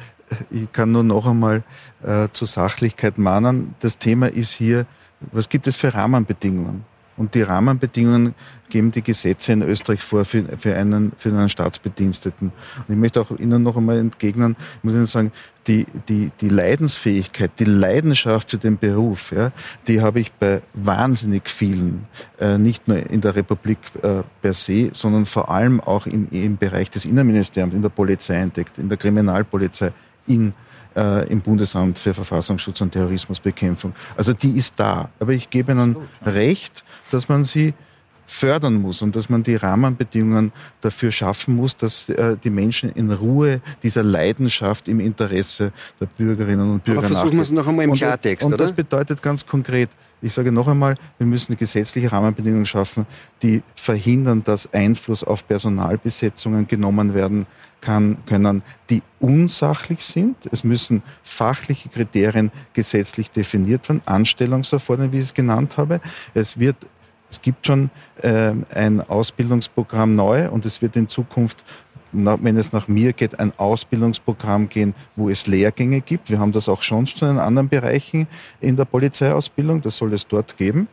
ich 0.51 0.70
kann 0.72 0.93
nur 0.93 1.05
noch 1.05 1.26
einmal 1.26 1.62
äh, 2.03 2.29
zur 2.33 2.47
Sachlichkeit 2.47 3.18
mahnen. 3.18 3.74
Das 3.81 3.99
Thema 3.99 4.26
ist 4.26 4.53
hier, 4.53 4.87
was 5.33 5.49
gibt 5.49 5.66
es 5.66 5.76
für 5.76 5.93
Rahmenbedingungen? 5.95 6.85
Und 7.18 7.35
die 7.35 7.43
Rahmenbedingungen 7.43 8.35
geben 8.70 8.93
die 8.93 9.03
Gesetze 9.03 9.53
in 9.53 9.62
Österreich 9.62 10.03
vor 10.03 10.24
für, 10.24 10.45
für, 10.57 10.76
einen, 10.76 11.12
für 11.18 11.31
einen 11.31 11.49
Staatsbediensteten. 11.49 12.53
Und 12.87 12.95
ich 12.95 12.97
möchte 12.97 13.20
auch 13.20 13.31
Ihnen 13.37 13.62
noch 13.62 13.76
einmal 13.76 13.99
entgegnen, 13.99 14.57
ich 14.76 14.85
muss 14.85 14.95
Ihnen 14.95 15.07
sagen, 15.07 15.33
die, 15.66 15.85
die, 16.09 16.31
die 16.41 16.49
Leidensfähigkeit, 16.49 17.51
die 17.59 17.64
Leidenschaft 17.64 18.51
für 18.51 18.59
den 18.59 18.79
Beruf, 18.79 19.33
ja, 19.33 19.51
die 19.89 20.01
habe 20.01 20.20
ich 20.20 20.33
bei 20.33 20.62
wahnsinnig 20.74 21.51
vielen, 21.51 22.07
äh, 22.41 22.57
nicht 22.57 22.87
nur 22.87 22.99
in 22.99 23.20
der 23.20 23.35
Republik 23.35 23.79
äh, 24.03 24.22
per 24.41 24.55
se, 24.55 24.91
sondern 24.93 25.26
vor 25.26 25.51
allem 25.51 25.81
auch 25.81 26.07
im, 26.07 26.29
im 26.31 26.57
Bereich 26.57 26.91
des 26.91 27.05
Innenministeriums, 27.05 27.74
in 27.74 27.83
der 27.83 27.89
Polizei 27.89 28.37
entdeckt, 28.37 28.79
in 28.79 28.89
der 28.89 28.97
Kriminalpolizei 28.97 29.93
in, 30.29 30.53
äh, 30.97 31.26
im 31.29 31.41
Bundesamt 31.41 31.99
für 31.99 32.14
Verfassungsschutz 32.14 32.81
und 32.81 32.93
Terrorismusbekämpfung. 32.93 33.95
Also 34.16 34.33
die 34.33 34.53
ist 34.53 34.79
da. 34.79 35.11
Aber 35.18 35.33
ich 35.33 35.51
gebe 35.51 35.72
Ihnen 35.72 35.97
recht, 36.24 36.85
dass 37.11 37.29
man 37.29 37.45
sie 37.45 37.74
fördern 38.29 38.74
muss 38.74 39.01
und 39.01 39.16
dass 39.16 39.29
man 39.31 39.43
die 39.43 39.57
Rahmenbedingungen 39.57 40.53
dafür 40.83 41.11
schaffen 41.11 41.57
muss, 41.57 41.76
dass 41.76 42.09
äh, 42.11 42.37
die 42.43 42.51
Menschen 42.51 42.93
in 42.93 43.11
Ruhe 43.11 43.62
dieser 43.83 44.03
Leidenschaft 44.03 44.87
im 44.87 45.01
Interesse 45.01 45.72
der 45.99 46.07
Bürgerinnen 46.07 46.72
und 46.72 46.85
Bürger 46.85 46.99
Aber 47.01 47.09
versuchen 47.09 47.37
wir 47.37 47.43
es 47.43 47.51
noch 47.51 47.66
einmal 47.66 47.87
im 47.87 47.93
Klartext, 47.95 48.45
und, 48.45 48.53
und 48.53 48.61
das 48.61 48.72
bedeutet 48.72 49.22
ganz 49.22 49.47
konkret, 49.47 49.89
ich 50.20 50.35
sage 50.35 50.53
noch 50.53 50.68
einmal, 50.68 50.97
wir 51.16 51.26
müssen 51.26 51.57
gesetzliche 51.57 52.12
Rahmenbedingungen 52.12 52.66
schaffen, 52.66 53.07
die 53.43 53.62
verhindern, 53.74 54.45
dass 54.45 54.72
Einfluss 54.74 55.24
auf 55.24 55.47
Personalbesetzungen 55.47 56.66
genommen 56.66 57.14
werden 57.14 57.47
kann, 57.81 58.18
können, 58.26 58.62
die 58.91 59.03
unsachlich 59.20 60.05
sind. 60.05 60.37
Es 60.51 60.64
müssen 60.64 61.03
fachliche 61.22 61.89
Kriterien 61.89 62.51
gesetzlich 62.72 63.31
definiert 63.31 63.89
werden, 63.89 64.03
Anstellungserforderungen, 64.05 65.12
wie 65.12 65.18
ich 65.18 65.26
es 65.26 65.35
genannt 65.35 65.76
habe. 65.76 66.01
Es 66.35 66.59
wird 66.59 66.76
es 67.31 67.43
gibt 67.43 67.66
schon 67.66 67.91
äh, 68.22 68.53
ein 68.74 69.01
Ausbildungsprogramm 69.01 70.14
neu 70.14 70.49
und 70.51 70.64
es 70.66 70.81
wird 70.83 70.97
in 70.97 71.09
Zukunft 71.09 71.64
wenn 72.12 72.57
es 72.57 72.72
nach 72.72 72.89
mir 72.89 73.12
geht, 73.12 73.39
ein 73.39 73.53
Ausbildungsprogramm 73.59 74.68
gehen, 74.68 74.95
wo 75.16 75.29
es 75.29 75.47
Lehrgänge 75.47 76.01
gibt. 76.01 76.31
Wir 76.31 76.39
haben 76.39 76.53
das 76.53 76.68
auch 76.68 76.83
schon 76.83 77.07
in 77.20 77.39
anderen 77.39 77.68
Bereichen 77.68 78.26
in 78.61 78.76
der 78.76 78.87
Polizeiausbildung, 78.87 79.83
das 79.83 79.97
soll 79.97 80.12
es 80.14 80.26
dort 80.26 80.57
geben. 80.57 80.89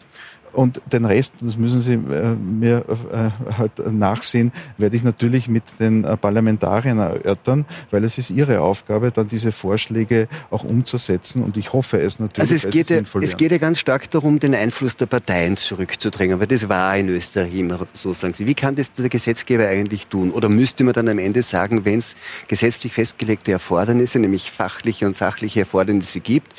Und 0.55 0.81
den 0.91 1.05
Rest, 1.05 1.35
das 1.41 1.57
müssen 1.57 1.81
Sie 1.81 1.93
äh, 1.93 2.35
mir 2.35 2.85
äh, 3.11 3.53
halt 3.57 3.71
nachsehen, 3.91 4.51
werde 4.77 4.95
ich 4.95 5.03
natürlich 5.03 5.47
mit 5.47 5.63
den 5.79 6.03
äh, 6.03 6.17
Parlamentariern 6.17 6.97
erörtern, 6.97 7.65
weil 7.91 8.03
es 8.03 8.17
ist 8.17 8.29
ihre 8.29 8.61
Aufgabe, 8.61 9.11
dann 9.11 9.27
diese 9.27 9.51
Vorschläge 9.51 10.27
auch 10.49 10.63
umzusetzen. 10.63 11.43
Und 11.43 11.57
ich 11.57 11.73
hoffe 11.73 11.99
es 11.99 12.19
natürlich. 12.19 12.51
Also 12.51 12.67
es 12.67 12.71
geht, 12.73 12.89
ja, 12.89 13.01
es 13.21 13.37
geht 13.37 13.51
ja 13.51 13.57
ganz 13.57 13.79
stark 13.79 14.09
darum, 14.11 14.39
den 14.39 14.55
Einfluss 14.55 14.97
der 14.97 15.05
Parteien 15.05 15.57
zurückzudrängen, 15.57 16.39
weil 16.39 16.47
das 16.47 16.67
war 16.69 16.97
in 16.97 17.09
Österreich 17.09 17.53
immer 17.53 17.79
so, 17.93 18.13
sagen 18.13 18.33
Sie. 18.33 18.45
Wie 18.45 18.55
kann 18.55 18.75
das 18.75 18.93
der 18.93 19.09
Gesetzgeber 19.09 19.67
eigentlich 19.67 20.07
tun? 20.07 20.31
Oder 20.31 20.49
müsste 20.49 20.83
man 20.83 20.93
dann 20.93 21.07
am 21.07 21.19
Ende 21.19 21.41
sagen, 21.43 21.85
wenn 21.85 21.99
es 21.99 22.15
gesetzlich 22.47 22.93
festgelegte 22.93 23.51
Erfordernisse, 23.51 24.19
nämlich 24.19 24.51
fachliche 24.51 25.05
und 25.05 25.15
sachliche 25.15 25.61
Erfordernisse 25.61 26.19
gibt, 26.19 26.53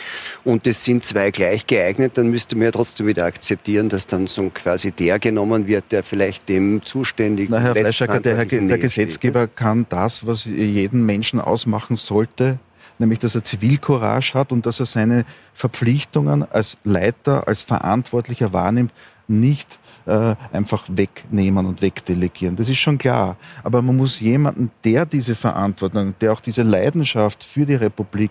und 0.45 0.67
es 0.67 0.85
sind 0.85 1.05
zwei 1.05 1.31
gleich 1.31 1.67
geeignet, 1.67 2.13
dann 2.17 2.29
müsste 2.29 2.57
man 2.57 2.67
ja 2.67 2.71
trotzdem 2.71 3.07
wieder 3.07 3.25
akzeptieren, 3.25 3.86
dass 3.89 4.07
dann 4.07 4.27
so 4.27 4.51
quasi 4.51 4.93
der 4.93 5.19
genommen 5.19 5.67
wird, 5.67 5.93
der 5.93 6.03
vielleicht 6.03 6.49
dem 6.49 6.83
zuständigen. 6.83 7.53
Na, 7.53 7.61
Herr 7.61 7.75
Fleischacker, 7.75 8.21
der, 8.21 8.37
Herr, 8.37 8.45
der 8.47 8.79
Gesetzgeber 8.79 9.45
steht. 9.45 9.57
kann 9.57 9.87
das, 9.89 10.27
was 10.27 10.45
jeden 10.45 11.05
Menschen 11.05 11.41
ausmachen 11.41 11.97
sollte, 11.97 12.59
nämlich 12.99 13.19
dass 13.19 13.35
er 13.35 13.45
Zivilcourage 13.45 14.35
hat 14.35 14.53
und 14.53 14.67
dass 14.67 14.81
er 14.81 14.87
seine 14.87 15.25
Verpflichtungen 15.55 16.51
als 16.51 16.77
Leiter, 16.85 17.49
als 17.49 17.63
Verantwortlicher 17.63 18.53
wahrnimmt, 18.53 18.93
nicht 19.29 19.79
äh, 20.07 20.35
einfach 20.53 20.85
wegnehmen 20.89 21.67
und 21.67 21.83
wegdelegieren. 21.83 22.57
Das 22.57 22.69
ist 22.69 22.79
schon 22.79 22.99
klar. 22.99 23.37
Aber 23.63 23.83
man 23.83 23.97
muss 23.97 24.21
jemanden, 24.21 24.71
der 24.85 25.07
diese 25.07 25.35
Verantwortung, 25.35 26.15
der 26.21 26.33
auch 26.33 26.41
diese 26.41 26.63
Leidenschaft 26.63 27.45
für 27.45 27.67
die 27.67 27.75
Republik 27.75 28.31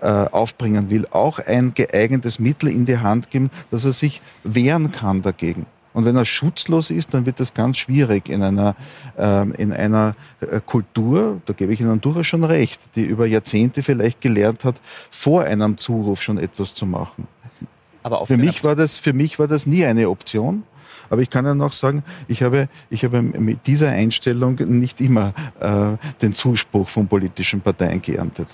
äh, 0.00 0.06
aufbringen 0.06 0.90
will, 0.90 1.06
auch 1.10 1.38
ein 1.38 1.74
geeignetes 1.74 2.38
Mittel 2.38 2.70
in 2.70 2.86
die 2.86 2.98
Hand 2.98 3.30
geben, 3.30 3.50
dass 3.70 3.84
er 3.84 3.92
sich 3.92 4.20
wehren 4.44 4.92
kann 4.92 5.22
dagegen. 5.22 5.66
Und 5.94 6.04
wenn 6.04 6.16
er 6.16 6.24
schutzlos 6.24 6.90
ist, 6.90 7.12
dann 7.14 7.26
wird 7.26 7.40
das 7.40 7.54
ganz 7.54 7.78
schwierig 7.78 8.28
in 8.28 8.42
einer, 8.42 8.76
äh, 9.18 9.50
in 9.60 9.72
einer 9.72 10.14
äh, 10.40 10.60
Kultur, 10.64 11.40
da 11.46 11.52
gebe 11.52 11.72
ich 11.72 11.80
Ihnen 11.80 12.00
durchaus 12.00 12.26
schon 12.26 12.44
recht, 12.44 12.80
die 12.94 13.02
über 13.02 13.26
Jahrzehnte 13.26 13.82
vielleicht 13.82 14.20
gelernt 14.20 14.64
hat, 14.64 14.76
vor 15.10 15.42
einem 15.42 15.76
Zuruf 15.76 16.22
schon 16.22 16.38
etwas 16.38 16.74
zu 16.74 16.86
machen. 16.86 17.26
Aber 18.04 18.24
für 18.26 18.36
mich 18.36 18.62
war 18.62 18.76
das, 18.76 18.98
für 18.98 19.12
mich 19.12 19.38
war 19.38 19.48
das 19.48 19.66
nie 19.66 19.84
eine 19.84 20.08
Option. 20.08 20.62
Aber 21.10 21.22
ich 21.22 21.30
kann 21.30 21.44
ja 21.44 21.54
noch 21.54 21.72
sagen, 21.72 22.02
ich 22.26 22.42
habe, 22.42 22.68
ich 22.90 23.04
habe 23.04 23.22
mit 23.22 23.66
dieser 23.66 23.90
Einstellung 23.90 24.56
nicht 24.78 25.00
immer 25.00 25.32
äh, 25.60 25.96
den 26.20 26.34
Zuspruch 26.34 26.88
von 26.88 27.06
politischen 27.08 27.60
Parteien 27.60 28.02
geerntet. 28.02 28.48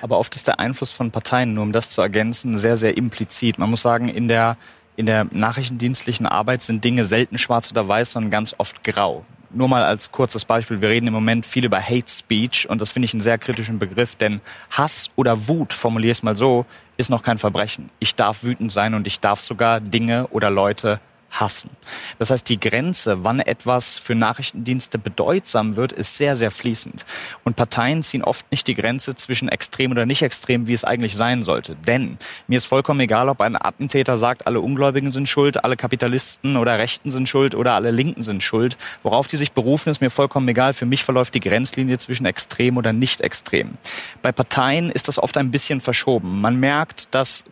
Aber 0.00 0.18
oft 0.18 0.34
ist 0.36 0.46
der 0.46 0.60
Einfluss 0.60 0.92
von 0.92 1.10
Parteien, 1.10 1.54
nur 1.54 1.64
um 1.64 1.72
das 1.72 1.90
zu 1.90 2.00
ergänzen, 2.00 2.58
sehr, 2.58 2.76
sehr 2.76 2.96
implizit. 2.96 3.58
Man 3.58 3.70
muss 3.70 3.82
sagen, 3.82 4.08
in 4.08 4.28
der, 4.28 4.56
in 4.96 5.06
der 5.06 5.26
nachrichtendienstlichen 5.30 6.26
Arbeit 6.26 6.62
sind 6.62 6.84
Dinge 6.84 7.04
selten 7.04 7.38
schwarz 7.38 7.70
oder 7.70 7.86
weiß, 7.88 8.12
sondern 8.12 8.30
ganz 8.30 8.54
oft 8.58 8.82
grau. 8.84 9.24
Nur 9.50 9.68
mal 9.68 9.82
als 9.82 10.12
kurzes 10.12 10.44
Beispiel. 10.44 10.82
Wir 10.82 10.90
reden 10.90 11.06
im 11.06 11.14
Moment 11.14 11.46
viel 11.46 11.64
über 11.64 11.80
Hate 11.80 12.10
Speech 12.10 12.68
und 12.68 12.82
das 12.82 12.90
finde 12.90 13.06
ich 13.06 13.14
einen 13.14 13.22
sehr 13.22 13.38
kritischen 13.38 13.78
Begriff, 13.78 14.14
denn 14.14 14.40
Hass 14.70 15.08
oder 15.16 15.48
Wut, 15.48 15.72
formuliere 15.72 16.12
es 16.12 16.22
mal 16.22 16.36
so, 16.36 16.66
ist 16.98 17.08
noch 17.08 17.22
kein 17.22 17.38
Verbrechen. 17.38 17.88
Ich 17.98 18.14
darf 18.14 18.42
wütend 18.42 18.70
sein 18.70 18.94
und 18.94 19.06
ich 19.06 19.20
darf 19.20 19.40
sogar 19.40 19.80
Dinge 19.80 20.26
oder 20.28 20.50
Leute 20.50 21.00
hassen. 21.30 21.70
Das 22.18 22.30
heißt, 22.30 22.48
die 22.48 22.58
Grenze, 22.58 23.24
wann 23.24 23.40
etwas 23.40 23.98
für 23.98 24.14
Nachrichtendienste 24.14 24.98
bedeutsam 24.98 25.76
wird, 25.76 25.92
ist 25.92 26.16
sehr, 26.16 26.36
sehr 26.36 26.50
fließend. 26.50 27.04
Und 27.44 27.56
Parteien 27.56 28.02
ziehen 28.02 28.24
oft 28.24 28.50
nicht 28.50 28.66
die 28.66 28.74
Grenze 28.74 29.14
zwischen 29.14 29.48
extrem 29.48 29.90
oder 29.90 30.06
nicht 30.06 30.22
extrem, 30.22 30.66
wie 30.66 30.72
es 30.72 30.84
eigentlich 30.84 31.16
sein 31.16 31.42
sollte. 31.42 31.76
Denn 31.86 32.18
mir 32.46 32.56
ist 32.56 32.66
vollkommen 32.66 33.00
egal, 33.00 33.28
ob 33.28 33.40
ein 33.40 33.56
Attentäter 33.56 34.16
sagt, 34.16 34.46
alle 34.46 34.60
Ungläubigen 34.60 35.12
sind 35.12 35.28
schuld, 35.28 35.64
alle 35.64 35.76
Kapitalisten 35.76 36.56
oder 36.56 36.78
Rechten 36.78 37.10
sind 37.10 37.28
schuld 37.28 37.54
oder 37.54 37.74
alle 37.74 37.90
Linken 37.90 38.22
sind 38.22 38.42
schuld. 38.42 38.76
Worauf 39.02 39.26
die 39.26 39.36
sich 39.36 39.52
berufen, 39.52 39.90
ist 39.90 40.00
mir 40.00 40.10
vollkommen 40.10 40.48
egal. 40.48 40.72
Für 40.72 40.86
mich 40.86 41.04
verläuft 41.04 41.34
die 41.34 41.40
Grenzlinie 41.40 41.98
zwischen 41.98 42.26
extrem 42.26 42.76
oder 42.76 42.92
nicht 42.92 43.20
extrem. 43.20 43.76
Bei 44.22 44.32
Parteien 44.32 44.90
ist 44.90 45.08
das 45.08 45.18
oft 45.18 45.36
ein 45.36 45.50
bisschen 45.50 45.80
verschoben. 45.80 46.40
Man 46.40 46.56
merkt, 46.56 47.14
dass 47.14 47.44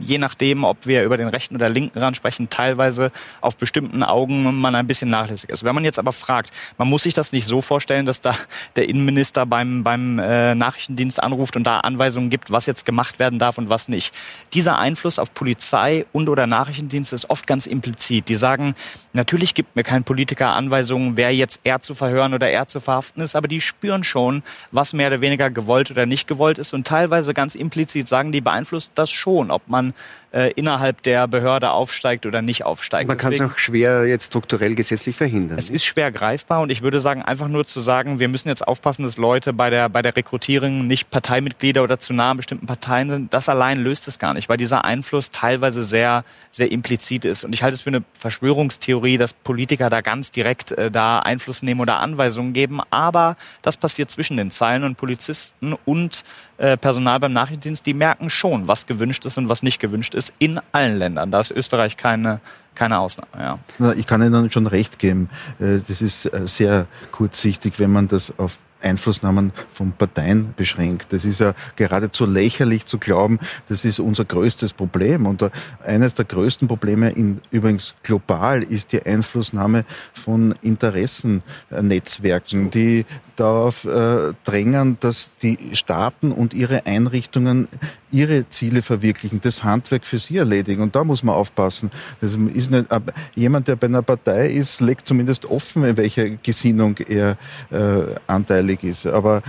je 0.00 0.18
nachdem, 0.18 0.64
ob 0.64 0.86
wir 0.86 1.04
über 1.04 1.16
den 1.16 1.28
rechten 1.28 1.54
oder 1.54 1.68
linken 1.68 1.98
Rand 1.98 2.16
sprechen, 2.16 2.50
teilweise 2.50 3.10
auf 3.40 3.56
bestimmten 3.56 4.02
Augen 4.02 4.60
man 4.60 4.74
ein 4.74 4.86
bisschen 4.86 5.10
nachlässig 5.10 5.50
ist. 5.50 5.64
Wenn 5.64 5.74
man 5.74 5.84
jetzt 5.84 5.98
aber 5.98 6.12
fragt, 6.12 6.50
man 6.76 6.88
muss 6.88 7.02
sich 7.02 7.14
das 7.14 7.32
nicht 7.32 7.46
so 7.46 7.60
vorstellen, 7.60 8.06
dass 8.06 8.20
da 8.20 8.34
der 8.76 8.88
Innenminister 8.88 9.46
beim, 9.46 9.82
beim 9.84 10.18
äh, 10.18 10.54
Nachrichtendienst 10.54 11.22
anruft 11.22 11.56
und 11.56 11.64
da 11.64 11.80
Anweisungen 11.80 12.30
gibt, 12.30 12.50
was 12.50 12.66
jetzt 12.66 12.84
gemacht 12.84 13.18
werden 13.18 13.38
darf 13.38 13.58
und 13.58 13.68
was 13.68 13.88
nicht. 13.88 14.14
Dieser 14.52 14.78
Einfluss 14.78 15.18
auf 15.18 15.34
Polizei 15.34 16.06
und 16.12 16.28
oder 16.28 16.46
Nachrichtendienst 16.46 17.12
ist 17.12 17.30
oft 17.30 17.46
ganz 17.46 17.66
implizit. 17.66 18.28
Die 18.28 18.36
sagen, 18.36 18.74
natürlich 19.12 19.54
gibt 19.54 19.76
mir 19.76 19.82
kein 19.82 20.04
Politiker 20.04 20.50
Anweisungen, 20.50 21.16
wer 21.16 21.34
jetzt 21.34 21.60
er 21.64 21.80
zu 21.80 21.94
verhören 21.94 22.34
oder 22.34 22.50
er 22.50 22.66
zu 22.66 22.80
verhaften 22.80 23.22
ist, 23.22 23.36
aber 23.36 23.48
die 23.48 23.60
spüren 23.60 24.04
schon, 24.04 24.42
was 24.72 24.92
mehr 24.92 25.08
oder 25.08 25.20
weniger 25.20 25.50
gewollt 25.50 25.90
oder 25.90 26.06
nicht 26.06 26.26
gewollt 26.26 26.58
ist 26.58 26.74
und 26.74 26.86
teilweise 26.86 27.34
ganz 27.34 27.54
implizit 27.54 28.08
sagen, 28.08 28.32
die 28.32 28.40
beeinflusst 28.40 28.92
das 28.94 29.10
schon, 29.10 29.50
ob 29.50 29.68
man 29.68 29.77
man 29.78 29.94
äh, 30.30 30.52
innerhalb 30.52 31.02
der 31.02 31.26
Behörde 31.26 31.70
aufsteigt 31.70 32.26
oder 32.26 32.42
nicht 32.42 32.64
aufsteigt. 32.64 33.08
Man 33.08 33.16
kann 33.16 33.32
es 33.32 33.40
auch 33.40 33.56
schwer 33.56 34.06
jetzt 34.06 34.26
strukturell 34.26 34.74
gesetzlich 34.74 35.16
verhindern. 35.16 35.58
Es 35.58 35.70
ist 35.70 35.84
schwer 35.84 36.12
greifbar 36.12 36.60
und 36.60 36.70
ich 36.70 36.82
würde 36.82 37.00
sagen, 37.00 37.22
einfach 37.22 37.48
nur 37.48 37.64
zu 37.64 37.80
sagen, 37.80 38.20
wir 38.20 38.28
müssen 38.28 38.48
jetzt 38.48 38.66
aufpassen, 38.66 39.04
dass 39.04 39.16
Leute 39.16 39.54
bei 39.54 39.70
der, 39.70 39.88
bei 39.88 40.02
der 40.02 40.14
Rekrutierung 40.14 40.86
nicht 40.86 41.10
Parteimitglieder 41.10 41.82
oder 41.82 41.98
zu 41.98 42.12
nahen 42.12 42.36
bestimmten 42.36 42.66
Parteien 42.66 43.08
sind, 43.08 43.32
das 43.32 43.48
allein 43.48 43.78
löst 43.78 44.06
es 44.06 44.18
gar 44.18 44.34
nicht, 44.34 44.50
weil 44.50 44.58
dieser 44.58 44.84
Einfluss 44.84 45.30
teilweise 45.30 45.82
sehr, 45.82 46.24
sehr 46.50 46.70
implizit 46.70 47.24
ist. 47.24 47.44
Und 47.44 47.54
ich 47.54 47.62
halte 47.62 47.74
es 47.74 47.80
für 47.80 47.90
eine 47.90 48.04
Verschwörungstheorie, 48.12 49.16
dass 49.16 49.32
Politiker 49.32 49.88
da 49.88 50.02
ganz 50.02 50.30
direkt 50.30 50.72
äh, 50.72 50.90
da 50.90 51.20
Einfluss 51.20 51.62
nehmen 51.62 51.80
oder 51.80 52.00
Anweisungen 52.00 52.52
geben. 52.52 52.80
Aber 52.90 53.36
das 53.62 53.78
passiert 53.78 54.10
zwischen 54.10 54.36
den 54.36 54.50
Zeilen 54.50 54.84
und 54.84 54.96
Polizisten 54.96 55.74
und 55.86 56.22
äh, 56.58 56.76
Personal 56.76 57.18
beim 57.20 57.32
Nachrichtendienst, 57.32 57.86
die 57.86 57.94
merken 57.94 58.30
schon, 58.30 58.68
was 58.68 58.86
gewünscht 58.86 59.24
ist 59.24 59.38
und 59.38 59.48
was 59.48 59.62
nicht 59.62 59.78
gewünscht 59.78 60.14
ist 60.14 60.17
in 60.38 60.60
allen 60.72 60.98
Ländern. 60.98 61.30
Da 61.30 61.40
ist 61.40 61.50
Österreich 61.50 61.96
keine, 61.96 62.40
keine 62.74 62.98
Ausnahme. 62.98 63.58
Ja. 63.78 63.92
Ich 63.92 64.06
kann 64.06 64.22
Ihnen 64.22 64.50
schon 64.50 64.66
recht 64.66 64.98
geben. 64.98 65.28
Äh, 65.60 65.78
das 65.86 66.02
ist 66.02 66.26
äh, 66.26 66.46
sehr 66.46 66.86
kurzsichtig, 67.12 67.78
wenn 67.78 67.92
man 67.92 68.08
das 68.08 68.32
auf 68.38 68.58
Einflussnahmen 68.80 69.52
von 69.70 69.92
Parteien 69.92 70.54
beschränkt. 70.56 71.12
Das 71.12 71.24
ist 71.24 71.40
ja 71.40 71.54
geradezu 71.76 72.26
lächerlich 72.26 72.86
zu 72.86 72.98
glauben, 72.98 73.38
das 73.68 73.84
ist 73.84 74.00
unser 74.00 74.24
größtes 74.24 74.72
Problem. 74.72 75.26
Und 75.26 75.48
eines 75.84 76.14
der 76.14 76.24
größten 76.24 76.68
Probleme 76.68 77.10
in, 77.10 77.40
übrigens 77.50 77.94
global 78.02 78.62
ist 78.62 78.92
die 78.92 79.04
Einflussnahme 79.04 79.84
von 80.12 80.54
Interessennetzwerken, 80.62 82.70
die 82.70 83.04
darauf 83.36 83.84
äh, 83.84 84.32
drängen, 84.44 84.98
dass 85.00 85.30
die 85.42 85.58
Staaten 85.72 86.32
und 86.32 86.54
ihre 86.54 86.86
Einrichtungen 86.86 87.68
ihre 88.10 88.48
Ziele 88.48 88.82
verwirklichen, 88.82 89.40
das 89.40 89.62
Handwerk 89.62 90.04
für 90.04 90.18
sie 90.18 90.36
erledigen. 90.36 90.82
Und 90.82 90.94
da 90.94 91.04
muss 91.04 91.22
man 91.22 91.34
aufpassen. 91.34 91.90
Das 92.20 92.32
ist 92.32 92.70
nicht, 92.70 92.88
jemand, 93.34 93.68
der 93.68 93.76
bei 93.76 93.86
einer 93.86 94.02
Partei 94.02 94.48
ist, 94.48 94.80
legt 94.80 95.06
zumindest 95.06 95.44
offen, 95.44 95.84
in 95.84 95.96
welcher 95.96 96.28
Gesinnung 96.30 96.96
er 97.08 97.36
äh, 97.70 98.14
anteilig 98.26 98.82
ist. 98.84 99.06
Aber 99.06 99.42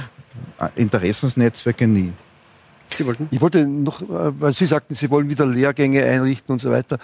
äh, 0.59 0.67
Interessensnetzwerke 0.75 1.87
nie. 1.87 2.13
Sie 2.95 3.05
wollten? 3.05 3.27
Ich 3.31 3.41
wollte 3.41 3.65
noch, 3.67 4.01
äh, 4.01 4.05
weil 4.39 4.53
Sie 4.53 4.65
sagten, 4.65 4.95
Sie 4.95 5.09
wollen 5.09 5.29
wieder 5.29 5.45
Lehrgänge 5.45 6.03
einrichten 6.03 6.53
und 6.53 6.59
so 6.59 6.71
weiter. 6.71 6.97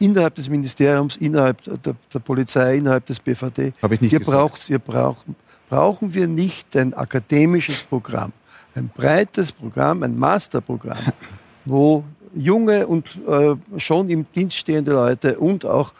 Innerhalb 0.00 0.34
des 0.34 0.48
Ministeriums, 0.48 1.16
innerhalb 1.16 1.62
der, 1.62 1.94
der 2.12 2.18
Polizei, 2.20 2.76
innerhalb 2.76 3.06
des 3.06 3.18
BVD. 3.18 3.72
Habe 3.82 3.94
ich 3.94 4.00
nicht 4.00 4.12
ihr 4.12 4.20
gesagt. 4.20 4.36
Braucht, 4.36 4.70
ihr 4.70 4.78
braucht, 4.78 5.26
brauchen 5.68 6.14
wir 6.14 6.28
nicht 6.28 6.76
ein 6.76 6.94
akademisches 6.94 7.82
Programm 7.82 8.32
ein 8.78 8.90
breites 8.94 9.52
Programm, 9.52 10.02
ein 10.02 10.18
Masterprogramm, 10.18 11.12
wo 11.64 12.04
junge 12.34 12.86
und 12.86 13.18
äh, 13.26 13.56
schon 13.78 14.08
im 14.08 14.26
Dienst 14.34 14.56
stehende 14.56 14.92
Leute 14.92 15.38
und 15.38 15.64
auch 15.66 15.92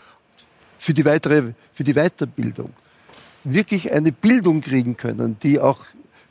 für 0.79 0.95
die, 0.95 1.05
weitere, 1.05 1.53
für 1.73 1.85
die 1.85 1.95
Weiterbildung 1.95 2.73
wirklich 3.45 3.93
eine 3.93 4.13
Bildung 4.13 4.61
kriegen 4.61 4.97
können, 4.97 5.37
die 5.43 5.59
auch 5.59 5.81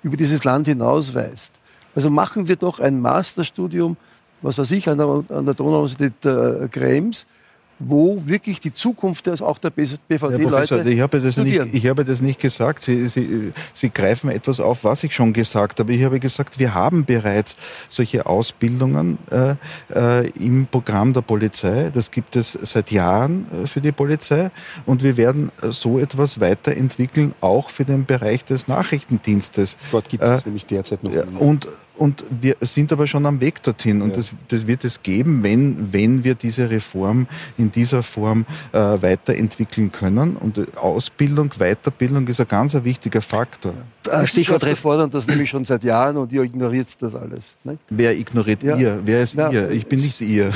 über 0.03 0.17
dieses 0.17 0.43
Land 0.43 0.67
hinausweist. 0.67 1.53
Also 1.95 2.09
machen 2.09 2.47
wir 2.47 2.55
doch 2.55 2.79
ein 2.79 3.01
Masterstudium, 3.01 3.97
was 4.41 4.57
weiß 4.57 4.71
ich, 4.71 4.87
an 4.87 4.99
der, 4.99 5.07
an 5.07 5.45
der 5.45 5.53
Donau-Universität 5.55 6.25
äh, 6.25 6.67
Krems, 6.67 7.25
wo 7.80 8.21
wirklich 8.25 8.59
die 8.59 8.73
Zukunft 8.73 9.28
des, 9.28 9.41
auch 9.41 9.57
der 9.57 9.69
BVD-Leute 9.69 10.89
ich 10.89 10.99
habe 11.01 11.21
das 11.21 11.38
nicht, 11.38 11.73
Ich 11.73 11.88
habe 11.88 12.05
das 12.05 12.21
nicht 12.21 12.39
gesagt. 12.39 12.84
Sie, 12.84 13.07
Sie, 13.07 13.51
Sie 13.73 13.89
greifen 13.89 14.30
etwas 14.30 14.59
auf, 14.59 14.84
was 14.84 15.03
ich 15.03 15.13
schon 15.13 15.34
gesagt 15.34 15.80
habe. 15.80 15.93
Ich 15.93 16.03
habe 16.03 16.19
gesagt, 16.19 16.59
wir 16.59 16.73
haben 16.73 17.05
bereits 17.05 17.55
solche 17.89 18.25
Ausbildungen 18.25 19.17
äh, 19.32 19.55
äh, 19.93 20.30
im 20.32 20.67
Programm 20.67 21.13
der 21.13 21.21
Polizei. 21.21 21.91
Das 21.93 22.11
gibt 22.11 22.36
es 22.36 22.53
seit 22.53 22.91
Jahren 22.91 23.45
äh, 23.63 23.67
für 23.67 23.82
die 23.82 23.91
Polizei. 23.91 24.51
Und 24.86 25.03
wir 25.03 25.17
werden 25.17 25.51
äh, 25.61 25.71
so 25.71 25.99
etwas 25.99 26.39
weiterentwickeln, 26.39 27.34
auch 27.41 27.69
für 27.69 27.86
den 27.86 28.05
Bereich 28.05 28.43
des 28.45 28.67
Nachrichtendienstes. 28.67 29.78
Dort 29.91 30.09
gibt 30.09 30.23
es 30.23 30.43
äh, 30.43 30.47
nämlich 30.47 30.65
derzeit 30.65 31.03
noch. 31.03 31.11
Und 31.39 31.67
und 31.97 32.23
wir 32.30 32.57
sind 32.61 32.91
aber 32.91 33.07
schon 33.07 33.25
am 33.25 33.41
Weg 33.41 33.63
dorthin. 33.63 34.01
Und 34.01 34.09
ja. 34.09 34.15
das, 34.17 34.32
das 34.49 34.67
wird 34.67 34.84
es 34.84 35.01
geben, 35.01 35.43
wenn, 35.43 35.91
wenn 35.91 36.23
wir 36.23 36.36
diese 36.36 36.69
Reform 36.69 37.28
in 37.57 37.66
in 37.68 37.72
dieser 37.72 38.01
Form 38.01 38.45
äh, 38.72 38.78
weiterentwickeln 38.78 39.91
können. 39.91 40.38
Und 40.38 40.78
Ausbildung, 40.78 41.51
Weiterbildung 41.57 42.28
ist 42.28 42.39
ein 42.39 42.47
ganz 42.47 42.76
ein 42.76 42.84
wichtiger 42.84 43.22
Faktor. 43.22 43.74
Ja. 44.05 44.26
Stichwort 44.26 44.63
fordern 44.78 45.09
das 45.09 45.28
nämlich 45.28 45.49
schon 45.49 45.65
seit 45.65 45.84
Jahren 45.84 46.15
und 46.15 46.32
ihr 46.32 46.43
ignoriert 46.43 46.88
das 47.01 47.13
alles. 47.13 47.57
Ne? 47.65 47.78
Wer 47.89 48.18
ignoriert 48.18 48.63
ja. 48.63 48.78
ihr? 48.78 48.99
Wer 49.03 49.24
ist 49.24 49.36
ja. 49.36 49.49
ihr? 49.49 49.70
Ich 49.72 49.86
bin 49.86 49.99
nicht 49.99 50.22
ihr. 50.22 50.49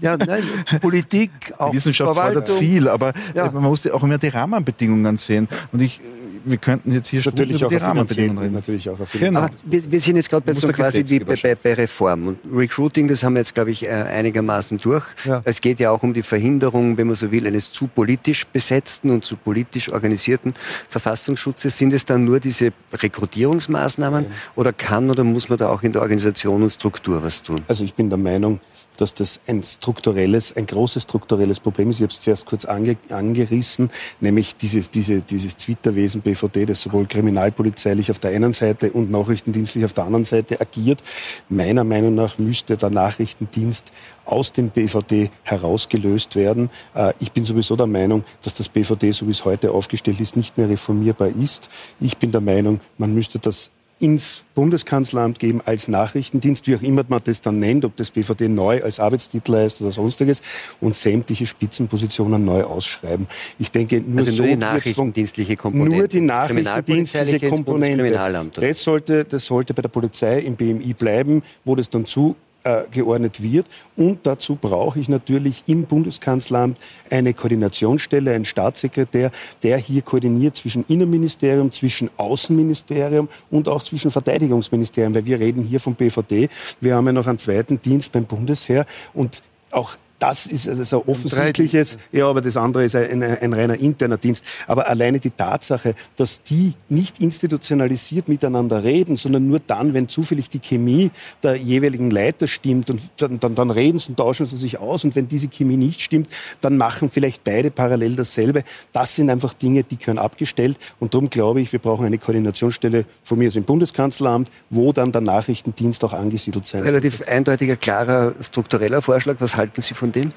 Ja, 0.00 0.16
nein, 0.16 0.42
Politik, 0.80 1.30
auch 1.58 1.70
Die 1.70 1.76
Wissenschaft 1.76 2.14
fordert 2.14 2.50
viel, 2.50 2.88
aber 2.88 3.12
man 3.34 3.62
muss 3.62 3.86
auch 3.86 4.02
immer 4.02 4.18
die 4.18 4.28
Rahmenbedingungen 4.28 5.16
sehen. 5.16 5.48
Und 5.70 5.80
ich 5.80 6.00
wir 6.44 6.56
könnten 6.56 6.92
jetzt 6.92 7.08
hier 7.08 7.22
natürlich 7.24 7.60
über 7.60 7.70
die 7.70 7.76
Rahmenbedingungen 7.76 8.38
reden. 8.38 8.54
Natürlich 8.54 8.88
auch 8.90 8.98
auf 8.98 9.12
genau. 9.12 9.46
wir, 9.64 9.90
wir, 9.90 10.00
sind 10.00 10.16
jetzt 10.16 10.30
gerade 10.30 10.44
bei 10.44 10.52
so 10.52 10.68
quasi 10.68 11.04
wie 11.06 11.20
bei, 11.20 11.36
bei, 11.36 11.54
bei, 11.54 11.74
Reform. 11.74 12.28
Und 12.28 12.38
Recruiting, 12.52 13.08
das 13.08 13.22
haben 13.22 13.34
wir 13.34 13.40
jetzt, 13.40 13.54
glaube 13.54 13.70
ich, 13.70 13.84
äh, 13.84 13.90
einigermaßen 13.90 14.78
durch. 14.78 15.04
Ja. 15.24 15.42
Es 15.44 15.60
geht 15.60 15.80
ja 15.80 15.90
auch 15.90 16.02
um 16.02 16.14
die 16.14 16.22
Verhinderung, 16.22 16.96
wenn 16.96 17.06
man 17.06 17.16
so 17.16 17.30
will, 17.30 17.46
eines 17.46 17.72
zu 17.72 17.86
politisch 17.86 18.46
besetzten 18.46 19.10
und 19.10 19.24
zu 19.24 19.36
politisch 19.36 19.92
organisierten 19.92 20.54
Verfassungsschutzes. 20.88 21.76
Sind 21.76 21.92
es 21.92 22.04
dann 22.04 22.24
nur 22.24 22.40
diese 22.40 22.72
Rekrutierungsmaßnahmen 22.92 24.24
ja. 24.24 24.30
oder 24.56 24.72
kann 24.72 25.10
oder 25.10 25.24
muss 25.24 25.48
man 25.48 25.58
da 25.58 25.68
auch 25.68 25.82
in 25.82 25.92
der 25.92 26.02
Organisation 26.02 26.62
und 26.62 26.70
Struktur 26.70 27.22
was 27.22 27.42
tun? 27.42 27.62
Also 27.68 27.84
ich 27.84 27.94
bin 27.94 28.08
der 28.08 28.18
Meinung, 28.18 28.60
dass 28.98 29.14
das 29.14 29.40
ein 29.46 29.62
strukturelles, 29.62 30.56
ein 30.56 30.66
großes 30.66 31.04
strukturelles 31.04 31.60
Problem 31.60 31.90
ist. 31.90 31.96
Ich 31.96 32.02
habe 32.02 32.12
es 32.12 32.20
zuerst 32.20 32.46
kurz 32.46 32.64
ange, 32.64 32.96
angerissen, 33.10 33.90
nämlich 34.20 34.56
dieses, 34.56 34.90
diese, 34.90 35.20
dieses 35.20 35.56
Twitterwesen 35.56 36.20
BVD, 36.20 36.66
das 36.66 36.82
sowohl 36.82 37.06
kriminalpolizeilich 37.06 38.10
auf 38.10 38.18
der 38.18 38.32
einen 38.32 38.52
Seite 38.52 38.92
und 38.92 39.10
nachrichtendienstlich 39.10 39.84
auf 39.84 39.92
der 39.92 40.04
anderen 40.04 40.24
Seite 40.24 40.60
agiert. 40.60 41.02
Meiner 41.48 41.84
Meinung 41.84 42.14
nach 42.14 42.38
müsste 42.38 42.76
der 42.76 42.90
Nachrichtendienst 42.90 43.92
aus 44.24 44.52
dem 44.52 44.70
BVD 44.70 45.30
herausgelöst 45.42 46.36
werden. 46.36 46.70
Äh, 46.94 47.12
ich 47.20 47.32
bin 47.32 47.44
sowieso 47.44 47.76
der 47.76 47.86
Meinung, 47.86 48.24
dass 48.42 48.54
das 48.54 48.68
BVD, 48.68 49.12
so 49.12 49.26
wie 49.26 49.32
es 49.32 49.44
heute 49.44 49.72
aufgestellt 49.72 50.20
ist, 50.20 50.36
nicht 50.36 50.58
mehr 50.58 50.68
reformierbar 50.68 51.28
ist. 51.28 51.68
Ich 52.00 52.18
bin 52.18 52.32
der 52.32 52.40
Meinung, 52.40 52.80
man 52.98 53.14
müsste 53.14 53.38
das 53.38 53.70
ins 54.02 54.42
Bundeskanzleramt 54.54 55.38
geben 55.38 55.62
als 55.64 55.88
Nachrichtendienst, 55.88 56.66
wie 56.66 56.76
auch 56.76 56.82
immer 56.82 57.04
man 57.08 57.20
das 57.24 57.40
dann 57.40 57.60
nennt, 57.60 57.84
ob 57.84 57.96
das 57.96 58.10
BVD 58.10 58.48
neu 58.48 58.82
als 58.82 59.00
Arbeitstitel 59.00 59.54
heißt 59.54 59.80
oder 59.80 59.92
sonstiges, 59.92 60.42
und 60.80 60.96
sämtliche 60.96 61.46
Spitzenpositionen 61.46 62.44
neu 62.44 62.64
ausschreiben. 62.64 63.28
Ich 63.58 63.70
denke, 63.70 64.00
nur, 64.00 64.18
also 64.18 64.32
so 64.32 64.42
nur 64.42 64.52
die 64.52 64.56
nachrichtendienstliche 64.56 65.56
Komponente. 65.56 65.96
Nur 65.96 66.08
die 66.08 66.20
nachrichtendienstliche 66.20 67.48
Komponente. 67.48 68.50
Das 68.54 68.82
sollte, 68.82 69.24
das 69.24 69.46
sollte 69.46 69.72
bei 69.72 69.82
der 69.82 69.88
Polizei 69.88 70.40
im 70.40 70.56
BMI 70.56 70.94
bleiben, 70.94 71.42
wo 71.64 71.76
das 71.76 71.88
dann 71.88 72.04
zu 72.04 72.34
äh, 72.64 72.82
geordnet 72.90 73.42
wird. 73.42 73.66
Und 73.96 74.20
dazu 74.24 74.56
brauche 74.56 75.00
ich 75.00 75.08
natürlich 75.08 75.64
im 75.66 75.84
Bundeskanzleramt 75.84 76.78
eine 77.10 77.34
Koordinationsstelle, 77.34 78.32
einen 78.32 78.44
Staatssekretär, 78.44 79.30
der 79.62 79.78
hier 79.78 80.02
koordiniert 80.02 80.56
zwischen 80.56 80.84
Innenministerium, 80.88 81.72
zwischen 81.72 82.10
Außenministerium 82.16 83.28
und 83.50 83.68
auch 83.68 83.82
zwischen 83.82 84.10
Verteidigungsministerium, 84.10 85.14
weil 85.14 85.26
wir 85.26 85.40
reden 85.40 85.62
hier 85.62 85.80
vom 85.80 85.94
BVD. 85.94 86.48
Wir 86.80 86.96
haben 86.96 87.06
ja 87.06 87.12
noch 87.12 87.26
einen 87.26 87.38
zweiten 87.38 87.80
Dienst 87.80 88.12
beim 88.12 88.24
Bundesheer 88.24 88.86
und 89.14 89.42
auch 89.70 89.96
das 90.22 90.46
ist 90.46 90.68
also 90.68 91.02
ein 91.02 91.08
offensichtliches, 91.08 91.98
ja, 92.12 92.28
aber 92.28 92.40
das 92.40 92.56
andere 92.56 92.84
ist 92.84 92.94
ein, 92.94 93.24
ein, 93.24 93.38
ein, 93.40 93.52
reiner 93.52 93.74
interner 93.74 94.18
Dienst. 94.18 94.44
Aber 94.68 94.86
alleine 94.86 95.18
die 95.18 95.30
Tatsache, 95.30 95.96
dass 96.14 96.44
die 96.44 96.74
nicht 96.88 97.20
institutionalisiert 97.20 98.28
miteinander 98.28 98.84
reden, 98.84 99.16
sondern 99.16 99.48
nur 99.48 99.58
dann, 99.58 99.94
wenn 99.94 100.08
zufällig 100.08 100.48
die 100.48 100.60
Chemie 100.60 101.10
der 101.42 101.56
jeweiligen 101.56 102.12
Leiter 102.12 102.46
stimmt 102.46 102.88
und 102.90 103.00
dann, 103.16 103.40
dann, 103.40 103.56
dann 103.56 103.72
reden 103.72 103.98
sie 103.98 104.10
und 104.10 104.16
tauschen 104.16 104.46
sie 104.46 104.56
sich 104.56 104.78
aus 104.78 105.02
und 105.02 105.16
wenn 105.16 105.26
diese 105.26 105.48
Chemie 105.48 105.76
nicht 105.76 106.00
stimmt, 106.00 106.28
dann 106.60 106.76
machen 106.76 107.10
vielleicht 107.10 107.42
beide 107.42 107.72
parallel 107.72 108.14
dasselbe. 108.14 108.62
Das 108.92 109.16
sind 109.16 109.28
einfach 109.28 109.54
Dinge, 109.54 109.82
die 109.82 109.96
können 109.96 110.20
abgestellt 110.20 110.78
und 111.00 111.14
darum 111.14 111.30
glaube 111.30 111.60
ich, 111.60 111.72
wir 111.72 111.80
brauchen 111.80 112.06
eine 112.06 112.18
Koordinationsstelle 112.18 113.06
von 113.24 113.40
mir 113.40 113.48
aus 113.48 113.56
im 113.56 113.64
Bundeskanzleramt, 113.64 114.52
wo 114.70 114.92
dann 114.92 115.10
der 115.10 115.20
Nachrichtendienst 115.20 116.04
auch 116.04 116.12
angesiedelt 116.12 116.64
sein. 116.64 116.82
Relativ 116.82 117.22
eindeutiger, 117.26 117.74
klarer, 117.74 118.34
struktureller 118.40 119.02
Vorschlag. 119.02 119.36
Was 119.40 119.56
halten 119.56 119.82
Sie 119.82 119.94
von 119.94 120.11
dem? 120.12 120.32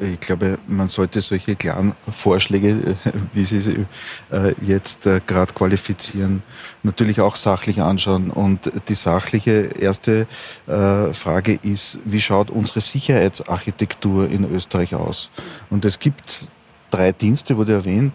Ich 0.00 0.20
glaube, 0.20 0.58
man 0.68 0.86
sollte 0.86 1.20
solche 1.20 1.56
klaren 1.56 1.94
Vorschläge, 2.10 2.96
wie 3.32 3.42
Sie 3.42 3.60
sie 3.60 3.86
äh, 4.30 4.54
jetzt 4.62 5.06
äh, 5.06 5.20
gerade 5.26 5.52
qualifizieren, 5.52 6.42
natürlich 6.84 7.20
auch 7.20 7.34
sachlich 7.34 7.80
anschauen. 7.80 8.30
Und 8.30 8.70
die 8.88 8.94
sachliche 8.94 9.70
erste 9.78 10.26
äh, 10.68 11.12
Frage 11.12 11.58
ist, 11.62 11.98
wie 12.04 12.20
schaut 12.20 12.50
unsere 12.50 12.80
Sicherheitsarchitektur 12.80 14.28
in 14.28 14.44
Österreich 14.44 14.94
aus? 14.94 15.30
Und 15.68 15.84
es 15.84 15.98
gibt 15.98 16.46
drei 16.92 17.12
Dienste, 17.12 17.56
wurde 17.56 17.72
erwähnt, 17.72 18.14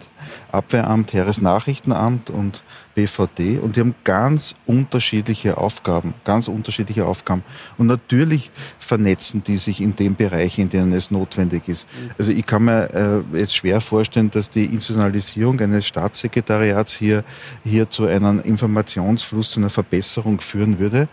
Abwehramt, 0.52 1.12
Heeresnachrichtenamt 1.12 2.30
und 2.30 2.62
BVD 2.94 3.58
und 3.58 3.76
die 3.76 3.80
haben 3.80 3.94
ganz 4.02 4.54
unterschiedliche 4.66 5.58
Aufgaben, 5.58 6.14
ganz 6.24 6.48
unterschiedliche 6.48 7.06
Aufgaben. 7.06 7.44
Und 7.76 7.86
natürlich 7.86 8.50
vernetzen 8.78 9.44
die 9.44 9.56
sich 9.56 9.80
in 9.80 9.94
den 9.94 10.16
Bereichen, 10.16 10.62
in 10.62 10.70
denen 10.70 10.92
es 10.92 11.10
notwendig 11.10 11.68
ist. 11.68 11.86
Also 12.18 12.32
ich 12.32 12.46
kann 12.46 12.64
mir 12.64 13.24
äh, 13.32 13.38
jetzt 13.38 13.54
schwer 13.54 13.80
vorstellen, 13.80 14.30
dass 14.30 14.50
die 14.50 14.64
Institutionalisierung 14.64 15.60
eines 15.60 15.86
Staatssekretariats 15.86 16.96
hier, 16.96 17.24
hier 17.64 17.90
zu 17.90 18.06
einem 18.06 18.40
Informationsfluss, 18.40 19.52
zu 19.52 19.60
einer 19.60 19.70
Verbesserung 19.70 20.40
führen 20.40 20.78
würde. 20.78 21.08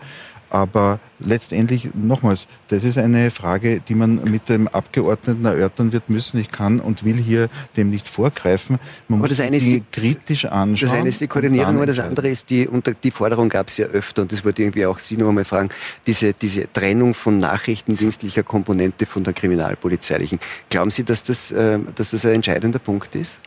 Aber 0.50 1.00
letztendlich, 1.18 1.90
nochmals, 1.94 2.46
das 2.68 2.84
ist 2.84 2.98
eine 2.98 3.30
Frage, 3.30 3.80
die 3.80 3.94
man 3.94 4.22
mit 4.24 4.48
dem 4.48 4.68
Abgeordneten 4.68 5.44
erörtern 5.44 5.92
wird 5.92 6.08
müssen. 6.10 6.40
Ich 6.40 6.50
kann 6.50 6.80
und 6.80 7.04
will 7.04 7.16
hier 7.16 7.48
dem 7.76 7.90
nicht 7.90 8.06
vorgreifen. 8.06 8.78
Man 9.08 9.18
aber 9.18 9.28
muss 9.28 9.38
das 9.38 9.46
eine 9.46 9.56
ist 9.56 9.66
die, 9.66 9.82
kritisch 9.90 10.44
anschauen. 10.44 10.90
Das 10.90 10.98
eine 10.98 11.08
ist 11.08 11.20
die 11.20 11.26
Koordinierung, 11.26 11.76
aber 11.76 11.86
das 11.86 11.98
andere 11.98 12.28
ist 12.28 12.50
die, 12.50 12.68
und 12.68 12.90
die 13.02 13.10
Forderung 13.10 13.48
gab 13.48 13.68
es 13.68 13.76
ja 13.76 13.86
öfter, 13.86 14.22
und 14.22 14.32
das 14.32 14.44
wollte 14.44 14.62
irgendwie 14.62 14.86
auch 14.86 14.98
Sie 14.98 15.16
noch 15.16 15.28
einmal 15.28 15.44
fragen, 15.44 15.70
diese, 16.06 16.32
diese 16.32 16.72
Trennung 16.72 17.14
von 17.14 17.38
nachrichtendienstlicher 17.38 18.42
Komponente 18.42 19.06
von 19.06 19.24
der 19.24 19.32
kriminalpolizeilichen. 19.32 20.38
Glauben 20.70 20.90
Sie, 20.90 21.04
dass 21.04 21.22
das, 21.22 21.50
äh, 21.50 21.78
dass 21.94 22.10
das 22.10 22.24
ein 22.24 22.34
entscheidender 22.34 22.78
Punkt 22.78 23.14
ist? 23.14 23.40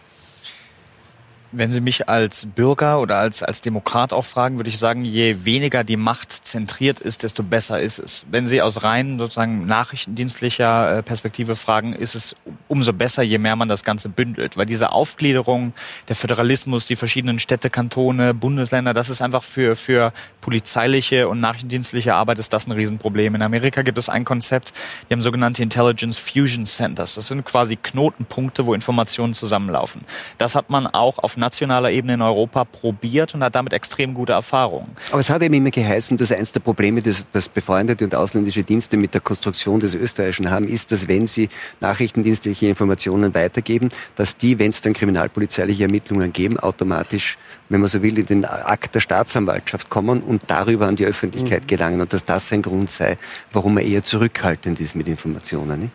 Wenn 1.52 1.72
Sie 1.72 1.82
mich 1.82 2.08
als 2.08 2.46
Bürger 2.46 3.00
oder 3.00 3.18
als, 3.18 3.42
als 3.42 3.62
Demokrat 3.62 4.14
auch 4.14 4.26
fragen, 4.26 4.58
würde 4.58 4.70
ich 4.70 4.78
sagen, 4.78 5.04
je 5.04 5.46
weniger 5.46 5.84
die 5.84 5.98
Macht 5.98 6.32
zentriert 6.32 7.00
ist, 7.00 7.24
desto 7.24 7.42
besser 7.42 7.80
ist 7.80 7.98
es. 7.98 8.24
Wenn 8.30 8.46
Sie 8.46 8.62
aus 8.62 8.84
rein 8.84 9.18
sozusagen 9.18 9.66
nachrichtendienstlicher 9.66 11.00
äh, 11.00 11.04
Perspektive 11.04 11.56
fragen, 11.56 11.94
ist 11.94 12.14
es 12.14 12.36
umso 12.68 12.94
besser, 12.94 13.24
je 13.24 13.40
mehr 13.40 13.56
man 13.56 13.68
das 13.68 13.84
Ganze 13.84 14.10
bündelt. 14.10 14.58
Weil 14.58 14.68
diese 14.68 14.92
Aufgliederung, 14.92 15.74
der 16.08 16.16
Föderalismus, 16.16 16.86
die 16.86 16.96
verschiedenen 16.96 17.40
Städte, 17.40 17.72
Kantone, 17.72 18.36
Bundesländer, 18.36 18.94
das 18.94 19.10
ist 19.10 19.24
einfach 19.24 19.44
für, 19.44 19.76
für 19.76 20.14
polizeiliche 20.42 21.28
und 21.28 21.40
nachrichtendienstliche 21.40 22.14
Arbeit 22.14 22.38
ist 22.38 22.54
das 22.54 22.68
ein 22.68 22.74
Riesenproblem. 22.74 23.34
In 23.34 23.42
Amerika 23.42 23.82
gibt 23.82 23.98
es 23.98 24.08
ein 24.08 24.24
Konzept, 24.24 24.72
die 25.10 25.14
haben 25.14 25.24
sogenannte 25.24 25.64
Intelligence 25.64 26.20
Fusion 26.20 26.68
Centers. 26.68 27.16
Das 27.16 27.28
sind 27.28 27.44
quasi 27.44 27.76
Knotenpunkte, 27.76 28.68
wo 28.68 28.76
Informationen 28.76 29.34
zusammenlaufen. 29.34 30.02
Das 30.38 30.54
hat 30.54 30.70
man 30.70 30.86
auch 30.86 31.18
auf 31.18 31.39
nationaler 31.40 31.92
Ebene 31.92 32.16
in 32.16 32.22
Europa 32.22 32.64
probiert 32.64 33.34
und 33.34 33.44
hat 33.44 33.56
damit 33.56 33.74
extrem 33.74 34.14
gute 34.14 34.34
Erfahrungen. 34.34 34.90
Aber 35.12 35.20
es 35.20 35.30
hat 35.30 35.42
eben 35.42 35.54
immer 35.54 35.72
geheißen, 35.72 36.18
dass 36.18 36.32
eines 36.32 36.52
der 36.52 36.60
Probleme, 36.60 37.02
das, 37.02 37.26
das 37.32 37.50
befreundete 37.50 38.04
und 38.04 38.16
ausländische 38.16 38.64
Dienste 38.64 38.98
mit 38.98 39.14
der 39.14 39.22
Konstruktion 39.22 39.80
des 39.80 39.96
Österreichischen 39.96 40.50
haben, 40.50 40.68
ist, 40.68 40.92
dass 40.92 41.08
wenn 41.08 41.28
sie 41.28 41.50
nachrichtendienstliche 41.80 42.68
Informationen 42.68 43.34
weitergeben, 43.34 43.90
dass 44.16 44.38
die, 44.38 44.60
wenn 44.60 44.70
es 44.70 44.82
dann 44.82 44.94
kriminalpolizeiliche 44.94 45.84
Ermittlungen 45.84 46.34
geben, 46.34 46.60
automatisch, 46.60 47.38
wenn 47.70 47.82
man 47.82 47.90
so 47.90 48.02
will, 48.02 48.18
in 48.18 48.26
den 48.26 48.46
Akt 48.46 48.96
der 48.96 49.00
Staatsanwaltschaft 49.00 49.90
kommen 49.90 50.22
und 50.22 50.44
darüber 50.48 50.88
an 50.88 50.96
die 50.96 51.06
Öffentlichkeit 51.06 51.64
mhm. 51.64 51.68
gelangen 51.68 52.02
und 52.02 52.14
dass 52.14 52.26
das 52.26 52.52
ein 52.52 52.62
Grund 52.62 52.92
sei, 52.92 53.18
warum 53.52 53.76
man 53.76 53.84
eher 53.84 54.04
zurückhaltend 54.04 54.80
ist 54.80 54.96
mit 54.96 55.08
Informationen. 55.08 55.82
Nicht? 55.82 55.92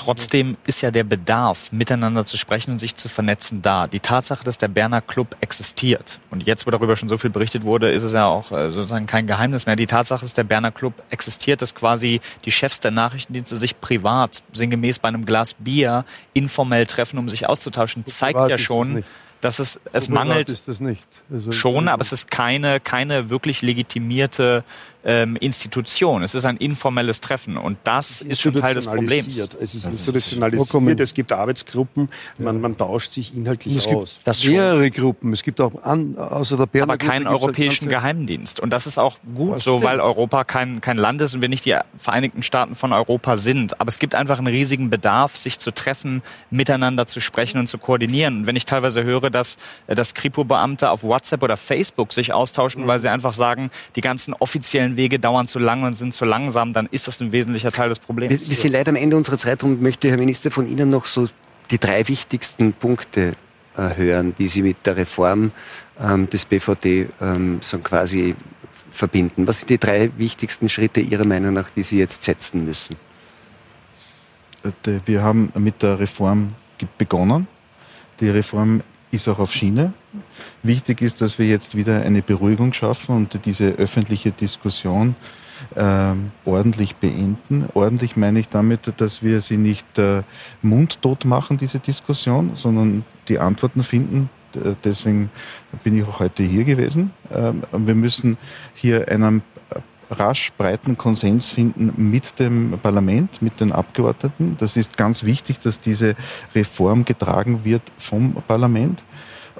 Trotzdem 0.00 0.56
ist 0.66 0.80
ja 0.80 0.90
der 0.90 1.04
Bedarf, 1.04 1.72
miteinander 1.72 2.24
zu 2.24 2.38
sprechen 2.38 2.70
und 2.70 2.78
sich 2.78 2.94
zu 2.96 3.10
vernetzen, 3.10 3.60
da. 3.60 3.86
Die 3.86 4.00
Tatsache, 4.00 4.42
dass 4.42 4.56
der 4.56 4.68
Berner 4.68 5.02
Club 5.02 5.36
existiert, 5.42 6.20
und 6.30 6.46
jetzt, 6.46 6.66
wo 6.66 6.70
darüber 6.70 6.96
schon 6.96 7.10
so 7.10 7.18
viel 7.18 7.28
berichtet 7.28 7.64
wurde, 7.64 7.90
ist 7.90 8.02
es 8.02 8.14
ja 8.14 8.24
auch 8.24 8.50
äh, 8.50 8.72
sozusagen 8.72 9.04
kein 9.04 9.26
Geheimnis 9.26 9.66
mehr. 9.66 9.76
Die 9.76 9.86
Tatsache, 9.86 10.22
dass 10.22 10.32
der 10.32 10.44
Berner 10.44 10.72
Club 10.72 10.94
existiert, 11.10 11.60
dass 11.60 11.74
quasi 11.74 12.22
die 12.46 12.50
Chefs 12.50 12.80
der 12.80 12.92
Nachrichtendienste 12.92 13.56
sich 13.56 13.78
privat, 13.78 14.42
sinngemäß 14.54 15.00
bei 15.00 15.08
einem 15.08 15.26
Glas 15.26 15.52
Bier, 15.52 16.06
informell 16.32 16.86
treffen, 16.86 17.18
um 17.18 17.28
sich 17.28 17.46
auszutauschen, 17.46 18.06
zeigt 18.06 18.48
ja 18.48 18.56
schon, 18.56 19.04
dass 19.42 19.58
es, 19.58 19.80
es 19.92 20.06
so 20.06 20.12
mangelt. 20.12 20.48
Ist 20.48 20.66
das 20.66 20.80
nicht. 20.80 21.06
Also 21.30 21.52
schon, 21.52 21.88
aber 21.88 22.00
es 22.00 22.12
ist 22.12 22.30
keine, 22.30 22.80
keine 22.80 23.28
wirklich 23.28 23.60
legitimierte 23.60 24.64
ähm, 25.04 25.36
Institution. 25.36 26.22
Es 26.22 26.34
ist 26.34 26.44
ein 26.44 26.56
informelles 26.56 27.20
Treffen 27.20 27.56
und 27.56 27.78
das 27.84 28.22
ist 28.22 28.40
schon 28.40 28.54
Teil 28.54 28.74
des 28.74 28.86
Problems. 28.86 29.38
Es 29.60 29.74
ist 29.74 29.86
institutionalisiert, 29.86 31.00
es 31.00 31.14
gibt 31.14 31.32
Arbeitsgruppen, 31.32 32.08
man, 32.38 32.60
man 32.60 32.76
tauscht 32.76 33.12
sich 33.12 33.34
inhaltlich 33.34 33.76
es 33.76 33.86
aus. 33.86 34.20
Es 34.24 34.40
gibt 34.42 34.54
mehrere 34.54 34.90
Gruppen, 34.90 35.32
es 35.32 35.42
gibt 35.42 35.60
auch 35.60 35.82
an, 35.82 36.16
außer 36.16 36.56
der 36.56 36.66
Berner 36.66 36.92
Aber 36.92 36.98
keinen 36.98 37.26
europäischen 37.26 37.88
Geheimdienst. 37.88 38.60
Und 38.60 38.70
das 38.70 38.86
ist 38.86 38.98
auch 38.98 39.18
gut 39.34 39.60
so, 39.60 39.82
weil 39.82 40.00
Europa 40.00 40.44
kein, 40.44 40.80
kein 40.80 40.96
Land 40.96 41.20
ist 41.20 41.34
und 41.34 41.40
wir 41.40 41.48
nicht 41.48 41.64
die 41.64 41.76
Vereinigten 41.96 42.42
Staaten 42.42 42.74
von 42.74 42.92
Europa 42.92 43.36
sind. 43.36 43.80
Aber 43.80 43.88
es 43.88 43.98
gibt 43.98 44.14
einfach 44.14 44.38
einen 44.38 44.48
riesigen 44.48 44.90
Bedarf, 44.90 45.36
sich 45.36 45.58
zu 45.58 45.70
treffen, 45.70 46.22
miteinander 46.50 47.06
zu 47.06 47.20
sprechen 47.20 47.58
und 47.58 47.68
zu 47.68 47.78
koordinieren. 47.78 48.38
Und 48.38 48.46
wenn 48.46 48.56
ich 48.56 48.66
teilweise 48.66 49.04
höre, 49.04 49.30
dass, 49.30 49.58
äh, 49.86 49.94
dass 49.94 50.14
Kripo-Beamte 50.14 50.90
auf 50.90 51.02
WhatsApp 51.02 51.42
oder 51.42 51.56
Facebook 51.56 52.12
sich 52.12 52.32
austauschen, 52.32 52.82
mhm. 52.82 52.86
weil 52.86 53.00
sie 53.00 53.08
einfach 53.08 53.34
sagen, 53.34 53.70
die 53.96 54.00
ganzen 54.00 54.34
offiziellen 54.34 54.89
offiziellen 54.90 54.96
Wege 54.96 55.18
dauern 55.18 55.46
zu 55.46 55.58
lang 55.58 55.82
und 55.82 55.94
sind 55.94 56.14
zu 56.14 56.24
langsam, 56.24 56.72
dann 56.72 56.88
ist 56.90 57.06
das 57.06 57.20
ein 57.20 57.32
wesentlicher 57.32 57.72
Teil 57.72 57.88
des 57.88 57.98
Problems. 57.98 58.30
Wir, 58.32 58.48
wir 58.48 58.56
sind 58.56 58.72
leider 58.72 58.90
am 58.90 58.96
Ende 58.96 59.16
unserer 59.16 59.38
Zeit 59.38 59.62
und 59.62 59.82
möchte 59.82 60.08
Herr 60.08 60.16
Minister 60.16 60.50
von 60.50 60.66
Ihnen 60.66 60.90
noch 60.90 61.06
so 61.06 61.28
die 61.70 61.78
drei 61.78 62.06
wichtigsten 62.08 62.72
Punkte 62.72 63.34
äh, 63.76 63.96
hören, 63.96 64.34
die 64.38 64.48
Sie 64.48 64.62
mit 64.62 64.84
der 64.84 64.96
Reform 64.96 65.52
ähm, 66.00 66.28
des 66.28 66.44
BVD 66.44 67.08
ähm, 67.20 67.58
so 67.60 67.78
quasi 67.78 68.34
verbinden. 68.90 69.46
Was 69.46 69.60
sind 69.60 69.70
die 69.70 69.78
drei 69.78 70.10
wichtigsten 70.16 70.68
Schritte 70.68 71.00
Ihrer 71.00 71.24
Meinung 71.24 71.54
nach, 71.54 71.70
die 71.70 71.82
Sie 71.82 71.98
jetzt 71.98 72.22
setzen 72.22 72.64
müssen? 72.64 72.96
Äh, 74.64 75.00
wir 75.04 75.22
haben 75.22 75.52
mit 75.56 75.82
der 75.82 75.98
Reform 75.98 76.54
begonnen. 76.98 77.46
Die 78.18 78.28
Reform 78.28 78.82
ist 79.10 79.28
auch 79.28 79.38
auf 79.38 79.52
Schiene. 79.52 79.92
Wichtig 80.62 81.02
ist, 81.02 81.20
dass 81.20 81.38
wir 81.38 81.46
jetzt 81.46 81.76
wieder 81.76 82.02
eine 82.02 82.22
Beruhigung 82.22 82.72
schaffen 82.72 83.16
und 83.16 83.38
diese 83.44 83.68
öffentliche 83.70 84.30
Diskussion 84.30 85.14
äh, 85.74 86.14
ordentlich 86.44 86.96
beenden. 86.96 87.66
Ordentlich 87.74 88.16
meine 88.16 88.40
ich 88.40 88.48
damit, 88.48 88.92
dass 88.96 89.22
wir 89.22 89.40
sie 89.40 89.56
nicht 89.56 89.98
äh, 89.98 90.22
mundtot 90.62 91.24
machen, 91.24 91.58
diese 91.58 91.78
Diskussion, 91.78 92.52
sondern 92.54 93.04
die 93.28 93.38
Antworten 93.38 93.82
finden. 93.82 94.30
Deswegen 94.84 95.30
bin 95.84 95.96
ich 95.96 96.04
auch 96.04 96.18
heute 96.18 96.42
hier 96.42 96.64
gewesen. 96.64 97.12
Ähm, 97.32 97.62
wir 97.72 97.94
müssen 97.94 98.36
hier 98.74 99.08
einen 99.08 99.42
rasch 100.10 100.52
breiten 100.56 100.96
Konsens 100.96 101.50
finden 101.50 101.92
mit 101.96 102.38
dem 102.38 102.78
Parlament, 102.82 103.40
mit 103.42 103.60
den 103.60 103.72
Abgeordneten. 103.72 104.56
Das 104.58 104.76
ist 104.76 104.96
ganz 104.96 105.24
wichtig, 105.24 105.60
dass 105.60 105.80
diese 105.80 106.16
Reform 106.54 107.04
getragen 107.04 107.64
wird 107.64 107.82
vom 107.98 108.34
Parlament. 108.46 109.02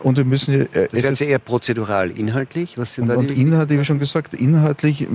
Und 0.02 0.16
wir 0.16 0.24
müssen. 0.24 0.54
Äh, 0.72 0.88
das 0.90 1.20
wäre 1.20 1.30
eher 1.30 1.38
prozedural. 1.38 2.10
Inhaltlich? 2.10 2.76
Was 2.76 2.94
sind 2.94 3.04
und, 3.04 3.08
da 3.10 3.16
und 3.16 3.30
inhaltlich, 3.30 3.78
wie 3.78 3.84
schon 3.84 3.98
gesagt, 3.98 4.34
inhaltlich 4.34 5.06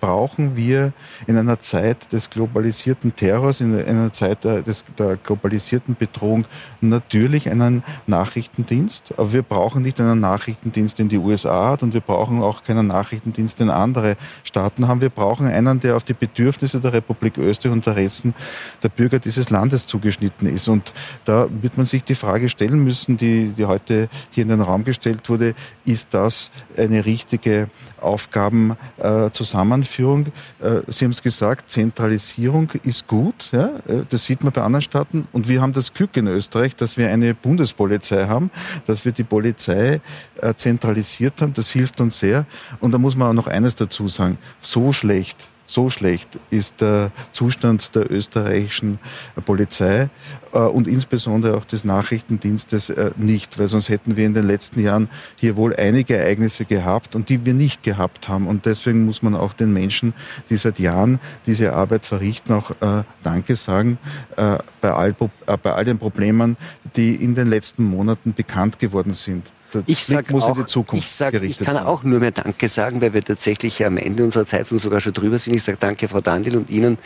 brauchen 0.00 0.56
wir 0.56 0.92
in 1.26 1.36
einer 1.36 1.60
Zeit 1.60 2.12
des 2.12 2.30
globalisierten 2.30 3.14
Terrors, 3.14 3.60
in 3.60 3.78
einer 3.78 4.12
Zeit 4.12 4.44
der, 4.44 4.62
des, 4.62 4.84
der 4.98 5.16
globalisierten 5.16 5.96
Bedrohung 5.96 6.44
natürlich 6.80 7.48
einen 7.50 7.82
Nachrichtendienst. 8.06 9.14
Aber 9.16 9.32
wir 9.32 9.42
brauchen 9.42 9.82
nicht 9.82 10.00
einen 10.00 10.20
Nachrichtendienst, 10.20 10.98
den 10.98 11.08
die 11.08 11.18
USA 11.18 11.70
hat 11.70 11.82
und 11.82 11.94
wir 11.94 12.00
brauchen 12.00 12.42
auch 12.42 12.62
keinen 12.62 12.86
Nachrichtendienst, 12.86 13.60
den 13.60 13.70
andere 13.70 14.16
Staaten 14.44 14.88
haben. 14.88 15.00
Wir 15.00 15.10
brauchen 15.10 15.46
einen, 15.46 15.80
der 15.80 15.96
auf 15.96 16.04
die 16.04 16.14
Bedürfnisse 16.14 16.80
der 16.80 16.92
Republik 16.92 17.38
Österreich 17.38 17.72
und 17.72 17.82
Interessen 17.86 18.34
der 18.82 18.88
Bürger 18.88 19.18
dieses 19.18 19.50
Landes 19.50 19.86
zugeschnitten 19.86 20.52
ist. 20.52 20.68
Und 20.68 20.92
da 21.24 21.48
wird 21.50 21.76
man 21.76 21.86
sich 21.86 22.04
die 22.04 22.14
Frage 22.14 22.48
stellen 22.48 22.82
müssen, 22.84 23.16
die, 23.16 23.52
die 23.56 23.64
heute 23.64 24.08
hier 24.30 24.42
in 24.42 24.48
den 24.48 24.60
Raum 24.60 24.84
gestellt 24.84 25.28
wurde, 25.28 25.54
ist 25.84 26.08
das 26.12 26.50
eine 26.76 27.04
richtige 27.04 27.68
Aufgabenzusammenführung? 28.00 30.26
Äh, 30.60 30.80
Sie 30.88 31.04
haben 31.04 31.12
es 31.12 31.22
gesagt, 31.22 31.70
Zentralisierung 31.70 32.70
ist 32.82 33.06
gut. 33.06 33.50
Ja? 33.52 33.66
Äh, 33.86 34.02
das 34.08 34.24
sieht 34.24 34.42
man 34.44 34.52
bei 34.52 34.62
anderen 34.62 34.82
Staaten. 34.82 35.28
Und 35.32 35.48
wir 35.48 35.62
haben 35.62 35.72
das 35.72 35.94
Glück 35.94 36.16
in 36.16 36.26
Österreich, 36.26 36.74
dass 36.76 36.96
wir 36.96 37.10
eine 37.10 37.34
Bundespolizei 37.34 38.26
haben, 38.26 38.50
dass 38.86 39.04
wir 39.04 39.12
die 39.12 39.24
Polizei 39.24 40.00
äh, 40.40 40.54
zentralisiert 40.54 41.40
haben. 41.40 41.54
Das 41.54 41.70
hilft 41.70 42.00
uns 42.00 42.18
sehr. 42.18 42.46
Und 42.80 42.90
da 42.92 42.98
muss 42.98 43.16
man 43.16 43.28
auch 43.28 43.34
noch 43.34 43.46
eines 43.46 43.76
dazu 43.76 44.08
sagen. 44.08 44.38
So 44.60 44.92
schlecht 44.92 45.51
so 45.66 45.90
schlecht 45.90 46.38
ist 46.50 46.80
der 46.80 47.10
Zustand 47.32 47.94
der 47.94 48.10
österreichischen 48.10 48.98
Polizei 49.44 50.08
äh, 50.52 50.58
und 50.58 50.86
insbesondere 50.86 51.56
auch 51.56 51.64
des 51.64 51.84
Nachrichtendienstes 51.84 52.90
äh, 52.90 53.10
nicht, 53.16 53.58
weil 53.58 53.68
sonst 53.68 53.88
hätten 53.88 54.16
wir 54.16 54.26
in 54.26 54.34
den 54.34 54.46
letzten 54.46 54.80
Jahren 54.80 55.08
hier 55.36 55.56
wohl 55.56 55.74
einige 55.74 56.16
Ereignisse 56.16 56.64
gehabt 56.64 57.14
und 57.14 57.28
die 57.28 57.44
wir 57.44 57.54
nicht 57.54 57.82
gehabt 57.82 58.28
haben. 58.28 58.46
Und 58.46 58.66
deswegen 58.66 59.04
muss 59.04 59.22
man 59.22 59.34
auch 59.34 59.52
den 59.52 59.72
Menschen, 59.72 60.14
die 60.50 60.56
seit 60.56 60.78
Jahren 60.78 61.20
diese 61.46 61.74
Arbeit 61.74 62.06
verrichten, 62.06 62.52
auch 62.52 62.70
äh, 62.80 63.04
Danke 63.22 63.56
sagen 63.56 63.98
bei 64.36 64.62
all, 64.82 65.14
bei 65.14 65.72
all 65.72 65.84
den 65.84 65.98
Problemen, 65.98 66.56
die 66.96 67.14
in 67.14 67.34
den 67.34 67.48
letzten 67.48 67.84
Monaten 67.84 68.34
bekannt 68.34 68.78
geworden 68.78 69.12
sind 69.12 69.50
ich 69.86 70.04
sag 70.04 70.30
muss 70.30 70.44
auch, 70.44 70.56
in 70.56 70.62
die 70.62 70.66
Zukunft 70.66 71.04
ich, 71.04 71.10
sag, 71.10 71.34
ich 71.34 71.58
kann 71.58 71.74
sein. 71.74 71.84
auch 71.84 72.02
nur 72.02 72.20
mehr 72.20 72.30
Danke 72.30 72.68
sagen, 72.68 73.00
weil 73.00 73.14
wir 73.14 73.24
tatsächlich 73.24 73.84
am 73.84 73.96
Ende 73.96 74.24
unserer 74.24 74.44
Zeit 74.44 74.70
und 74.72 74.78
sogar 74.78 75.00
schon 75.00 75.12
drüber 75.12 75.38
sind. 75.38 75.54
Ich 75.54 75.62
sage 75.62 75.78
Danke, 75.80 76.08
Frau 76.08 76.20
Dandil 76.20 76.56
und 76.56 76.70
Ihnen 76.70 76.98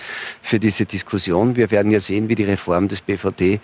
für 0.42 0.58
diese 0.58 0.86
Diskussion. 0.86 1.56
Wir 1.56 1.70
werden 1.70 1.90
ja 1.90 2.00
sehen, 2.00 2.28
wie 2.28 2.34
die 2.34 2.44
Reform 2.44 2.88
des 2.88 3.00
BVD 3.00 3.60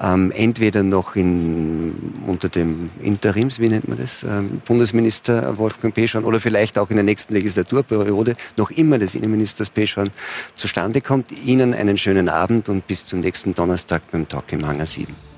ähm, 0.00 0.32
entweder 0.32 0.82
noch 0.82 1.16
in, 1.16 2.12
unter 2.26 2.48
dem 2.48 2.90
Interims, 3.00 3.58
wie 3.58 3.68
nennt 3.68 3.88
man 3.88 3.98
das, 3.98 4.22
ähm, 4.22 4.60
Bundesminister 4.64 5.56
Wolfgang 5.58 5.94
Peschorn 5.94 6.24
oder 6.24 6.40
vielleicht 6.40 6.78
auch 6.78 6.90
in 6.90 6.96
der 6.96 7.04
nächsten 7.04 7.34
Legislaturperiode 7.34 8.34
noch 8.56 8.70
immer 8.70 8.98
des 8.98 9.14
Innenministers 9.14 9.70
Peschorn 9.70 10.10
zustande 10.54 11.00
kommt. 11.00 11.30
Ihnen 11.32 11.74
einen 11.74 11.96
schönen 11.96 12.28
Abend 12.28 12.68
und 12.68 12.86
bis 12.86 13.04
zum 13.04 13.20
nächsten 13.20 13.54
Donnerstag 13.54 14.02
beim 14.10 14.28
Talk 14.28 14.52
im 14.52 14.66
Hangar 14.66 14.86
7. 14.86 15.33